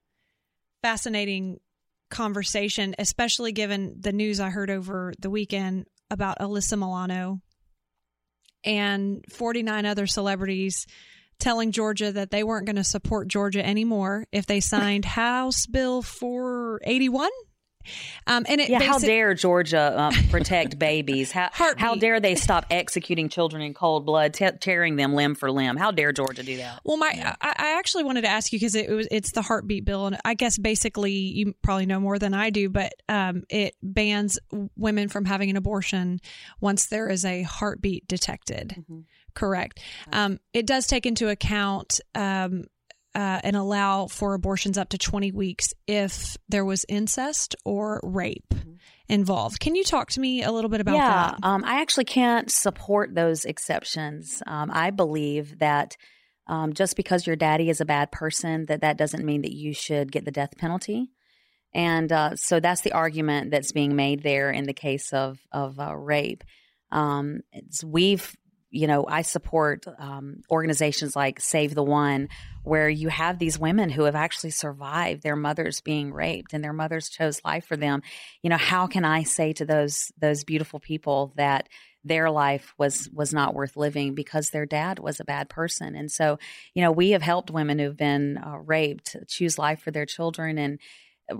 fascinating 0.83 1.59
conversation, 2.11 2.95
especially 2.99 3.53
given 3.53 3.97
the 4.01 4.13
news 4.13 4.41
I 4.41 4.51
heard 4.51 4.71
over 4.71 5.13
the 5.19 5.31
weekend 5.31 5.87
about 6.11 6.39
Alyssa 6.39 6.79
Milano 6.79 7.41
and 8.65 9.25
49 9.31 9.87
other 9.87 10.07
celebrities 10.07 10.87
telling 11.39 11.73
Georgia 11.73 12.13
that 12.13 12.31
they 12.31 12.43
weren't 12.43 12.67
going 12.67 12.77
to 12.77 12.85
support 12.85 13.29
Georgia 13.29 13.65
anymore 13.65 14.27
if 14.33 14.47
they 14.47 14.61
signed 14.61 15.05
House 15.05 15.67
Bill 15.67 16.03
481. 16.03 17.31
Um, 18.27 18.45
and 18.49 18.61
it 18.61 18.69
Yeah, 18.69 18.81
how 18.81 18.99
dare 18.99 19.35
Georgia 19.35 19.95
um, 20.01 20.15
protect 20.31 20.79
babies? 20.79 21.33
How, 21.33 21.51
how 21.53 21.95
dare 21.95 22.21
they 22.21 22.35
stop 22.35 22.67
executing 22.71 23.29
children 23.29 23.63
in 23.63 23.75
cold 23.75 24.07
blood, 24.07 24.35
te- 24.35 24.53
tearing 24.61 24.97
them 24.97 25.15
limb 25.15 25.35
for 25.35 25.51
limb? 25.51 25.77
How 25.77 25.91
dare 25.91 26.13
Georgia 26.13 26.43
do 26.43 26.57
that? 26.59 26.81
Well, 26.85 26.97
my 26.97 27.37
I, 27.41 27.55
I 27.57 27.79
actually 27.79 28.05
wanted 28.05 28.23
to 28.23 28.29
ask 28.29 28.53
you 28.53 28.59
because 28.59 28.75
it 28.75 28.91
was 28.91 29.07
it's 29.11 29.33
the 29.33 29.43
heartbeat 29.43 29.85
bill, 29.85 30.07
and 30.07 30.19
I 30.25 30.35
guess 30.35 30.59
basically 30.59 31.13
you 31.13 31.55
probably 31.63 31.87
know 31.87 32.01
more 32.01 32.19
than 32.19 32.35
I 32.35 32.51
do, 32.51 32.69
but 32.69 32.93
um, 33.09 33.45
it 33.49 33.75
bans 33.83 34.39
women 34.77 35.09
from 35.09 35.25
having 35.25 35.51
an 35.51 35.57
abortion 35.57 36.21
once 36.61 36.87
there 36.87 37.09
is 37.09 37.25
a 37.25 37.43
heartbeat 37.43 38.07
detected. 38.09 38.85
Correct. 39.35 39.81
Um, 40.13 40.41
it 40.53 40.67
does 40.67 40.87
take 40.87 41.05
into 41.05 41.29
account 41.29 42.01
um, 42.15 42.65
uh, 43.17 43.41
and 43.43 43.57
allow 43.57 44.07
for 44.07 44.35
abortions 44.35 44.77
up 44.79 44.91
to 44.91 44.99
twenty 44.99 45.33
weeks 45.33 45.73
if 45.87 46.37
there 46.49 46.65
was 46.65 46.85
incest 46.89 47.57
or 47.65 48.01
rape 48.03 48.55
involved. 49.09 49.59
Can 49.59 49.75
you 49.75 49.85
talk 49.85 50.11
to 50.11 50.21
me 50.21 50.43
a 50.43 50.53
little 50.53 50.71
bit 50.71 50.81
about 50.81 50.97
yeah, 50.97 51.31
that? 51.31 51.39
um, 51.43 51.65
I 51.65 51.81
actually 51.81 52.05
can't 52.05 52.51
support 52.51 53.15
those 53.15 53.45
exceptions. 53.45 54.43
Um, 54.47 54.71
I 54.73 54.91
believe 54.91 55.59
that 55.61 55.97
um, 56.47 56.75
just 56.75 56.97
because 56.97 57.27
your 57.27 57.37
daddy 57.37 57.71
is 57.71 57.81
a 57.81 57.85
bad 57.85 58.13
person, 58.13 58.67
that 58.67 58.83
that 58.83 58.99
doesn't 58.99 59.25
mean 59.25 59.43
that 59.43 59.55
you 59.55 59.73
should 59.73 60.13
get 60.13 60.25
the 60.25 60.31
death 60.31 60.57
penalty. 60.59 61.11
And 61.75 62.13
uh, 62.13 62.37
so 62.37 62.61
that's 62.61 62.83
the 62.83 62.93
argument 62.93 63.51
that's 63.51 63.73
being 63.73 63.97
made 63.97 64.23
there 64.23 64.51
in 64.51 64.65
the 64.65 64.73
case 64.73 65.13
of 65.13 65.39
of 65.53 65.79
uh, 65.79 65.97
rape. 65.97 66.45
Um, 66.91 67.41
it's, 67.53 67.83
we've, 67.83 68.37
you 68.77 68.87
know, 68.87 69.07
I 69.09 69.23
support 69.23 69.87
um, 69.99 70.43
organizations 70.51 71.17
like 71.17 71.41
Save 71.41 71.75
the 71.75 71.83
One, 71.83 72.29
where 72.63 72.89
you 72.89 73.09
have 73.09 73.39
these 73.39 73.59
women 73.59 73.89
who 73.89 74.05
have 74.05 74.15
actually 74.15 74.51
survived 74.51 75.23
their 75.23 75.37
mothers 75.37 75.81
being 75.81 76.13
raped, 76.13 76.53
and 76.53 76.63
their 76.63 76.73
mothers 76.73 77.09
chose 77.09 77.41
life 77.45 77.65
for 77.65 77.77
them. 77.77 78.03
You 78.43 78.51
know, 78.51 78.57
how 78.57 78.87
can 78.87 79.05
I 79.05 79.23
say 79.23 79.53
to 79.55 79.65
those 79.65 80.13
those 80.19 80.45
beautiful 80.45 80.79
people 80.79 81.33
that 81.37 81.69
their 82.05 82.31
life 82.31 82.75
was 82.79 83.09
was 83.13 83.33
not 83.33 83.55
worth 83.55 83.77
living 83.77 84.15
because 84.15 84.51
their 84.51 84.67
dad 84.67 84.99
was 84.99 85.21
a 85.21 85.25
bad 85.25 85.49
person? 85.49 85.97
And 85.97 86.13
so, 86.13 86.39
you 86.75 86.83
know, 86.83 86.93
we 86.93 87.11
have 87.11 87.23
helped 87.23 87.51
women 87.51 87.79
who've 87.79 87.97
been 87.97 88.39
uh, 88.39 88.59
raped 88.59 89.17
choose 89.27 89.59
life 89.59 89.81
for 89.81 89.91
their 89.91 90.07
children 90.07 90.59
and 90.59 90.79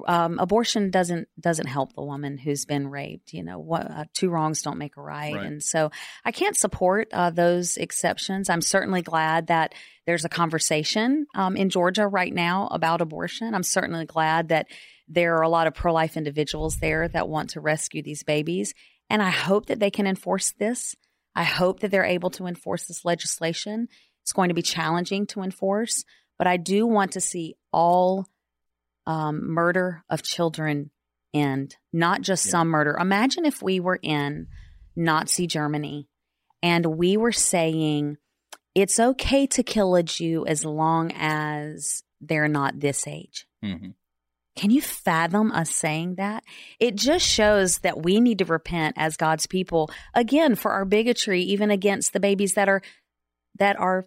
um, 0.07 0.39
abortion 0.39 0.91
doesn't 0.91 1.29
doesn't 1.39 1.67
help 1.67 1.95
the 1.95 2.03
woman 2.03 2.39
who's 2.39 2.65
been 2.65 2.89
raped. 2.89 3.33
You 3.33 3.43
know, 3.43 3.59
what, 3.59 3.91
uh, 3.91 4.05
two 4.15 4.31
wrongs 4.31 4.63
don't 4.63 4.79
make 4.79 4.97
a 4.97 5.03
right, 5.03 5.35
Right. 5.35 5.47
and 5.47 5.63
so 5.63 5.91
I 6.25 6.33
can't 6.33 6.57
support 6.57 7.09
uh, 7.13 7.31
those 7.31 7.77
exceptions. 7.77 8.51
I'm 8.51 8.63
certainly 8.63 9.03
glad 9.03 9.47
that 9.47 9.75
there's 10.07 10.25
a 10.25 10.29
conversation 10.29 11.27
um, 11.35 11.57
in 11.57 11.71
Georgia 11.71 12.07
right 12.07 12.33
now 12.35 12.69
about 12.71 13.01
abortion. 13.01 13.55
I'm 13.55 13.63
certainly 13.63 14.07
glad 14.07 14.49
that 14.49 14.67
there 15.09 15.37
are 15.37 15.43
a 15.43 15.49
lot 15.49 15.67
of 15.69 15.75
pro 15.75 15.93
life 15.93 16.17
individuals 16.17 16.77
there 16.79 17.07
that 17.09 17.29
want 17.29 17.51
to 17.51 17.61
rescue 17.61 18.03
these 18.03 18.23
babies, 18.25 18.75
and 19.09 19.23
I 19.23 19.31
hope 19.31 19.67
that 19.67 19.79
they 19.79 19.91
can 19.91 20.07
enforce 20.07 20.53
this. 20.53 20.97
I 21.35 21.45
hope 21.45 21.81
that 21.81 21.91
they're 21.91 22.05
able 22.05 22.31
to 22.31 22.47
enforce 22.47 22.87
this 22.87 23.05
legislation. 23.05 23.89
It's 24.23 24.33
going 24.33 24.49
to 24.49 24.55
be 24.55 24.63
challenging 24.63 25.27
to 25.29 25.43
enforce, 25.43 26.03
but 26.39 26.49
I 26.49 26.57
do 26.57 26.87
want 26.87 27.13
to 27.13 27.21
see 27.21 27.55
all 27.73 28.27
um, 29.07 29.49
murder 29.51 30.05
of 30.11 30.23
children 30.23 30.91
end, 31.33 31.77
not 31.93 32.23
just 32.23 32.47
Yeah. 32.47 32.51
some 32.53 32.69
murder. 32.69 32.97
Imagine 32.99 33.45
if 33.45 33.63
we 33.63 33.81
were 33.81 33.99
in 34.03 34.49
Nazi 34.97 35.47
Germany 35.47 36.09
and 36.63 36.87
we 36.87 37.17
were 37.17 37.33
saying 37.33 38.17
it's 38.75 38.99
okay 38.99 39.47
to 39.47 39.63
kill 39.63 39.95
a 39.95 40.03
Jew 40.03 40.47
as 40.47 40.65
long 40.65 41.13
as 41.15 42.03
they're 42.21 42.49
not 42.49 42.81
this 42.81 43.07
age. 43.07 43.47
hmm 43.63 43.91
Can 44.57 44.71
you 44.71 44.81
fathom 44.81 45.53
us 45.53 45.71
saying 45.71 46.15
that? 46.15 46.43
It 46.81 46.95
just 46.97 47.27
shows 47.27 47.79
that 47.81 48.03
we 48.03 48.21
need 48.21 48.39
to 48.39 48.47
repent 48.47 48.97
as 48.99 49.19
God's 49.19 49.47
people 49.47 49.91
again 50.15 50.55
for 50.55 50.73
our 50.73 50.87
bigotry, 50.87 51.43
even 51.43 51.71
against 51.71 52.13
the 52.15 52.21
babies 52.21 52.55
that 52.55 52.69
are 52.69 52.81
that 53.59 53.79
are 53.79 54.07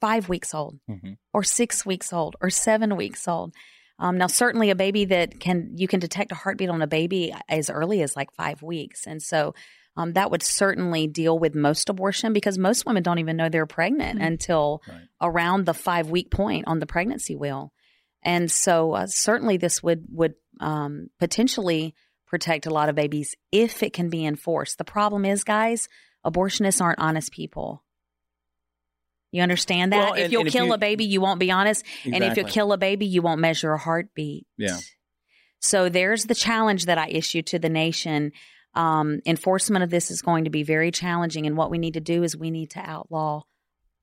five 0.00 0.28
weeks 0.28 0.52
old 0.54 0.80
hmm 0.88 1.12
or 1.32 1.42
six 1.44 1.84
weeks 1.86 2.12
old 2.12 2.36
or 2.40 2.50
seven 2.50 2.96
weeks 2.96 3.26
old. 3.28 3.54
Um, 3.98 4.18
now, 4.18 4.26
certainly, 4.26 4.70
a 4.70 4.74
baby 4.74 5.04
that 5.06 5.38
can 5.38 5.72
you 5.76 5.86
can 5.86 6.00
detect 6.00 6.32
a 6.32 6.34
heartbeat 6.34 6.68
on 6.68 6.82
a 6.82 6.86
baby 6.86 7.32
as 7.48 7.70
early 7.70 8.02
as 8.02 8.16
like 8.16 8.32
five 8.32 8.62
weeks, 8.62 9.06
and 9.06 9.22
so 9.22 9.54
um, 9.96 10.14
that 10.14 10.30
would 10.32 10.42
certainly 10.42 11.06
deal 11.06 11.38
with 11.38 11.54
most 11.54 11.88
abortion 11.88 12.32
because 12.32 12.58
most 12.58 12.84
women 12.84 13.04
don't 13.04 13.20
even 13.20 13.36
know 13.36 13.48
they're 13.48 13.66
pregnant 13.66 14.18
Mhm. 14.18 14.26
until 14.26 14.82
Right. 14.88 15.02
around 15.22 15.66
the 15.66 15.74
five 15.74 16.10
week 16.10 16.32
point 16.32 16.64
on 16.66 16.80
the 16.80 16.86
pregnancy 16.86 17.36
wheel, 17.36 17.72
and 18.22 18.50
so 18.50 18.92
uh, 18.94 19.06
certainly 19.06 19.56
this 19.58 19.82
would 19.82 20.04
would 20.10 20.34
um, 20.60 21.08
potentially 21.20 21.94
protect 22.26 22.66
a 22.66 22.70
lot 22.70 22.88
of 22.88 22.96
babies 22.96 23.36
if 23.52 23.82
it 23.84 23.92
can 23.92 24.08
be 24.10 24.26
enforced. 24.26 24.78
The 24.78 24.84
problem 24.84 25.24
is, 25.24 25.44
guys, 25.44 25.88
abortionists 26.26 26.80
aren't 26.80 26.98
honest 26.98 27.30
people. 27.30 27.83
You 29.34 29.42
understand 29.42 29.92
that? 29.92 30.12
Well, 30.12 30.14
if 30.14 30.30
you'll 30.30 30.42
and 30.42 30.46
if 30.46 30.52
kill 30.52 30.66
you- 30.66 30.74
a 30.74 30.78
baby, 30.78 31.04
you 31.04 31.20
won't 31.20 31.40
be 31.40 31.50
honest. 31.50 31.84
And 32.04 32.22
if 32.22 32.36
you'll 32.36 32.46
kill 32.46 32.72
a 32.72 32.78
baby, 32.78 33.04
you 33.04 33.20
won't 33.20 33.40
measure 33.40 33.72
a 33.72 33.78
heartbeat. 33.78 34.46
Yeah. 34.56 34.78
So 35.58 35.88
there's 35.88 36.26
the 36.26 36.36
challenge 36.36 36.84
that 36.84 36.98
I 36.98 37.08
issue 37.08 37.42
to 37.42 37.58
the 37.58 37.68
nation. 37.68 38.30
Um, 38.74 39.18
enforcement 39.26 39.82
of 39.82 39.90
this 39.90 40.12
is 40.12 40.22
going 40.22 40.44
to 40.44 40.50
be 40.50 40.62
very 40.62 40.92
challenging. 40.92 41.48
And 41.48 41.56
what 41.56 41.72
we 41.72 41.78
need 41.78 41.94
to 41.94 42.00
do 42.00 42.22
is 42.22 42.36
we 42.36 42.52
need 42.52 42.70
to 42.70 42.78
outlaw 42.78 43.42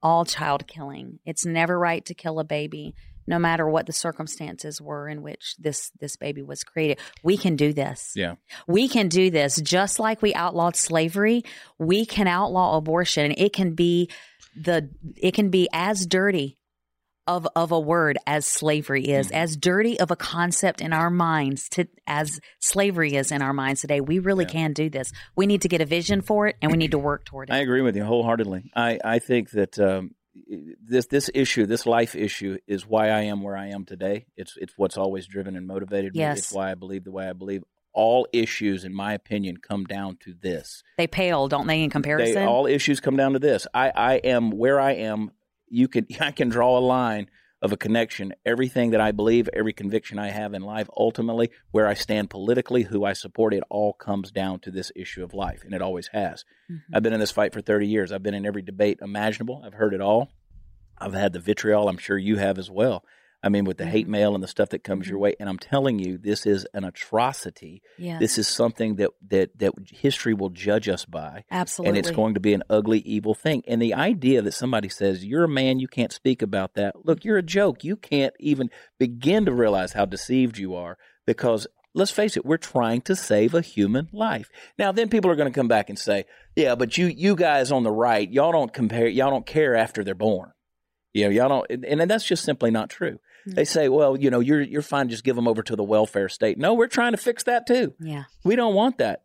all 0.03 0.25
child 0.25 0.67
killing. 0.67 1.19
It's 1.25 1.45
never 1.45 1.79
right 1.79 2.03
to 2.07 2.13
kill 2.13 2.39
a 2.39 2.43
baby, 2.43 2.93
no 3.25 3.39
matter 3.39 3.69
what 3.69 3.85
the 3.85 3.93
circumstances 3.93 4.81
were 4.81 5.07
in 5.07 5.21
which 5.21 5.55
this 5.57 5.91
this 6.01 6.17
baby 6.17 6.41
was 6.41 6.65
created. 6.65 6.99
We 7.23 7.37
can 7.37 7.55
do 7.55 7.71
this. 7.71 8.11
Yeah. 8.17 8.35
We 8.67 8.89
can 8.89 9.07
do 9.07 9.29
this 9.31 9.61
just 9.61 9.97
like 9.97 10.21
we 10.21 10.33
outlawed 10.33 10.75
slavery. 10.75 11.43
We 11.77 12.05
can 12.05 12.27
outlaw 12.27 12.75
abortion. 12.75 13.33
It 13.37 13.53
can 13.53 13.75
be 13.75 14.09
the 14.55 14.89
it 15.17 15.33
can 15.33 15.49
be 15.49 15.67
as 15.73 16.05
dirty 16.05 16.57
of 17.27 17.47
of 17.55 17.71
a 17.71 17.79
word 17.79 18.17
as 18.25 18.45
slavery 18.45 19.05
is, 19.09 19.27
Mhm. 19.27 19.33
as 19.35 19.55
dirty 19.55 19.99
of 19.99 20.09
a 20.11 20.15
concept 20.15 20.81
in 20.81 20.91
our 20.91 21.09
minds 21.11 21.69
to 21.69 21.87
as 22.07 22.39
slavery 22.59 23.13
is 23.15 23.31
in 23.31 23.41
our 23.43 23.53
minds 23.53 23.81
today. 23.81 24.01
We 24.01 24.17
really 24.19 24.45
Yeah. 24.45 24.51
can 24.51 24.73
do 24.73 24.89
this. 24.89 25.11
We 25.35 25.45
need 25.45 25.61
to 25.61 25.67
get 25.69 25.81
a 25.81 25.85
vision 25.85 26.21
for 26.21 26.47
it, 26.47 26.55
and 26.61 26.71
we 26.71 26.77
need 26.79 26.91
to 26.91 26.99
work 26.99 27.25
toward 27.25 27.49
it. 27.49 27.53
I 27.53 27.59
agree 27.59 27.81
with 27.81 27.95
you 27.95 28.03
wholeheartedly. 28.03 28.71
I, 28.75 28.99
I 29.05 29.19
think 29.19 29.51
that 29.51 29.77
um, 29.79 30.15
this 30.83 31.05
this 31.07 31.29
issue, 31.33 31.65
this 31.67 31.85
life 31.85 32.15
issue, 32.15 32.57
is 32.67 32.87
why 32.87 33.09
I 33.09 33.21
am 33.21 33.43
where 33.43 33.55
I 33.55 33.67
am 33.67 33.85
today. 33.85 34.25
It's 34.35 34.57
it's 34.57 34.73
what's 34.75 34.97
always 34.97 35.27
driven 35.27 35.55
and 35.55 35.67
motivated 35.67 36.13
me. 36.13 36.19
Yes. 36.21 36.39
It's 36.39 36.51
why 36.51 36.71
I 36.71 36.75
believe 36.75 37.03
the 37.03 37.11
way 37.11 37.27
I 37.29 37.33
believe. 37.33 37.63
All 37.93 38.27
issues, 38.31 38.83
in 38.85 38.93
my 38.93 39.13
opinion, 39.13 39.57
come 39.57 39.83
down 39.83 40.17
to 40.21 40.33
this. 40.33 40.81
they 40.97 41.07
pale, 41.07 41.47
don't 41.47 41.67
they? 41.67 41.83
In 41.83 41.89
comparison, 41.89 42.35
They, 42.35 42.45
all 42.45 42.65
issues 42.65 42.99
come 42.99 43.17
down 43.17 43.33
to 43.33 43.39
this. 43.39 43.67
I, 43.73 43.91
I 43.95 44.13
am 44.15 44.51
where 44.51 44.79
I 44.79 44.93
am. 44.93 45.31
You 45.67 45.87
can 45.87 46.07
I 46.19 46.31
can 46.31 46.49
draw 46.49 46.77
a 46.77 46.79
line 46.79 47.29
of 47.61 47.71
a 47.71 47.77
connection. 47.77 48.33
Everything 48.45 48.91
that 48.91 49.01
I 49.01 49.11
believe, 49.11 49.47
every 49.53 49.73
conviction 49.73 50.17
I 50.17 50.29
have 50.29 50.53
in 50.53 50.61
life, 50.63 50.89
ultimately 50.97 51.51
where 51.71 51.85
I 51.87 51.93
stand 51.93 52.29
politically, 52.29 52.83
who 52.83 53.03
I 53.05 53.13
support, 53.13 53.53
it 53.53 53.63
all 53.69 53.93
comes 53.93 54.31
down 54.31 54.59
to 54.61 54.71
this 54.71 54.91
issue 54.95 55.23
of 55.23 55.33
life, 55.33 55.63
and 55.63 55.73
it 55.75 55.81
always 55.81 56.07
has. 56.13 56.43
Mhm. 56.71 56.79
I've 56.93 57.03
been 57.03 57.13
in 57.13 57.19
this 57.19 57.31
fight 57.31 57.53
for 57.53 57.61
30 57.61 57.87
years. 57.87 58.11
I've 58.11 58.23
been 58.23 58.33
in 58.33 58.45
every 58.47 58.61
debate 58.63 58.99
imaginable. 59.01 59.61
I've 59.63 59.73
heard 59.75 59.93
it 59.93 60.01
all. 60.01 60.31
I've 60.97 61.13
had 61.13 61.33
the 61.33 61.39
vitriol. 61.39 61.87
I'm 61.89 61.97
sure 61.97 62.17
you 62.17 62.37
have 62.37 62.57
as 62.57 62.69
well. 62.71 63.03
I 63.43 63.49
mean, 63.49 63.65
with 63.65 63.77
the 63.77 63.85
hate 63.87 64.05
Mhm. 64.07 64.11
mail 64.11 64.35
and 64.35 64.43
the 64.43 64.47
stuff 64.47 64.69
that 64.69 64.83
comes 64.83 65.07
your 65.07 65.17
Mhm. 65.17 65.21
way. 65.21 65.35
And 65.39 65.49
I'm 65.49 65.57
telling 65.57 65.97
you, 65.97 66.17
this 66.19 66.45
is 66.45 66.65
an 66.73 66.83
atrocity. 66.83 67.81
yes, 67.97 68.19
This 68.19 68.37
is 68.37 68.47
something 68.47 68.95
that, 68.97 69.09
that, 69.29 69.57
that 69.57 69.73
history 69.91 70.33
will 70.33 70.49
judge 70.49 70.87
us 70.87 71.05
by. 71.05 71.43
absolutely, 71.49 71.89
And 71.89 71.97
it's 71.97 72.15
going 72.15 72.33
to 72.35 72.39
be 72.39 72.53
an 72.53 72.63
ugly, 72.69 72.99
evil 72.99 73.33
thing. 73.33 73.63
And 73.67 73.81
the 73.81 73.93
idea 73.93 74.41
that 74.43 74.53
somebody 74.53 74.89
says, 74.89 75.25
you're 75.25 75.45
a 75.45 75.49
man, 75.49 75.79
you 75.79 75.87
can't 75.87 76.11
speak 76.11 76.41
about 76.41 76.75
that. 76.75 77.05
Look, 77.05 77.25
you're 77.25 77.37
a 77.37 77.43
joke. 77.43 77.83
You 77.83 77.95
can't 77.95 78.33
even 78.39 78.69
begin 78.99 79.45
to 79.45 79.51
realize 79.53 79.93
how 79.93 80.05
deceived 80.05 80.57
you 80.57 80.75
are 80.75 80.97
because 81.25 81.67
let's 81.93 82.11
face 82.11 82.37
it, 82.37 82.45
we're 82.45 82.55
trying 82.57 83.01
to 83.01 83.15
save 83.15 83.53
a 83.53 83.61
human 83.61 84.07
life. 84.13 84.49
Now, 84.77 84.91
then 84.93 85.09
people 85.09 85.29
are 85.29 85.35
going 85.35 85.51
to 85.51 85.59
come 85.59 85.67
back 85.67 85.89
and 85.89 85.99
say, 85.99 86.23
yeah, 86.55 86.73
but 86.75 86.97
you, 86.97 87.07
you 87.07 87.35
guys 87.35 87.69
on 87.71 87.83
the 87.83 87.91
right, 87.91 88.31
y'all 88.31 88.51
don't 88.53 88.71
compare, 88.71 89.07
y'all 89.07 89.29
don't 89.29 89.45
care 89.45 89.75
after 89.75 90.01
they're 90.03 90.15
born. 90.15 90.51
Yeah, 91.13 91.27
y'all 91.27 91.49
don't, 91.49 91.65
and, 91.69 91.83
and 91.83 92.09
that's 92.09 92.25
just 92.25 92.45
simply 92.45 92.71
not 92.71 92.89
true. 92.89 93.19
Mm. 93.47 93.55
They 93.55 93.65
say, 93.65 93.89
well, 93.89 94.17
you 94.17 94.29
know, 94.29 94.39
you're 94.39 94.61
you're 94.61 94.81
fine. 94.81 95.09
Just 95.09 95.23
give 95.23 95.35
them 95.35 95.47
over 95.47 95.63
to 95.63 95.75
the 95.75 95.83
welfare 95.83 96.29
state. 96.29 96.57
No, 96.57 96.73
we're 96.73 96.87
trying 96.87 97.11
to 97.11 97.17
fix 97.17 97.43
that 97.43 97.67
too. 97.67 97.93
Yeah. 97.99 98.25
We 98.43 98.55
don't 98.55 98.75
want 98.75 98.97
that. 98.99 99.23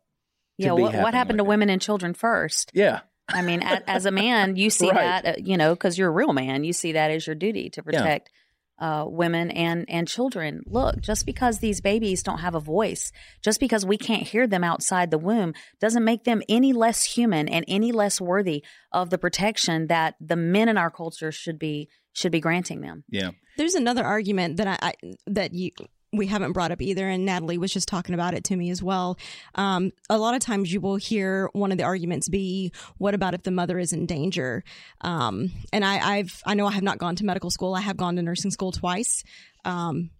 Yeah. 0.57 0.71
What, 0.71 0.95
what 0.95 1.13
happened 1.13 1.37
to 1.37 1.43
that. 1.43 1.49
women 1.49 1.69
and 1.69 1.81
children 1.81 2.13
first? 2.13 2.71
Yeah, 2.73 3.01
I 3.29 3.41
mean, 3.41 3.61
as 3.61 4.05
a 4.05 4.11
man, 4.11 4.55
you 4.55 4.69
see 4.69 4.87
Right. 4.91 5.23
that, 5.23 5.25
uh, 5.25 5.33
you 5.37 5.57
know, 5.57 5.73
because 5.73 5.97
you're 5.97 6.09
a 6.09 6.11
real 6.11 6.33
man. 6.33 6.63
You 6.63 6.73
see 6.73 6.93
that 6.93 7.11
as 7.11 7.27
your 7.27 7.35
duty 7.35 7.69
to 7.71 7.83
protect 7.83 8.31
uh, 8.79 9.05
women 9.07 9.51
and 9.51 9.85
and 9.89 10.07
children. 10.07 10.61
Look, 10.65 11.01
just 11.01 11.25
because 11.25 11.59
these 11.59 11.81
babies 11.81 12.23
don't 12.23 12.39
have 12.39 12.55
a 12.55 12.59
voice, 12.59 13.11
just 13.43 13.59
because 13.59 13.85
we 13.85 13.97
can't 13.97 14.23
hear 14.23 14.47
them 14.47 14.63
outside 14.63 15.11
the 15.11 15.17
womb, 15.17 15.53
doesn't 15.79 16.03
make 16.03 16.23
them 16.23 16.41
any 16.47 16.73
less 16.73 17.03
human 17.03 17.49
and 17.49 17.65
any 17.67 17.91
less 17.91 18.21
worthy 18.21 18.63
of 18.91 19.09
the 19.09 19.17
protection 19.17 19.87
that 19.87 20.15
the 20.21 20.35
men 20.35 20.69
in 20.69 20.77
our 20.77 20.91
culture 20.91 21.31
should 21.31 21.59
be 21.59 21.89
should 22.17 22.31
be 22.31 22.39
granting 22.39 22.81
them. 22.81 23.03
yeah. 23.09 23.31
There's 23.57 23.73
another 23.75 24.03
argument 24.03 24.57
that 24.57 24.67
I, 24.67 24.77
I 24.89 24.93
that 25.27 25.53
you 25.53 25.71
we 26.13 26.27
haven't 26.27 26.53
brought 26.53 26.71
up 26.71 26.81
either, 26.81 27.07
and 27.09 27.25
Natalie 27.25 27.57
was 27.57 27.73
just 27.73 27.87
talking 27.87 28.13
about 28.15 28.33
it 28.33 28.43
to 28.45 28.55
me 28.55 28.69
as 28.69 28.81
well. 28.83 29.17
Um, 29.55 29.91
a 30.09 30.17
lot 30.17 30.35
of 30.35 30.41
times 30.41 30.71
you 30.71 30.79
will 30.79 30.95
hear 30.95 31.49
one 31.53 31.71
of 31.71 31.77
the 31.79 31.83
arguments 31.83 32.29
be, 32.29 32.71
"What 32.97 33.13
about 33.15 33.33
if 33.33 33.43
the 33.43 33.51
mother 33.51 33.77
is 33.79 33.93
in 33.93 34.05
danger?" 34.05 34.63
Um, 35.01 35.51
and 35.73 35.83
I, 35.83 36.17
I've 36.17 36.41
I 36.45 36.53
know 36.53 36.67
I 36.67 36.71
have 36.71 36.83
not 36.83 36.97
gone 36.99 37.15
to 37.17 37.25
medical 37.25 37.49
school. 37.49 37.73
I 37.75 37.81
have 37.81 37.97
gone 37.97 38.15
to 38.17 38.21
nursing 38.21 38.51
school 38.51 38.71
twice. 38.71 39.23
Um, 39.65 40.11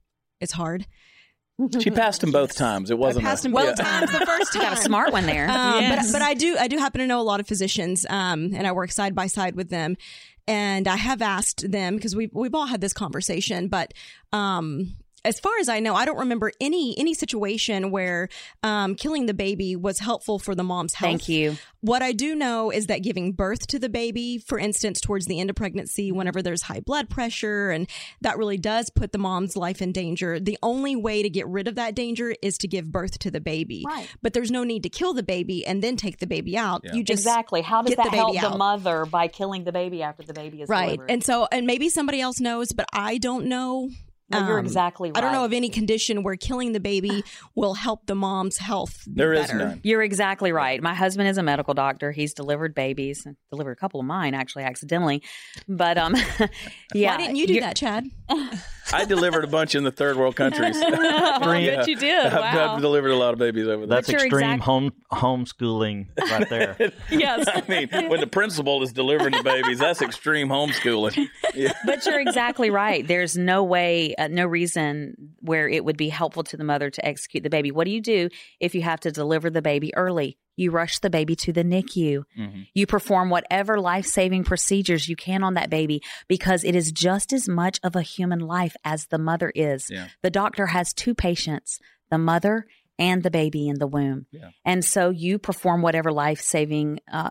it's 0.42 0.52
hard. 0.54 0.88
She 1.80 1.90
passed 1.90 2.24
him 2.24 2.32
both 2.32 2.56
times. 2.56 2.92
It 2.92 2.98
wasn't. 3.00 3.26
I 3.26 3.30
passed 3.30 3.46
a, 3.46 3.48
him 3.48 3.54
both 3.54 3.76
yeah. 3.80 3.86
times 3.86 4.12
the 4.12 4.26
first 4.26 4.54
You 4.56 4.62
time. 4.62 4.70
got 4.74 4.80
a 4.80 4.82
smart 4.84 5.12
one 5.12 5.26
there. 5.26 5.50
Um, 5.50 5.82
Yes. 5.82 6.12
but 6.12 6.20
but 6.20 6.22
I 6.24 6.34
do 6.36 6.56
I 6.60 6.68
do 6.68 6.78
happen 6.78 7.02
to 7.02 7.08
know 7.08 7.20
a 7.20 7.24
lot 7.24 7.40
of 7.40 7.48
physicians, 7.48 8.06
um, 8.10 8.52
and 8.54 8.68
I 8.68 8.72
work 8.74 8.92
side 8.92 9.16
by 9.16 9.26
side 9.28 9.56
with 9.56 9.70
them, 9.70 9.96
and 10.48 10.88
I 10.88 10.96
have 10.96 11.22
asked 11.22 11.70
them 11.70 11.96
because 11.96 12.16
we've 12.16 12.34
we've 12.34 12.56
all 12.56 12.66
had 12.66 12.82
this 12.82 12.94
conversation, 12.94 13.68
but 13.68 13.94
um, 14.32 14.96
as 15.28 15.40
far 15.40 15.54
as 15.60 15.70
I 15.70 15.80
know, 15.80 15.94
I 15.94 16.06
don't 16.06 16.20
remember 16.20 16.52
any 16.62 16.98
any 16.98 17.14
situation 17.14 17.92
where 17.92 18.30
um, 18.64 18.96
killing 18.96 19.26
the 19.26 19.34
baby 19.34 19.76
was 19.76 20.00
helpful 20.00 20.40
for 20.40 20.56
the 20.56 20.64
mom's 20.64 20.94
health. 20.94 21.10
Thank 21.10 21.30
you. 21.30 21.58
What 21.82 22.02
I 22.02 22.12
do 22.12 22.36
know 22.36 22.72
is 22.72 22.88
that 22.88 23.04
giving 23.04 23.34
birth 23.34 23.68
to 23.68 23.80
the 23.80 23.90
baby, 23.90 24.40
for 24.40 24.58
instance, 24.58 25.00
towards 25.00 25.26
the 25.26 25.40
end 25.40 25.50
of 25.50 25.56
pregnancy, 25.56 26.12
whenever 26.12 26.42
there's 26.42 26.64
high 26.64 26.80
blood 26.80 27.10
pressure, 27.10 27.70
and 27.70 27.88
that 28.22 28.38
really 28.38 28.58
does 28.58 28.90
put 28.90 29.12
the 29.12 29.18
mom's 29.18 29.56
life 29.56 29.82
in 29.82 29.92
danger, 29.92 30.40
the 30.40 30.58
only 30.64 30.96
way 30.96 31.22
to 31.22 31.30
get 31.30 31.48
rid 31.48 31.68
of 31.68 31.76
that 31.76 31.94
danger 31.94 32.34
is 32.42 32.58
to 32.60 32.68
give 32.68 32.92
birth 32.92 33.20
to 33.20 33.32
the 33.32 33.40
baby. 33.40 33.84
Right. 33.86 34.10
But 34.22 34.34
there's 34.34 34.52
no 34.52 34.64
need 34.64 34.84
to 34.84 34.90
kill 34.90 35.14
the 35.14 35.24
baby 35.24 35.66
and 35.66 35.84
then 35.84 35.98
take 35.98 36.20
the 36.20 36.28
baby 36.28 36.58
out. 36.58 36.82
Yeah. 36.84 36.94
You 36.94 37.04
just 37.04 37.22
exactly. 37.22 37.62
How 37.62 37.82
does 37.82 37.90
get 37.90 38.04
that 38.04 38.12
the 38.12 38.18
help 38.18 38.34
baby 38.34 38.48
the 38.48 38.58
mother 38.58 39.06
by 39.06 39.28
killing 39.28 39.64
the 39.64 39.72
baby 39.72 40.02
after 40.02 40.24
the 40.24 40.34
baby 40.34 40.62
is 40.62 40.70
right. 40.70 40.86
delivered? 40.86 41.12
And 41.12 41.24
so, 41.24 41.48
and 41.52 41.68
maybe 41.68 41.90
somebody 41.90 42.22
else 42.22 42.40
knows, 42.40 42.72
but 42.72 42.88
I 42.92 43.18
don't 43.18 43.46
know. 43.46 43.90
No, 44.30 44.46
you're 44.46 44.60
Um, 44.60 44.66
exactly 44.66 45.10
right. 45.10 45.18
I 45.18 45.22
don't 45.22 45.32
know 45.32 45.46
of 45.46 45.54
any 45.54 45.70
condition 45.70 46.22
where 46.22 46.36
killing 46.36 46.74
the 46.74 46.80
baby 46.82 47.24
will 47.56 47.76
help 47.76 48.06
the 48.08 48.16
mom's 48.16 48.58
health. 48.58 49.06
be 49.06 49.14
There 49.16 49.34
is 49.34 49.48
better. 49.48 49.58
none. 49.58 49.80
You're 49.84 50.04
exactly 50.04 50.52
right. 50.52 50.82
My 50.82 50.94
husband 50.94 51.30
is 51.30 51.38
a 51.38 51.44
medical 51.44 51.74
doctor. 51.74 52.12
He's 52.12 52.34
delivered 52.34 52.76
babies, 52.76 53.26
delivered 53.50 53.72
a 53.72 53.76
couple 53.78 54.00
of 54.02 54.06
mine 54.06 54.34
actually 54.34 54.64
accidentally. 54.64 55.24
But 55.68 55.98
um, 55.98 56.16
yeah. 56.94 57.12
Why 57.12 57.18
didn't 57.18 57.38
you 57.38 57.48
do 57.48 57.54
you're- 57.54 57.66
that, 57.66 57.76
Chad? 57.78 58.06
I 58.94 59.06
delivered 59.06 59.44
a 59.44 59.48
bunch 59.48 59.76
in 59.76 59.84
the 59.84 59.92
third 59.92 60.18
world 60.18 60.36
countries. 60.36 60.76
I 60.82 61.40
bet 61.66 61.88
you 61.88 61.96
did. 61.96 62.26
I've, 62.26 62.34
Wow. 62.56 62.76
I've 62.76 62.82
delivered 62.82 63.12
a 63.12 63.16
lot 63.16 63.34
of 63.34 63.40
babies 63.40 63.68
over 63.68 63.86
there. 63.86 63.98
That's 63.98 64.10
you're 64.10 64.22
extreme 64.26 64.44
exact- 64.52 64.64
home 64.64 64.92
homeschooling 65.12 66.08
right 66.32 66.50
there. 66.50 66.76
yes. 67.12 67.48
I 67.48 67.64
mean, 67.68 68.10
when 68.10 68.20
the 68.20 68.28
principal 68.28 68.82
is 68.84 68.94
delivering 68.94 69.34
the 69.34 69.44
babies, 69.44 69.80
that's 69.80 70.02
extreme 70.02 70.50
homeschooling. 70.50 71.28
Yeah. 71.54 71.72
But 71.88 72.06
you're 72.06 72.20
exactly 72.20 72.70
right. 72.70 73.08
There's 73.08 73.36
no 73.36 73.64
way, 73.64 74.14
uh, 74.16 74.28
no 74.28 74.46
reason 74.46 75.34
where 75.40 75.68
it 75.68 75.84
would 75.84 75.98
be 75.98 76.10
helpful 76.10 76.44
to 76.44 76.58
the 76.58 76.64
mother 76.64 76.92
to 76.92 77.04
execute 77.06 77.42
the 77.44 77.50
baby. 77.50 77.72
What 77.72 77.86
do 77.86 77.92
you 77.92 78.02
do 78.02 78.30
if 78.60 78.76
you 78.76 78.84
have 78.84 79.00
to 79.00 79.12
deliver 79.12 79.50
the 79.50 79.62
baby 79.64 79.96
early? 79.96 80.38
You 80.58 80.72
rush 80.72 81.00
the 81.00 81.10
baby 81.10 81.36
to 81.38 81.54
the 81.54 81.64
NICU. 81.64 82.26
Mhm. 82.38 82.68
You 82.74 82.86
perform 82.86 83.30
whatever 83.30 83.80
life 83.80 84.06
saving 84.06 84.44
procedures 84.44 85.08
you 85.08 85.16
can 85.16 85.44
on 85.44 85.54
that 85.54 85.70
baby 85.70 86.02
because 86.28 86.66
it 86.66 86.76
is 86.76 86.92
just 86.92 87.32
as 87.32 87.48
much 87.48 87.80
of 87.84 87.96
a 87.96 88.02
human 88.02 88.40
life 88.40 88.76
as 88.84 89.06
the 89.06 89.20
mother 89.20 89.52
is. 89.56 89.88
Yeah. 89.90 90.08
The 90.24 90.32
doctor 90.32 90.68
has 90.68 90.94
two 90.94 91.14
patients, 91.14 91.80
the 92.10 92.18
mother 92.18 92.66
and 93.00 93.22
the 93.24 93.32
baby 93.32 93.68
in 93.70 93.78
the 93.78 93.88
womb. 93.88 94.26
Yeah. 94.32 94.50
And 94.66 94.84
so 94.84 95.12
you 95.12 95.38
perform 95.38 95.82
whatever 95.84 96.12
life 96.12 96.42
saving 96.42 97.00
uh, 97.12 97.30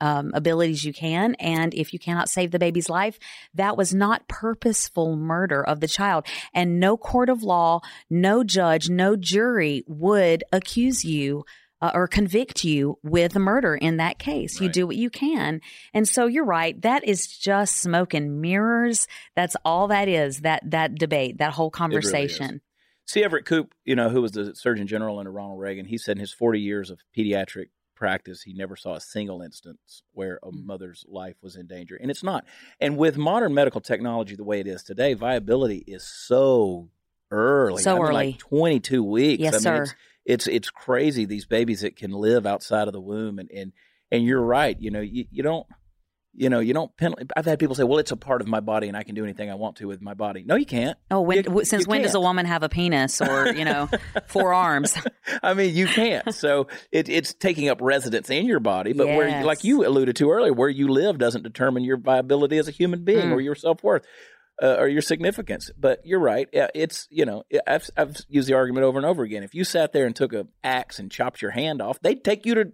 um, 0.00 0.30
abilities 0.32 0.84
you 0.84 0.92
can. 0.92 1.34
And 1.34 1.74
if 1.74 1.92
you 1.92 1.98
cannot 1.98 2.30
save 2.30 2.52
the 2.52 2.58
baby's 2.58 2.88
life, 2.88 3.18
that 3.54 3.76
was 3.76 3.92
not 3.92 4.28
purposeful 4.28 5.16
murder 5.16 5.62
of 5.62 5.80
the 5.80 5.88
child. 5.88 6.26
And 6.54 6.80
no 6.80 6.96
court 6.96 7.28
of 7.28 7.42
law, 7.42 7.80
no 8.08 8.44
judge, 8.44 8.88
no 8.88 9.16
jury 9.16 9.84
would 9.86 10.44
accuse 10.52 11.04
you 11.04 11.44
uh, 11.82 11.90
or 11.94 12.06
convict 12.06 12.64
you 12.64 12.98
with 13.02 13.34
murder 13.36 13.74
in 13.74 13.96
that 13.96 14.18
case. 14.18 14.60
You 14.60 14.68
do 14.68 14.86
what 14.86 14.96
you 14.96 15.10
can. 15.10 15.60
And 15.94 16.06
so 16.08 16.26
you're 16.26 16.44
right. 16.44 16.80
That 16.82 17.06
is 17.06 17.26
just 17.26 17.76
smoke 17.76 18.14
and 18.14 18.40
mirrors. 18.40 19.06
That's 19.34 19.56
all 19.64 19.88
that 19.88 20.08
is, 20.08 20.40
that, 20.40 20.62
that 20.70 20.94
debate, 20.96 21.38
that 21.38 21.52
whole 21.52 21.66
really 21.66 21.78
conversation. 21.78 22.60
C. 23.06 23.24
Everett 23.24 23.44
Koop, 23.46 23.72
you 23.84 23.96
know, 23.96 24.08
who 24.08 24.22
was 24.22 24.32
the 24.32 24.54
Surgeon 24.54 24.86
General 24.86 25.18
under 25.18 25.32
Ronald 25.32 25.58
Reagan, 25.58 25.86
he 25.86 25.98
said 25.98 26.16
in 26.16 26.20
his 26.20 26.32
40 26.32 26.60
years 26.60 26.90
of 26.90 27.00
pediatric 27.16 27.66
practice, 27.96 28.42
he 28.42 28.52
never 28.52 28.76
saw 28.76 28.94
a 28.94 29.00
single 29.00 29.42
instance 29.42 30.02
where 30.12 30.38
a 30.42 30.50
Mm. 30.52 30.64
mother's 30.64 31.04
life 31.08 31.36
was 31.42 31.56
in 31.56 31.66
danger. 31.66 31.96
And 31.96 32.10
it's 32.10 32.22
not. 32.22 32.44
And 32.78 32.96
with 32.96 33.16
modern 33.18 33.52
medical 33.52 33.80
technology 33.80 34.36
the 34.36 34.44
way 34.44 34.60
it 34.60 34.66
is 34.66 34.82
today, 34.82 35.14
viability 35.14 35.84
is 35.86 36.02
so 36.04 36.88
early. 37.30 37.82
So 37.82 37.92
I 37.92 37.94
mean, 37.94 38.02
early. 38.04 38.14
Like 38.14 38.38
22 38.38 39.02
weeks. 39.02 39.42
Yes, 39.42 39.54
I 39.54 39.56
mean, 39.78 39.86
sir. 39.86 39.94
It's, 40.24 40.46
it's, 40.46 40.70
crazy, 40.70 41.24
these 41.24 41.46
babies 41.46 41.80
that 41.80 41.96
can 41.96 42.12
live 42.12 42.46
outside 42.46 42.86
of 42.88 42.92
the 42.92 43.00
womb. 43.00 43.38
And, 43.38 43.50
and, 43.50 43.72
and 44.10 44.24
you're 44.24 44.42
right. 44.42 44.76
You 44.80 44.90
know, 44.90 45.00
you, 45.00 45.24
you 45.30 45.42
don't. 45.42 45.66
You 46.32 46.48
know, 46.48 46.60
you 46.60 46.72
don't. 46.72 46.96
Pen- 46.96 47.16
I've 47.36 47.44
had 47.44 47.58
people 47.58 47.74
say, 47.74 47.82
"Well, 47.82 47.98
it's 47.98 48.12
a 48.12 48.16
part 48.16 48.40
of 48.40 48.46
my 48.46 48.60
body, 48.60 48.86
and 48.86 48.96
I 48.96 49.02
can 49.02 49.16
do 49.16 49.24
anything 49.24 49.50
I 49.50 49.56
want 49.56 49.78
to 49.78 49.88
with 49.88 50.00
my 50.00 50.14
body." 50.14 50.44
No, 50.46 50.54
you 50.54 50.64
can't. 50.64 50.96
Oh, 51.10 51.22
when, 51.22 51.42
You- 51.42 51.64
since 51.64 51.86
you 51.86 51.90
when 51.90 52.02
does 52.02 52.14
a 52.14 52.20
woman 52.20 52.46
have 52.46 52.62
a 52.62 52.68
penis 52.68 53.20
or, 53.20 53.48
you 53.48 53.64
know, 53.64 53.90
four 54.28 54.54
arms? 54.54 54.96
I 55.42 55.54
mean, 55.54 55.74
you 55.74 55.86
can't. 55.88 56.32
So 56.32 56.68
it, 56.92 57.08
it's 57.08 57.34
taking 57.34 57.68
up 57.68 57.80
residence 57.80 58.30
in 58.30 58.46
your 58.46 58.60
body. 58.60 58.92
But 58.92 59.08
where, 59.08 59.42
like 59.44 59.64
you 59.64 59.84
alluded 59.84 60.14
to 60.16 60.30
earlier, 60.30 60.52
where 60.52 60.68
you 60.68 60.86
live 60.86 61.18
doesn't 61.18 61.42
determine 61.42 61.82
your 61.82 61.96
viability 61.96 62.58
as 62.58 62.68
a 62.68 62.72
human 62.72 63.02
being 63.04 63.30
Mm. 63.30 63.32
or 63.32 63.40
your 63.40 63.56
self 63.56 63.82
worth 63.82 64.06
uh, 64.62 64.76
or 64.78 64.88
your 64.88 65.02
significance. 65.02 65.70
But 65.78 66.00
you're 66.04 66.20
right. 66.20 66.48
It's 66.52 67.06
you 67.10 67.24
know, 67.24 67.44
I've 67.66 67.88
I've 67.96 68.16
used 68.28 68.48
the 68.48 68.54
argument 68.54 68.84
over 68.84 68.98
and 68.98 69.06
over 69.06 69.22
again. 69.22 69.42
If 69.42 69.54
you 69.54 69.64
sat 69.64 69.92
there 69.92 70.06
and 70.06 70.14
took 70.14 70.32
a 70.32 70.46
axe 70.64 70.98
and 70.98 71.10
chopped 71.10 71.42
your 71.42 71.50
hand 71.52 71.80
off, 71.82 72.00
they'd 72.00 72.22
take 72.24 72.46
you 72.46 72.54
to. 72.54 72.72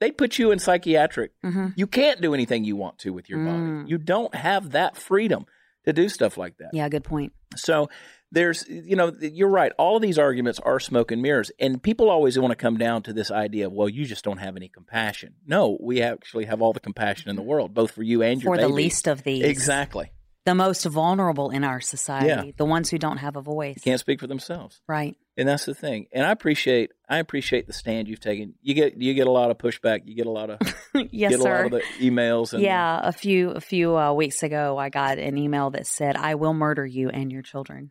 They'd 0.00 0.16
put 0.16 0.38
you 0.38 0.52
in 0.52 0.60
psychiatric. 0.60 1.32
Mhm. 1.44 1.74
You 1.76 1.88
can't 1.88 2.20
do 2.20 2.32
anything 2.32 2.62
you 2.64 2.76
want 2.76 2.98
to 3.00 3.10
with 3.12 3.28
your 3.28 3.40
Mm. 3.40 3.80
body. 3.80 3.90
You 3.90 3.98
don't 3.98 4.32
have 4.32 4.70
that 4.70 4.96
freedom 4.96 5.44
to 5.86 5.92
do 5.92 6.08
stuff 6.08 6.36
like 6.38 6.56
that. 6.58 6.70
Yeah, 6.72 6.88
good 6.88 7.02
point. 7.02 7.32
So 7.56 7.90
there's, 8.30 8.64
you 8.68 8.94
know, 8.94 9.12
you're 9.20 9.48
right. 9.48 9.72
All 9.76 9.96
of 9.96 10.02
these 10.02 10.16
arguments 10.16 10.60
are 10.60 10.78
smoke 10.78 11.10
and 11.10 11.20
mirrors. 11.20 11.50
And 11.58 11.82
people 11.82 12.10
always 12.10 12.38
want 12.38 12.52
to 12.52 12.56
come 12.56 12.76
down 12.76 13.02
to 13.04 13.12
this 13.12 13.32
idea 13.32 13.66
of, 13.66 13.72
well, 13.72 13.88
you 13.88 14.04
just 14.04 14.22
don't 14.22 14.38
have 14.38 14.54
any 14.56 14.68
compassion. 14.68 15.34
No, 15.44 15.76
we 15.80 16.00
actually 16.00 16.44
have 16.44 16.62
all 16.62 16.72
the 16.72 16.78
compassion 16.78 17.28
in 17.28 17.34
the 17.34 17.42
world, 17.42 17.74
both 17.74 17.90
for 17.90 18.04
you 18.04 18.22
and 18.22 18.40
your 18.40 18.54
For 18.54 18.60
the 18.60 18.68
least 18.68 19.08
of 19.08 19.24
these. 19.24 19.42
Exactly. 19.42 20.12
The 20.48 20.54
most 20.54 20.84
vulnerable 20.86 21.50
in 21.50 21.62
our 21.62 21.80
society. 21.80 22.28
Yeah. 22.28 22.52
The 22.56 22.64
ones 22.64 22.88
who 22.88 22.96
don't 22.98 23.18
have 23.18 23.36
a 23.36 23.42
voice. 23.42 23.80
Can't 23.82 24.00
speak 24.00 24.18
for 24.18 24.26
themselves. 24.26 24.80
Right. 24.88 25.16
And 25.36 25.46
that's 25.46 25.66
the 25.66 25.74
thing. 25.74 26.06
And 26.12 26.26
I 26.26 26.30
appreciate 26.30 26.90
I 27.08 27.18
appreciate 27.18 27.66
the 27.66 27.72
stand 27.72 28.08
you've 28.08 28.20
taken. 28.20 28.54
You 28.62 28.74
get 28.74 29.00
you 29.00 29.14
get 29.14 29.26
a 29.26 29.30
lot 29.30 29.50
of 29.50 29.58
pushback. 29.58 30.02
You 30.06 30.14
get 30.14 30.26
a 30.26 30.30
lot 30.30 30.50
of 30.50 30.58
yes, 31.10 31.30
get 31.30 31.40
a 31.40 31.42
sir. 31.42 31.56
lot 31.56 31.64
of 31.66 31.70
the 31.72 31.82
emails 32.00 32.52
and 32.54 32.62
yeah, 32.62 33.00
a 33.02 33.12
few 33.12 33.50
a 33.50 33.60
few 33.60 33.96
uh, 33.96 34.12
weeks 34.12 34.42
ago, 34.42 34.78
I 34.78 34.88
got 34.88 35.18
an 35.18 35.36
email 35.36 35.70
that 35.70 35.86
said, 35.86 36.16
"I 36.16 36.34
will 36.34 36.54
murder 36.54 36.84
you 36.86 37.08
and 37.10 37.30
your 37.30 37.42
children." 37.42 37.90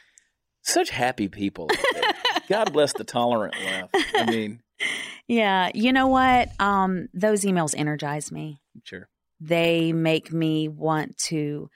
such 0.62 0.90
happy 0.90 1.28
people. 1.28 1.68
God 2.48 2.72
bless 2.72 2.92
the 2.92 3.04
tolerant 3.04 3.54
left. 3.64 3.96
I 4.14 4.26
mean, 4.30 4.60
Yeah, 5.28 5.70
you 5.74 5.92
know 5.92 6.06
what? 6.06 6.50
Um, 6.60 7.08
those 7.12 7.42
emails 7.44 7.74
energize 7.76 8.30
me. 8.30 8.60
sure. 8.84 9.08
They 9.40 9.92
make 9.92 10.32
me 10.32 10.68
want 10.68 11.18
to 11.28 11.68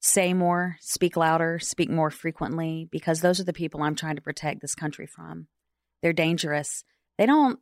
say 0.00 0.32
more, 0.34 0.76
speak 0.80 1.16
louder, 1.16 1.58
speak 1.58 1.90
more 1.90 2.10
frequently 2.10 2.88
because 2.90 3.20
those 3.20 3.40
are 3.40 3.44
the 3.44 3.52
people 3.52 3.82
I'm 3.82 3.96
trying 3.96 4.16
to 4.16 4.22
protect 4.22 4.60
this 4.60 4.74
country 4.74 5.06
from. 5.06 5.48
They're 6.02 6.12
dangerous. 6.12 6.84
They 7.16 7.26
don't 7.26 7.58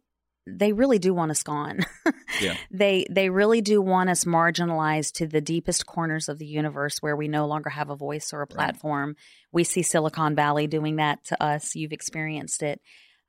they 0.49 0.73
really 0.73 1.01
do 1.01 1.13
want 1.13 1.31
us 1.31 1.43
gone. 1.43 1.81
Yeah. 2.41 2.57
They 2.71 3.07
they 3.09 3.31
really 3.31 3.63
do 3.63 3.81
want 3.81 4.11
us 4.11 4.25
marginalized 4.25 5.13
to 5.15 5.27
the 5.27 5.41
deepest 5.41 5.87
corners 5.87 6.29
of 6.29 6.39
the 6.39 6.47
universe 6.47 6.99
where 6.99 7.17
we 7.17 7.29
no 7.29 7.47
longer 7.47 7.71
have 7.71 7.89
a 7.89 7.97
voice 7.97 8.33
or 8.33 8.43
a 8.43 8.47
platform. 8.47 9.17
We 9.53 9.65
see 9.65 9.83
Silicon 9.83 10.35
Valley 10.35 10.67
doing 10.67 10.97
that 10.97 11.25
to 11.27 11.43
us. 11.43 11.75
You've 11.77 11.93
experienced 11.93 12.63
it. 12.63 12.81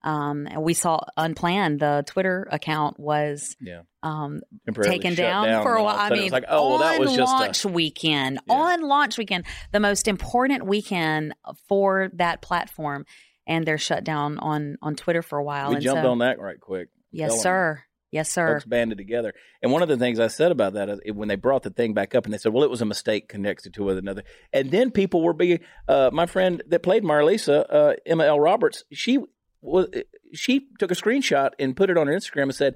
Um, 0.04 0.48
and 0.50 0.64
we 0.64 0.74
saw 0.74 1.00
unplanned. 1.18 1.80
The 1.80 2.04
Twitter 2.06 2.48
account 2.52 3.00
was 3.00 3.56
Yeah. 3.60 3.82
um, 4.04 4.42
taken 4.84 5.12
shut 5.12 5.18
down, 5.18 5.64
for 5.64 5.74
a 5.76 5.84
while. 5.84 5.98
I 5.98 6.10
mean, 6.12 6.32
like, 6.32 6.46
oh, 6.48 6.70
well, 6.70 6.78
that 6.80 6.96
on 6.96 7.00
was 7.00 7.16
just 7.16 7.32
launch 7.32 7.66
a, 7.66 7.68
weekend. 7.68 8.40
Yeah. 8.48 8.54
On 8.54 8.82
launch 8.82 9.18
weekend, 9.18 9.46
the 9.72 9.80
most 9.80 10.08
important 10.08 10.66
weekend 10.66 11.34
for 11.68 12.10
that 12.14 12.42
platform, 12.42 13.06
and 13.48 13.66
they're 13.66 13.78
shut 13.78 14.04
down 14.04 14.38
on 14.38 14.78
on 14.82 14.96
Twitter 14.96 15.22
for 15.22 15.40
a 15.40 15.44
while. 15.44 15.70
we 15.70 15.76
and 15.76 15.84
jumped 15.84 16.04
so, 16.04 16.12
on 16.12 16.20
that 16.20 16.40
right 16.40 16.60
quick. 16.60 16.90
Yes, 17.12 17.34
you. 17.34 17.40
sir. 17.40 17.84
Yes, 18.12 18.30
sir. 18.32 18.54
Folks 18.54 18.66
banded 18.66 18.98
together. 18.98 19.34
And 19.62 19.72
one 19.72 19.82
of 19.82 19.90
the 19.90 19.98
things 19.98 20.20
I 20.20 20.28
said 20.28 20.52
about 20.52 20.74
that 20.74 20.90
is 20.90 21.14
when 21.14 21.28
they 21.28 21.36
brought 21.36 21.64
the 21.64 21.70
thing 21.70 21.94
back 21.94 22.16
up 22.16 22.24
and 22.24 22.34
they 22.34 22.38
said, 22.38 22.54
well, 22.54 22.64
it 22.64 22.70
was 22.70 22.82
a 22.82 22.86
mistake 22.86 23.28
connected 23.28 23.74
to 23.74 23.84
one 23.84 23.98
another. 23.98 24.24
And 24.54 24.72
then 24.72 24.92
people 24.92 25.22
were 25.22 25.34
being, 25.34 25.60
uh, 25.90 26.10
my 26.14 26.26
friend 26.26 26.64
that 26.68 26.84
played 26.84 27.04
Marlisa, 27.04 27.66
uh, 27.70 27.94
Emma 28.06 28.24
Elle 28.24 28.40
Roberts, 28.40 28.86
she 28.94 29.20
was, 29.62 29.88
uh, 29.96 30.02
she 30.34 30.68
took 30.80 30.92
a 30.92 30.96
screenshot 30.96 31.52
and 31.60 31.76
put 31.76 31.90
it 31.90 31.98
on 31.98 32.08
her 32.08 32.14
Instagram 32.14 32.44
and 32.44 32.56
said, 32.56 32.76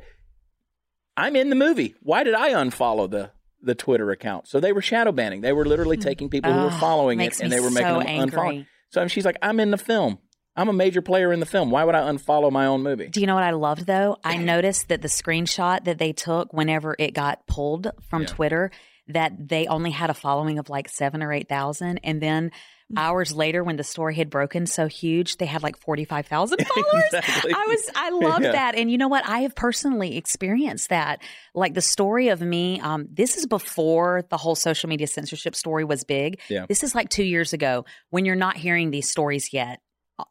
I'm 1.17 1.35
in 1.35 1.49
the 1.49 1.55
movie. 1.55 1.95
Why 2.01 2.23
did 2.23 2.33
I 2.33 2.51
unfollow 2.51 3.09
the, 3.09 3.31
the 3.61 3.75
Twitter 3.75 4.11
account? 4.11 4.47
So 4.47 4.59
they 4.59 4.71
were 4.71 4.81
shadow 4.81 5.11
banning. 5.11 5.41
They 5.41 5.53
were 5.53 5.65
literally 5.65 5.97
hmm. 5.97 6.03
taking 6.03 6.29
people 6.29 6.51
who 6.51 6.59
were 6.59 6.71
ah, 6.71 6.79
following 6.79 7.19
it 7.19 7.39
and 7.39 7.51
they 7.51 7.59
were 7.59 7.71
making 7.71 7.89
so 7.89 7.99
them 7.99 8.07
angry. 8.07 8.39
unfollow. 8.39 8.65
So 8.89 9.07
she's 9.07 9.25
like, 9.25 9.37
I'm 9.41 9.59
in 9.59 9.71
the 9.71 9.77
film. 9.77 10.19
I'm 10.55 10.67
a 10.67 10.73
major 10.73 11.01
player 11.01 11.31
in 11.31 11.39
the 11.39 11.45
film. 11.45 11.71
Why 11.71 11.83
would 11.83 11.95
I 11.95 12.11
unfollow 12.11 12.51
my 12.51 12.65
own 12.65 12.83
movie? 12.83 13.07
Do 13.07 13.21
you 13.21 13.27
know 13.27 13.35
what 13.35 13.43
I 13.43 13.51
loved 13.51 13.85
though? 13.85 14.17
I 14.23 14.37
noticed 14.43 14.89
that 14.89 15.01
the 15.01 15.07
screenshot 15.07 15.85
that 15.85 15.97
they 15.97 16.11
took 16.13 16.51
whenever 16.53 16.95
it 16.99 17.13
got 17.13 17.47
pulled 17.47 17.91
from 18.09 18.23
Yeah. 18.23 18.27
Twitter, 18.27 18.71
that 19.07 19.47
they 19.49 19.67
only 19.67 19.91
had 19.91 20.09
a 20.09 20.13
following 20.13 20.59
of 20.59 20.69
like 20.69 20.89
seven 20.89 21.23
or 21.23 21.31
eight 21.31 21.47
thousand, 21.47 21.99
and 22.03 22.21
then 22.21 22.51
hours 22.97 23.33
later, 23.33 23.63
when 23.63 23.75
the 23.77 23.83
story 23.83 24.15
had 24.15 24.29
broken 24.29 24.65
so 24.65 24.87
huge, 24.87 25.37
they 25.37 25.45
had 25.45 25.63
like 25.63 25.77
forty 25.77 26.05
five 26.05 26.27
thousand 26.27 26.59
followers. 26.67 27.03
Exactly. 27.13 27.53
I 27.53 27.65
was, 27.67 27.89
I 27.95 28.09
loved 28.11 28.43
Yeah. 28.43 28.51
that, 28.53 28.75
and 28.75 28.91
you 28.91 28.97
know 28.97 29.07
what? 29.07 29.25
I 29.27 29.39
have 29.39 29.55
personally 29.55 30.17
experienced 30.17 30.89
that. 30.89 31.21
Like 31.53 31.73
the 31.73 31.81
story 31.81 32.29
of 32.29 32.41
me. 32.41 32.79
Um, 32.79 33.07
this 33.11 33.37
is 33.37 33.45
before 33.45 34.23
the 34.29 34.37
whole 34.37 34.55
social 34.55 34.89
media 34.89 35.07
censorship 35.07 35.55
story 35.55 35.83
was 35.83 36.03
big. 36.03 36.39
Yeah. 36.49 36.65
This 36.67 36.83
is 36.83 36.95
like 36.95 37.09
two 37.09 37.23
years 37.23 37.53
ago 37.53 37.85
when 38.09 38.25
you're 38.25 38.35
not 38.35 38.57
hearing 38.57 38.91
these 38.91 39.09
stories 39.09 39.53
yet 39.53 39.79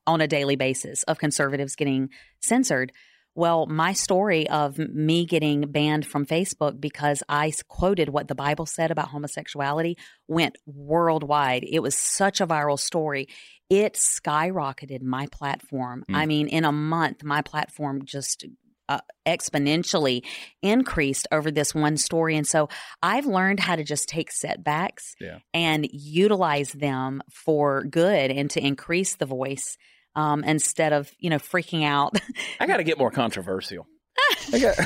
on 0.07 0.21
a 0.21 0.29
daily 0.29 0.57
basis 0.57 1.03
of 1.05 1.19
conservatives 1.19 1.75
getting 1.75 2.11
censored. 2.41 2.93
Well, 3.41 3.65
my 3.65 3.95
story 3.95 4.47
of 4.51 4.77
me 4.77 5.25
getting 5.25 5.63
banned 5.63 6.07
from 6.07 6.27
Facebook 6.27 6.79
because 6.79 7.23
I 7.27 7.51
quoted 7.69 8.11
what 8.11 8.29
the 8.29 8.35
Bible 8.35 8.67
said 8.67 8.91
about 8.91 9.09
homosexuality 9.09 9.97
went 10.29 10.59
worldwide. 10.67 11.65
It 11.65 11.81
was 11.81 11.95
such 11.95 12.43
a 12.43 12.47
viral 12.47 12.79
story. 12.79 13.29
It 13.71 13.95
skyrocketed 13.95 15.01
my 15.01 15.27
platform. 15.33 16.05
Mm. 16.11 16.17
I 16.17 16.27
mean, 16.27 16.49
in 16.49 16.67
a 16.67 16.71
month, 16.71 17.25
my 17.25 17.41
platform 17.41 18.05
just 18.05 18.45
uh, 18.91 19.01
exponentially 19.25 20.23
increased 20.61 21.27
over 21.33 21.51
this 21.51 21.75
one 21.75 21.97
story. 21.97 22.37
And 22.37 22.47
so 22.47 22.69
I've 23.03 23.25
learned 23.25 23.61
how 23.61 23.75
to 23.75 23.85
just 23.85 24.07
take 24.07 24.33
setbacks 24.33 25.15
Yeah. 25.19 25.39
and 25.55 25.89
utilize 25.91 26.73
them 26.73 27.23
for 27.33 27.85
good 27.85 28.31
and 28.31 28.51
to 28.51 28.63
increase 28.63 29.17
the 29.17 29.25
voice 29.25 29.79
um, 30.15 30.45
instead 30.45 30.93
of, 30.93 31.11
you 31.19 31.31
know, 31.31 31.39
freaking 31.39 31.85
out. 31.85 32.19
I 32.59 32.67
got 32.67 32.79
to 32.79 32.85
get 32.85 32.99
more 32.99 33.11
controversial. 33.11 33.87
Got, 34.61 34.77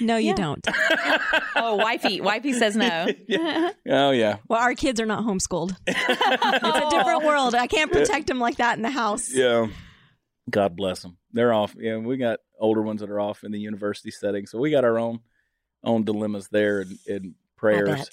No, 0.00 0.16
you 0.16 0.28
Yeah. 0.28 0.34
don't. 0.34 0.66
oh, 1.56 1.76
wifey, 1.76 2.20
wifey 2.20 2.52
says 2.52 2.76
no. 2.76 3.06
Yeah. 3.28 3.70
oh 3.88 4.10
yeah, 4.10 4.36
Well, 4.48 4.60
our 4.60 4.74
kids 4.74 5.00
are 5.00 5.06
not 5.06 5.24
homeschooled. 5.24 5.74
it's 5.86 6.86
a 6.86 6.90
different 6.90 7.24
world. 7.24 7.54
I 7.54 7.66
can't 7.68 7.90
protect 7.90 8.26
them 8.26 8.38
like 8.38 8.56
that 8.56 8.76
in 8.76 8.82
the 8.82 8.90
house. 8.90 9.32
yeah. 9.32 9.68
God 10.50 10.76
bless 10.76 11.02
them. 11.02 11.16
They're 11.32 11.52
off. 11.52 11.74
Yeah, 11.78 11.98
we 11.98 12.16
got 12.16 12.40
older 12.58 12.80
ones 12.82 13.00
that 13.02 13.10
are 13.10 13.20
off 13.20 13.44
in 13.44 13.52
the 13.52 13.60
university 13.60 14.10
setting, 14.10 14.46
so 14.46 14.58
we 14.58 14.70
got 14.70 14.84
our 14.84 14.98
own 14.98 15.20
own 15.84 16.04
dilemmas 16.04 16.48
there 16.48 16.80
and, 16.80 16.98
and 17.06 17.26
I 17.26 17.60
prayers. 17.60 17.88
bet. 17.98 18.08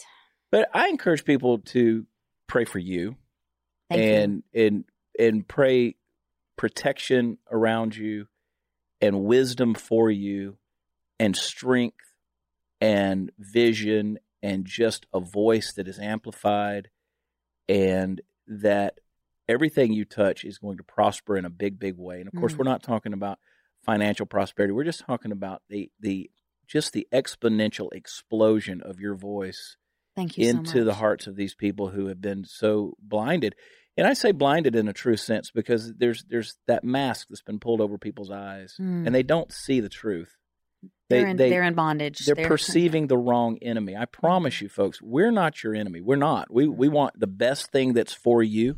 But 0.51 0.69
I 0.73 0.89
encourage 0.89 1.23
people 1.25 1.59
to 1.59 2.05
pray 2.47 2.65
for 2.65 2.79
you 2.79 3.15
Thank 3.89 4.01
you. 4.03 4.07
and 4.53 4.83
and 5.19 5.47
pray 5.47 5.95
protection 6.57 7.37
around 7.51 7.95
you 7.95 8.27
and 9.01 9.23
wisdom 9.23 9.73
for 9.73 10.09
you 10.09 10.57
and 11.19 11.35
strength 11.35 11.97
and 12.81 13.31
vision 13.39 14.17
and 14.41 14.65
just 14.65 15.05
a 15.13 15.19
voice 15.19 15.73
that 15.73 15.87
is 15.87 15.99
amplified 15.99 16.89
and 17.67 18.21
that 18.47 18.99
everything 19.47 19.91
you 19.93 20.05
touch 20.05 20.43
is 20.43 20.57
going 20.57 20.77
to 20.77 20.83
prosper 20.83 21.35
in 21.37 21.45
a 21.45 21.49
big 21.49 21.79
big 21.79 21.95
way 21.97 22.19
and 22.19 22.27
of 22.27 22.33
course 22.39 22.53
Mm. 22.53 22.59
we're 22.59 22.63
not 22.65 22.83
talking 22.83 23.13
about 23.13 23.39
financial 23.83 24.25
prosperity 24.25 24.71
we're 24.73 24.83
just 24.83 25.01
talking 25.05 25.31
about 25.31 25.61
the 25.69 25.91
the 25.99 26.29
just 26.67 26.93
the 26.93 27.07
exponential 27.13 27.89
explosion 27.93 28.81
of 28.81 28.99
your 28.99 29.15
voice 29.15 29.77
Thank 30.15 30.37
you 30.37 30.45
so 30.45 30.49
into 30.57 30.83
the 30.83 30.95
hearts 30.95 31.27
of 31.27 31.35
these 31.35 31.53
people 31.53 31.89
who 31.89 32.07
have 32.07 32.21
been 32.21 32.45
so 32.45 32.95
blinded. 33.01 33.53
And 33.97 34.05
I 34.05 34.13
say 34.13 34.31
blinded 34.31 34.75
in 34.75 34.87
a 34.89 34.93
true 34.93 35.15
sense 35.17 35.51
because 35.51 35.93
there's 35.95 36.25
there's 36.29 36.57
that 36.67 36.83
mask 36.83 37.27
that's 37.29 37.41
been 37.41 37.59
pulled 37.59 37.81
over 37.81 37.97
people's 37.97 38.31
eyes, 38.31 38.75
Mm. 38.79 39.05
and 39.05 39.15
they 39.15 39.23
don't 39.23 39.51
see 39.51 39.79
the 39.79 39.89
truth. 39.89 40.35
They 41.09 41.19
They're 41.19 41.27
in, 41.29 41.37
they 41.37 41.49
they're 41.49 41.63
in 41.63 41.75
bondage. 41.75 42.25
they're 42.25 42.35
perceiving 42.47 43.07
the 43.07 43.17
wrong 43.17 43.57
enemy. 43.61 43.95
I 43.95 44.05
promise 44.05 44.59
you, 44.61 44.69
folks, 44.69 45.01
we're 45.01 45.31
not 45.31 45.63
your 45.63 45.73
enemy. 45.75 46.01
We're 46.01 46.15
not. 46.17 46.51
We 46.51 46.67
we 46.67 46.89
want 46.89 47.19
the 47.19 47.27
best 47.27 47.71
thing 47.71 47.93
that's 47.93 48.13
for 48.13 48.43
you. 48.43 48.77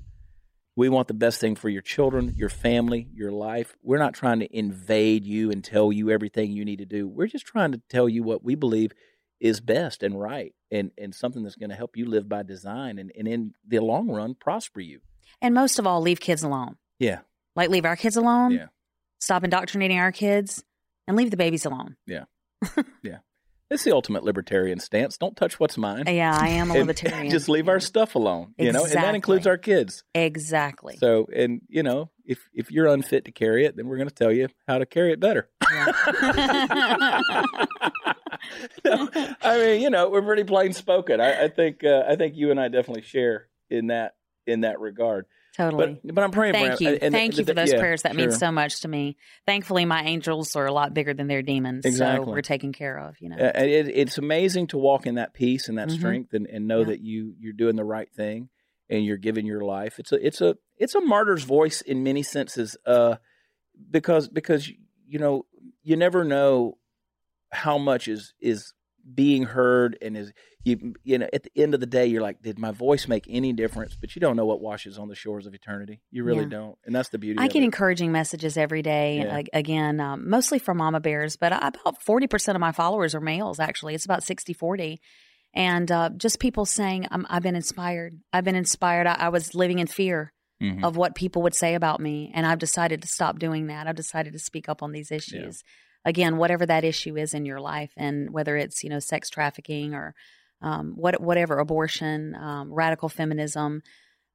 We 0.76 0.90
want 0.90 1.08
the 1.08 1.16
best 1.16 1.42
thing 1.42 1.56
for 1.56 1.70
your 1.70 1.82
children, 1.82 2.36
your 2.38 2.50
family, 2.50 3.08
your 3.12 3.32
life. 3.32 3.76
We're 3.82 3.98
not 3.98 4.14
trying 4.14 4.42
to 4.42 4.56
invade 4.56 5.26
you 5.26 5.50
and 5.50 5.64
tell 5.64 5.92
you 5.92 6.12
everything 6.12 6.52
you 6.52 6.64
need 6.64 6.78
to 6.78 6.86
do. 6.86 7.08
We're 7.08 7.26
just 7.26 7.48
trying 7.48 7.72
to 7.72 7.82
tell 7.90 8.08
you 8.08 8.22
what 8.22 8.44
we 8.44 8.54
believe 8.54 8.92
is 9.40 9.60
best 9.60 10.04
and 10.04 10.20
right 10.20 10.54
and, 10.70 10.92
and 10.96 11.16
something 11.16 11.42
that's 11.42 11.56
going 11.56 11.72
to 11.72 11.76
help 11.76 11.98
you 11.98 12.06
live 12.06 12.30
by 12.30 12.44
design 12.44 13.00
and, 13.00 13.12
and 13.18 13.28
in 13.28 13.54
the 13.68 13.80
long 13.80 14.10
run 14.12 14.36
prosper 14.36 14.80
you. 14.80 15.00
And 15.42 15.54
most 15.54 15.80
of 15.80 15.88
all, 15.88 16.02
leave 16.02 16.20
kids 16.20 16.44
alone. 16.44 16.78
Yeah. 17.00 17.20
Like 17.56 17.70
leave 17.70 17.86
our 17.86 17.96
kids 17.96 18.18
alone. 18.18 18.52
Yeah. 18.52 18.68
Stop 19.20 19.44
indoctrinating 19.44 20.00
our 20.00 20.12
kids 20.12 20.64
and 21.08 21.18
leave 21.18 21.32
the 21.32 21.38
babies 21.38 21.66
alone. 21.66 21.96
Yeah. 22.06 22.26
yeah. 23.04 23.18
It's 23.70 23.84
the 23.84 23.94
ultimate 23.94 24.24
libertarian 24.24 24.80
stance. 24.80 25.18
Don't 25.18 25.36
touch 25.36 25.60
what's 25.60 25.78
mine. 25.78 26.06
Yeah, 26.08 26.34
I 26.34 26.48
am 26.50 26.72
a 26.72 26.74
And 26.76 26.88
libertarian. 26.88 27.30
Just 27.30 27.50
leave 27.50 27.68
our 27.68 27.82
stuff 27.82 28.16
alone, 28.16 28.54
you 28.58 28.72
know, 28.72 28.86
and 28.86 28.94
that 28.94 29.14
includes 29.14 29.46
our 29.46 29.58
kids. 29.58 30.06
Exactly. 30.16 30.96
So, 30.98 31.28
and 31.36 31.62
you 31.68 31.84
know, 31.84 32.10
if 32.24 32.48
if 32.54 32.72
you're 32.72 32.88
unfit 32.88 33.26
to 33.26 33.32
carry 33.34 33.66
it, 33.66 33.76
then 33.76 33.88
we're 33.88 33.98
going 33.98 34.08
to 34.08 34.16
tell 34.16 34.32
you 34.32 34.48
how 34.70 34.78
to 34.78 34.86
carry 34.86 35.12
it 35.12 35.20
better. 35.20 35.50
Yeah. 35.72 37.22
No, 38.86 39.10
I 39.42 39.58
mean, 39.58 39.82
you 39.82 39.90
know, 39.90 40.10
we're 40.10 40.22
pretty 40.22 40.44
plain 40.44 40.72
spoken. 40.72 41.20
I, 41.20 41.46
I 41.46 41.48
think 41.50 41.84
uh, 41.84 42.04
I 42.08 42.16
think 42.16 42.36
you 42.36 42.52
and 42.52 42.60
I 42.60 42.68
definitely 42.70 43.02
share 43.02 43.48
in 43.70 43.88
that 43.88 44.16
in 44.48 44.62
that 44.62 44.80
regard. 44.80 45.26
totally. 45.56 46.00
But 46.04 46.16
but 46.16 46.24
I'm 46.24 46.32
praying 46.32 46.54
Thank 46.54 46.78
for 46.78 46.84
you. 46.84 46.98
and- 47.02 47.14
Thank 47.14 47.34
the- 47.34 47.40
you 47.42 47.46
for 47.46 47.54
those 47.54 47.72
yeah, 47.74 47.80
prayers. 47.80 48.04
That 48.04 48.16
means 48.16 48.38
so 48.38 48.52
much 48.52 48.82
to 48.82 48.88
me. 48.88 49.18
Thankfully, 49.46 49.86
my 49.86 50.04
angels 50.04 50.56
are 50.56 50.66
a 50.66 50.72
lot 50.72 50.94
bigger 50.94 51.14
than 51.14 51.28
their 51.28 51.42
demons. 51.42 51.84
Exactly. 51.86 52.26
So 52.26 52.32
we're 52.32 52.42
taken 52.42 52.74
care 52.74 52.98
of, 52.98 53.16
you 53.20 53.30
know. 53.30 53.38
Uh, 53.38 53.52
it, 53.64 53.88
it's 53.88 54.18
amazing 54.18 54.68
to 54.68 54.78
walk 54.78 55.06
in 55.08 55.16
that 55.16 55.34
peace 55.34 55.68
and 55.70 55.78
that 55.78 55.90
Mhm. 55.90 55.98
strength 55.98 56.34
and, 56.34 56.48
and 56.48 56.68
know 56.68 56.80
Yeah. 56.80 56.86
that 56.88 57.02
you 57.02 57.34
you're 57.40 57.54
doing 57.54 57.76
the 57.76 57.84
right 57.86 58.10
thing 58.12 58.50
and 58.90 59.04
you're 59.06 59.18
giving 59.18 59.46
your 59.46 59.62
life. 59.66 60.00
It's 60.00 60.12
a 60.12 60.26
it's 60.26 60.42
a 60.42 60.58
it's 60.78 60.96
a 60.96 61.02
martyr's 61.02 61.44
voice 61.44 61.82
in 61.82 62.04
many 62.04 62.24
senses, 62.24 62.78
uh, 62.86 63.16
because 63.90 64.28
because 64.30 64.70
you 65.08 65.20
know 65.20 65.46
you 65.84 65.96
never 65.96 66.24
know 66.24 66.78
how 67.52 67.78
much 67.78 68.08
is 68.08 68.34
is 68.40 68.74
being 69.16 69.44
heard 69.44 69.98
and 70.02 70.16
is 70.18 70.34
you 70.68 70.94
you 71.04 71.18
know 71.18 71.28
at 71.34 71.44
the 71.44 71.52
end 71.56 71.74
of 71.74 71.80
the 71.80 71.86
day 71.86 72.06
you're 72.06 72.22
like 72.22 72.42
did 72.42 72.58
my 72.60 72.72
voice 72.72 73.08
make 73.08 73.26
any 73.30 73.54
difference 73.54 73.96
but 74.00 74.16
you 74.16 74.20
don't 74.20 74.36
know 74.36 74.46
what 74.46 74.60
washes 74.62 74.98
on 74.98 75.08
the 75.08 75.16
shores 75.16 75.46
of 75.48 75.54
eternity 75.54 76.02
you 76.12 76.24
really 76.24 76.44
Yeah. 76.44 76.50
don't 76.60 76.78
and 76.86 76.96
that's 76.96 77.10
the 77.10 77.18
beauty 77.18 77.40
I 77.40 77.48
get 77.48 77.62
it. 77.62 77.66
encouraging 77.66 78.12
messages 78.12 78.58
every 78.58 78.82
day. 78.82 79.18
Yeah. 79.18 79.42
Again, 79.54 80.00
um, 80.00 80.30
mostly 80.30 80.60
from 80.60 80.78
mama 80.78 81.00
bears, 81.00 81.36
but 81.38 81.52
I- 81.54 81.68
about 81.70 81.96
40% 82.08 82.56
of 82.56 82.60
my 82.62 82.72
followers 82.72 83.14
are 83.16 83.22
males, 83.22 83.60
actually. 83.60 83.94
It's 83.96 84.06
about 84.06 84.24
60 84.24 84.54
40. 84.54 85.00
And 85.54 85.92
uh, 85.92 86.10
just 86.18 86.40
people 86.40 86.66
saying, 86.66 87.08
I've 87.12 87.42
been 87.44 87.56
inspired. 87.56 88.20
I've 88.34 88.44
been 88.44 88.56
inspired. 88.56 89.08
I, 89.08 89.16
I 89.20 89.30
was 89.30 89.56
living 89.56 89.80
in 89.80 89.88
fear 89.88 90.34
Mhm. 90.62 90.84
of 90.84 90.98
what 90.98 91.14
people 91.16 91.44
would 91.44 91.54
say 91.56 91.76
about 91.76 92.00
me. 92.00 92.32
And 92.34 92.46
I've 92.46 92.60
decided 92.60 93.02
to 93.04 93.08
stop 93.08 93.38
doing 93.40 93.68
that. 93.68 93.86
I've 93.88 93.96
decided 93.96 94.34
to 94.34 94.40
speak 94.40 94.68
up 94.70 94.82
on 94.84 94.92
these 94.92 95.12
issues. 95.12 95.64
Again, 96.06 96.38
whatever 96.38 96.66
that 96.66 96.84
issue 96.84 97.16
is 97.18 97.34
in 97.34 97.46
your 97.46 97.60
life, 97.60 97.92
and 97.98 98.32
whether 98.32 98.56
it's, 98.58 98.84
you 98.84 98.90
know, 98.90 99.00
sex 99.00 99.30
trafficking 99.30 99.94
or 99.94 100.16
um, 100.62 100.94
what, 100.96 101.22
whatever, 101.22 101.60
abortion, 101.60 102.36
um, 102.36 102.74
radical 102.74 103.10
feminism, 103.10 103.84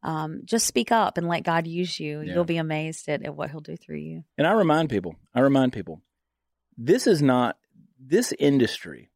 um, 0.02 0.42
just 0.44 0.66
speak 0.66 0.90
up 0.90 1.18
and 1.18 1.28
let 1.28 1.44
God 1.44 1.66
use 1.66 1.98
you. 2.00 2.20
Yeah. 2.20 2.34
You'll 2.34 2.44
be 2.44 2.56
amazed 2.56 3.08
at, 3.08 3.22
at 3.24 3.34
what 3.34 3.50
He'll 3.50 3.60
do 3.60 3.76
through 3.76 3.98
you. 3.98 4.24
And 4.36 4.46
I 4.46 4.52
remind 4.52 4.90
people, 4.90 5.16
I 5.34 5.40
remind 5.40 5.72
people, 5.72 6.02
this 6.76 7.06
is 7.06 7.22
not 7.22 7.56
this 7.98 8.32
industry, 8.38 9.10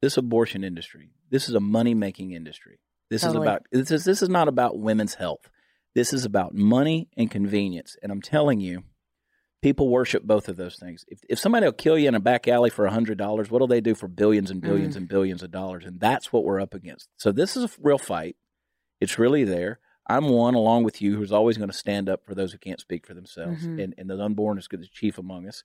this 0.00 0.16
abortion 0.16 0.62
industry. 0.62 1.10
This 1.30 1.48
is 1.48 1.54
a 1.54 1.60
money 1.60 1.94
making 1.94 2.32
industry. 2.32 2.78
This 3.10 3.22
Totally. 3.22 3.46
is 3.46 3.50
about 3.50 3.66
this 3.72 3.90
is 3.90 4.04
this 4.04 4.22
is 4.22 4.28
not 4.28 4.48
about 4.48 4.78
women's 4.78 5.14
health. 5.14 5.50
This 5.94 6.12
is 6.12 6.24
about 6.24 6.54
money 6.54 7.08
and 7.16 7.30
convenience. 7.30 7.96
And 8.02 8.12
I'm 8.12 8.22
telling 8.22 8.60
you, 8.60 8.84
People 9.60 9.88
worship 9.88 10.22
both 10.22 10.48
of 10.48 10.56
those 10.56 10.76
things. 10.76 11.04
If, 11.08 11.18
if 11.28 11.38
somebody 11.38 11.66
will 11.66 11.72
kill 11.72 11.98
you 11.98 12.08
in 12.08 12.14
a 12.14 12.20
back 12.20 12.46
alley 12.46 12.70
for 12.70 12.88
$100, 12.88 13.50
what 13.50 13.60
will 13.60 13.66
they 13.66 13.80
do 13.80 13.94
for 13.94 14.06
billions 14.06 14.50
and 14.52 14.62
1000000000s 14.62 14.96
and 14.96 15.08
billions 15.08 15.42
of 15.42 15.50
dollars? 15.50 15.84
And 15.84 15.98
that's 15.98 16.32
what 16.32 16.44
we're 16.44 16.60
up 16.60 16.74
against. 16.74 17.08
So 17.16 17.32
this 17.32 17.56
is 17.56 17.64
a 17.64 17.70
real 17.80 17.98
fight. 17.98 18.36
It's 19.00 19.18
really 19.18 19.42
there. 19.44 19.80
I'm 20.08 20.28
one, 20.28 20.54
along 20.54 20.84
with 20.84 21.02
you, 21.02 21.16
who's 21.16 21.32
always 21.32 21.58
going 21.58 21.70
to 21.70 21.76
stand 21.76 22.08
up 22.08 22.24
for 22.24 22.34
those 22.34 22.52
who 22.52 22.58
can't 22.58 22.80
speak 22.80 23.06
for 23.06 23.14
themselves. 23.14 23.66
Mhm. 23.66 23.82
And, 23.82 23.94
and 23.98 24.08
the 24.08 24.18
unborn 24.18 24.58
is 24.58 24.68
the 24.70 24.86
chief 24.90 25.18
among 25.18 25.46
us. 25.48 25.62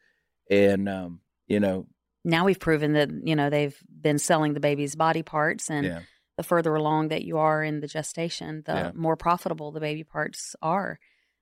And, 0.50 0.90
um, 0.90 1.22
you 1.48 1.60
know, 1.60 1.88
Now 2.26 2.46
we've 2.46 2.60
proven 2.60 2.94
that 2.94 3.10
you 3.24 3.36
know 3.36 3.50
they've 3.50 3.78
been 4.02 4.18
selling 4.18 4.54
the 4.54 4.60
baby's 4.60 4.96
body 4.96 5.24
parts, 5.24 5.70
and 5.70 5.86
yeah. 5.86 6.00
the 6.38 6.44
further 6.44 6.74
along 6.76 7.10
that 7.10 7.24
you 7.24 7.38
are 7.38 7.64
in 7.64 7.80
the 7.80 7.88
gestation, 7.88 8.64
the 8.66 8.74
Yeah. 8.74 8.92
more 8.96 9.16
profitable 9.16 9.72
the 9.72 9.80
baby 9.80 10.04
parts 10.04 10.56
are. 10.62 11.00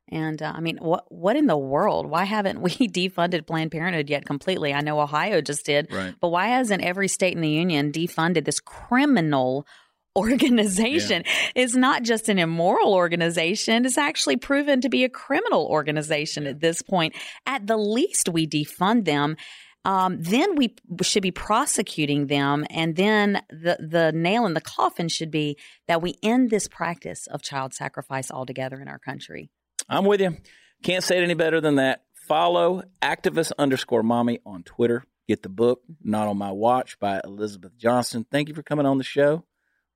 And 0.09 0.41
uh, 0.41 0.51
I 0.55 0.59
mean, 0.59 0.77
what 0.77 1.05
what 1.09 1.35
in 1.35 1.47
the 1.47 1.57
world? 1.57 2.05
Why 2.05 2.25
haven't 2.25 2.61
we 2.67 2.71
defunded 2.71 3.47
Planned 3.47 3.71
Parenthood 3.71 4.09
yet 4.09 4.25
completely? 4.25 4.73
I 4.73 4.81
know 4.81 4.99
Ohio 4.99 5.41
just 5.41 5.65
did, 5.65 5.91
Right. 5.91 6.13
but 6.19 6.29
why 6.29 6.47
hasn't 6.47 6.83
every 6.83 7.07
state 7.07 7.33
in 7.33 7.41
the 7.41 7.49
union 7.49 7.91
defunded 7.91 8.45
this 8.45 8.59
criminal 8.59 9.65
organization? 10.17 11.23
It's 11.55 11.75
not 11.75 12.03
just 12.03 12.27
an 12.29 12.39
immoral 12.39 12.93
organization; 12.93 13.85
it's 13.85 13.97
actually 13.97 14.37
proven 14.37 14.81
to 14.81 14.89
be 14.89 15.03
a 15.05 15.09
criminal 15.09 15.65
organization 15.67 16.45
at 16.47 16.59
this 16.59 16.81
point. 16.81 17.15
At 17.45 17.67
the 17.67 17.77
least, 17.77 18.27
we 18.29 18.47
defund 18.47 19.05
them. 19.05 19.37
Um, 19.83 20.21
then 20.21 20.55
we 20.57 20.75
should 21.01 21.23
be 21.23 21.31
prosecuting 21.31 22.27
them, 22.27 22.65
and 22.69 22.95
then 22.97 23.41
the 23.49 23.77
the 23.79 24.11
nail 24.13 24.45
in 24.45 24.53
the 24.53 24.61
coffin 24.61 25.07
should 25.07 25.31
be 25.31 25.57
that 25.87 26.01
we 26.01 26.15
end 26.21 26.49
this 26.49 26.67
practice 26.67 27.25
of 27.27 27.41
child 27.41 27.73
sacrifice 27.73 28.29
altogether 28.29 28.79
in 28.79 28.87
our 28.87 28.99
country. 28.99 29.49
I'm 29.91 30.05
with 30.05 30.21
you. 30.21 30.37
Can't 30.83 31.03
say 31.03 31.17
it 31.19 31.23
any 31.23 31.33
better 31.33 31.59
than 31.61 31.75
that. 31.75 32.03
Follow 32.27 32.83
activist 33.01 33.51
underscore 33.59 34.03
mommy 34.03 34.39
on 34.45 34.63
Twitter. 34.63 35.03
Get 35.27 35.43
the 35.43 35.49
book, 35.49 35.81
Not 36.03 36.27
on 36.27 36.37
My 36.37 36.51
Watch 36.51 36.97
by 36.99 37.21
Elizabeth 37.23 37.77
Johnston. 37.77 38.25
Thank 38.31 38.47
you 38.49 38.55
for 38.55 38.63
coming 38.63 38.85
on 38.85 38.97
the 38.97 39.03
show. 39.03 39.43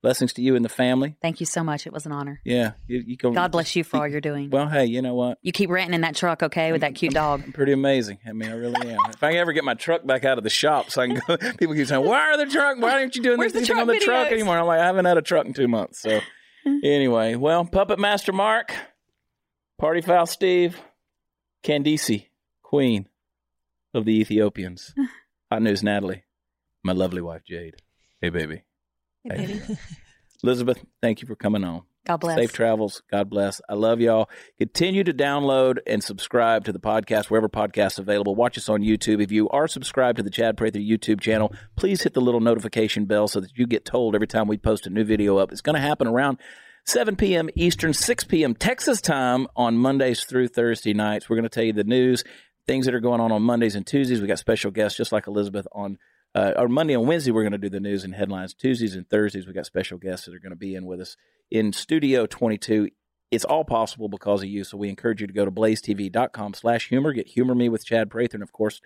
Blessings 0.01 0.33
to 0.33 0.41
you 0.41 0.55
and 0.55 0.63
the 0.63 0.69
family. 0.69 1.17
Thank 1.21 1.39
you 1.39 1.47
so 1.47 1.63
much. 1.63 1.87
It 1.87 1.93
was 1.93 2.05
an 2.05 2.11
honor. 2.11 2.39
Yeah. 2.45 2.73
You, 2.85 3.03
you 3.07 3.17
can, 3.17 3.33
God 3.33 3.51
bless 3.51 3.75
you 3.75 3.83
for 3.83 3.97
all 3.97 4.07
you're 4.07 4.21
doing. 4.21 4.51
Well, 4.51 4.67
hey, 4.67 4.85
you 4.85 5.01
know 5.01 5.15
what? 5.15 5.39
You 5.41 5.51
keep 5.51 5.69
renting 5.69 5.95
in 5.95 6.01
that 6.01 6.15
truck, 6.15 6.43
okay, 6.43 6.71
with 6.71 6.81
that 6.81 6.93
cute 6.93 7.13
dog. 7.13 7.41
I'm 7.43 7.51
pretty 7.53 7.71
amazing. 7.71 8.19
I 8.27 8.33
mean, 8.33 8.49
I 8.49 8.53
really 8.53 8.91
am. 8.91 8.99
if 9.09 9.23
I 9.23 9.31
can 9.31 9.39
ever 9.39 9.51
get 9.51 9.63
my 9.63 9.73
truck 9.73 10.05
back 10.05 10.23
out 10.23 10.37
of 10.37 10.43
the 10.43 10.49
shop 10.49 10.91
so 10.91 11.01
I 11.01 11.07
can 11.07 11.21
go, 11.25 11.37
people 11.57 11.73
keep 11.73 11.87
saying, 11.87 12.05
why 12.05 12.19
are 12.19 12.37
the 12.37 12.45
truck? 12.45 12.79
Why 12.79 12.91
aren't 12.99 13.15
you 13.15 13.23
doing 13.23 13.39
Where's 13.39 13.53
this 13.53 13.63
the 13.63 13.73
truck 13.73 13.79
on 13.79 13.87
the 13.87 13.99
truck 13.99 14.31
anymore? 14.31 14.59
I'm 14.59 14.67
like, 14.67 14.79
I 14.79 14.85
haven't 14.85 15.05
had 15.05 15.17
a 15.17 15.23
truck 15.23 15.47
in 15.47 15.53
two 15.53 15.67
months. 15.67 16.01
So 16.01 16.19
anyway, 16.83 17.35
well, 17.35 17.65
Puppet 17.65 17.97
Master 17.97 18.31
Mark, 18.33 18.73
Party 19.77 20.01
Foul 20.01 20.25
Steve, 20.25 20.79
Candice, 21.63 22.27
Queen 22.63 23.09
of 23.93 24.05
the 24.05 24.19
Ethiopians, 24.19 24.93
Hot 25.51 25.61
News 25.61 25.83
Natalie, 25.83 26.23
my 26.83 26.93
lovely 26.93 27.21
wife 27.21 27.43
Jade. 27.45 27.75
Hey, 28.21 28.29
baby. 28.29 28.63
Hey. 29.23 29.45
Baby. 29.45 29.61
Elizabeth, 30.43 30.85
thank 31.01 31.21
you 31.21 31.27
for 31.27 31.35
coming 31.35 31.63
on. 31.63 31.81
God 32.05 32.17
bless. 32.17 32.37
Safe 32.37 32.53
travels. 32.53 33.01
God 33.11 33.29
bless. 33.29 33.59
I 33.67 33.73
love 33.73 33.99
y'all. 33.99 34.29
Continue 34.59 35.03
to 35.03 35.13
download 35.13 35.79
and 35.87 36.03
subscribe 36.03 36.63
to 36.65 36.71
the 36.71 36.79
podcast 36.79 37.25
wherever 37.31 37.49
podcasts 37.49 37.97
available. 37.97 38.35
Watch 38.35 38.57
us 38.59 38.69
on 38.69 38.81
YouTube. 38.81 39.23
If 39.23 39.31
you 39.31 39.49
are 39.49 39.67
subscribed 39.67 40.17
to 40.17 40.23
the 40.23 40.29
Chad 40.29 40.55
Prather 40.55 40.77
YouTube 40.77 41.19
channel, 41.19 41.51
please 41.75 42.03
hit 42.03 42.13
the 42.13 42.21
little 42.21 42.41
notification 42.41 43.05
bell 43.05 43.27
so 43.27 43.39
that 43.39 43.57
you 43.57 43.65
get 43.65 43.85
told 43.85 44.13
every 44.13 44.27
time 44.27 44.47
we 44.47 44.57
post 44.57 44.85
a 44.85 44.91
new 44.91 45.03
video 45.03 45.37
up. 45.37 45.51
It's 45.51 45.61
going 45.61 45.75
to 45.75 45.81
happen 45.81 46.07
around 46.07 46.37
7 46.85 47.15
p.m. 47.15 47.49
Eastern, 47.55 47.93
6 47.93 48.23
p.m. 48.25 48.53
Texas 48.53 49.01
time 49.01 49.47
on 49.55 49.77
Mondays 49.77 50.23
through 50.23 50.49
Thursday 50.49 50.93
nights. 50.93 51.29
We're 51.29 51.37
going 51.37 51.43
to 51.43 51.49
tell 51.49 51.63
you 51.63 51.73
the 51.73 51.83
news, 51.83 52.23
things 52.67 52.85
that 52.85 52.93
are 52.93 52.99
going 52.99 53.21
on 53.21 53.31
on 53.31 53.41
Mondays 53.41 53.75
and 53.75 53.85
Tuesdays. 53.85 54.21
We 54.21 54.27
got 54.27 54.39
special 54.39 54.71
guests 54.71 54.97
just 54.97 55.11
like 55.11 55.27
Elizabeth 55.27 55.67
on 55.71 55.97
uh, 56.35 56.53
or 56.57 56.67
Monday 56.67 56.93
and 56.93 57.07
Wednesday, 57.07 57.31
we're 57.31 57.43
going 57.43 57.53
to 57.53 57.57
do 57.57 57.69
the 57.69 57.79
news 57.79 58.03
and 58.03 58.13
headlines. 58.13 58.53
Tuesdays 58.53 58.93
and 58.93 59.09
Thursdays, 59.09 59.47
we 59.47 59.53
got 59.53 59.65
special 59.65 59.97
guests 59.97 60.25
that 60.25 60.35
are 60.35 60.39
going 60.39 60.51
to 60.51 60.57
be 60.57 60.75
in 60.75 60.85
with 60.85 60.99
us 60.99 61.15
in 61.49 61.71
Studio 61.71 62.25
22. 62.25 62.89
It's 63.31 63.45
all 63.45 63.63
possible 63.63 64.09
because 64.09 64.43
of 64.43 64.49
you, 64.49 64.65
so 64.65 64.75
we 64.77 64.89
encourage 64.89 65.21
you 65.21 65.27
to 65.27 65.33
go 65.33 65.45
to 65.45 65.51
blazetv.com 65.51 66.53
slash 66.53 66.89
humor, 66.89 67.13
get 67.13 67.29
Humor 67.29 67.55
Me 67.55 67.69
with 67.69 67.85
Chad 67.85 68.11
Prather, 68.11 68.35
and 68.35 68.43
of 68.43 68.51
course, 68.51 68.81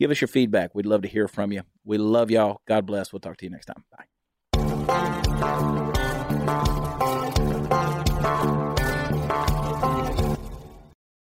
give 0.00 0.10
us 0.10 0.22
your 0.22 0.28
feedback. 0.28 0.74
We'd 0.74 0.86
love 0.86 1.02
to 1.02 1.08
hear 1.08 1.28
from 1.28 1.52
you. 1.52 1.62
We 1.84 1.98
love 1.98 2.30
y'all. 2.30 2.62
God 2.66 2.86
bless. 2.86 3.12
We'll 3.12 3.20
talk 3.20 3.36
to 3.36 3.44
you 3.44 3.50
next 3.50 3.66
time. 3.66 3.84
Bye. 6.48 6.78
Thank 7.12 7.38
you. 7.40 7.51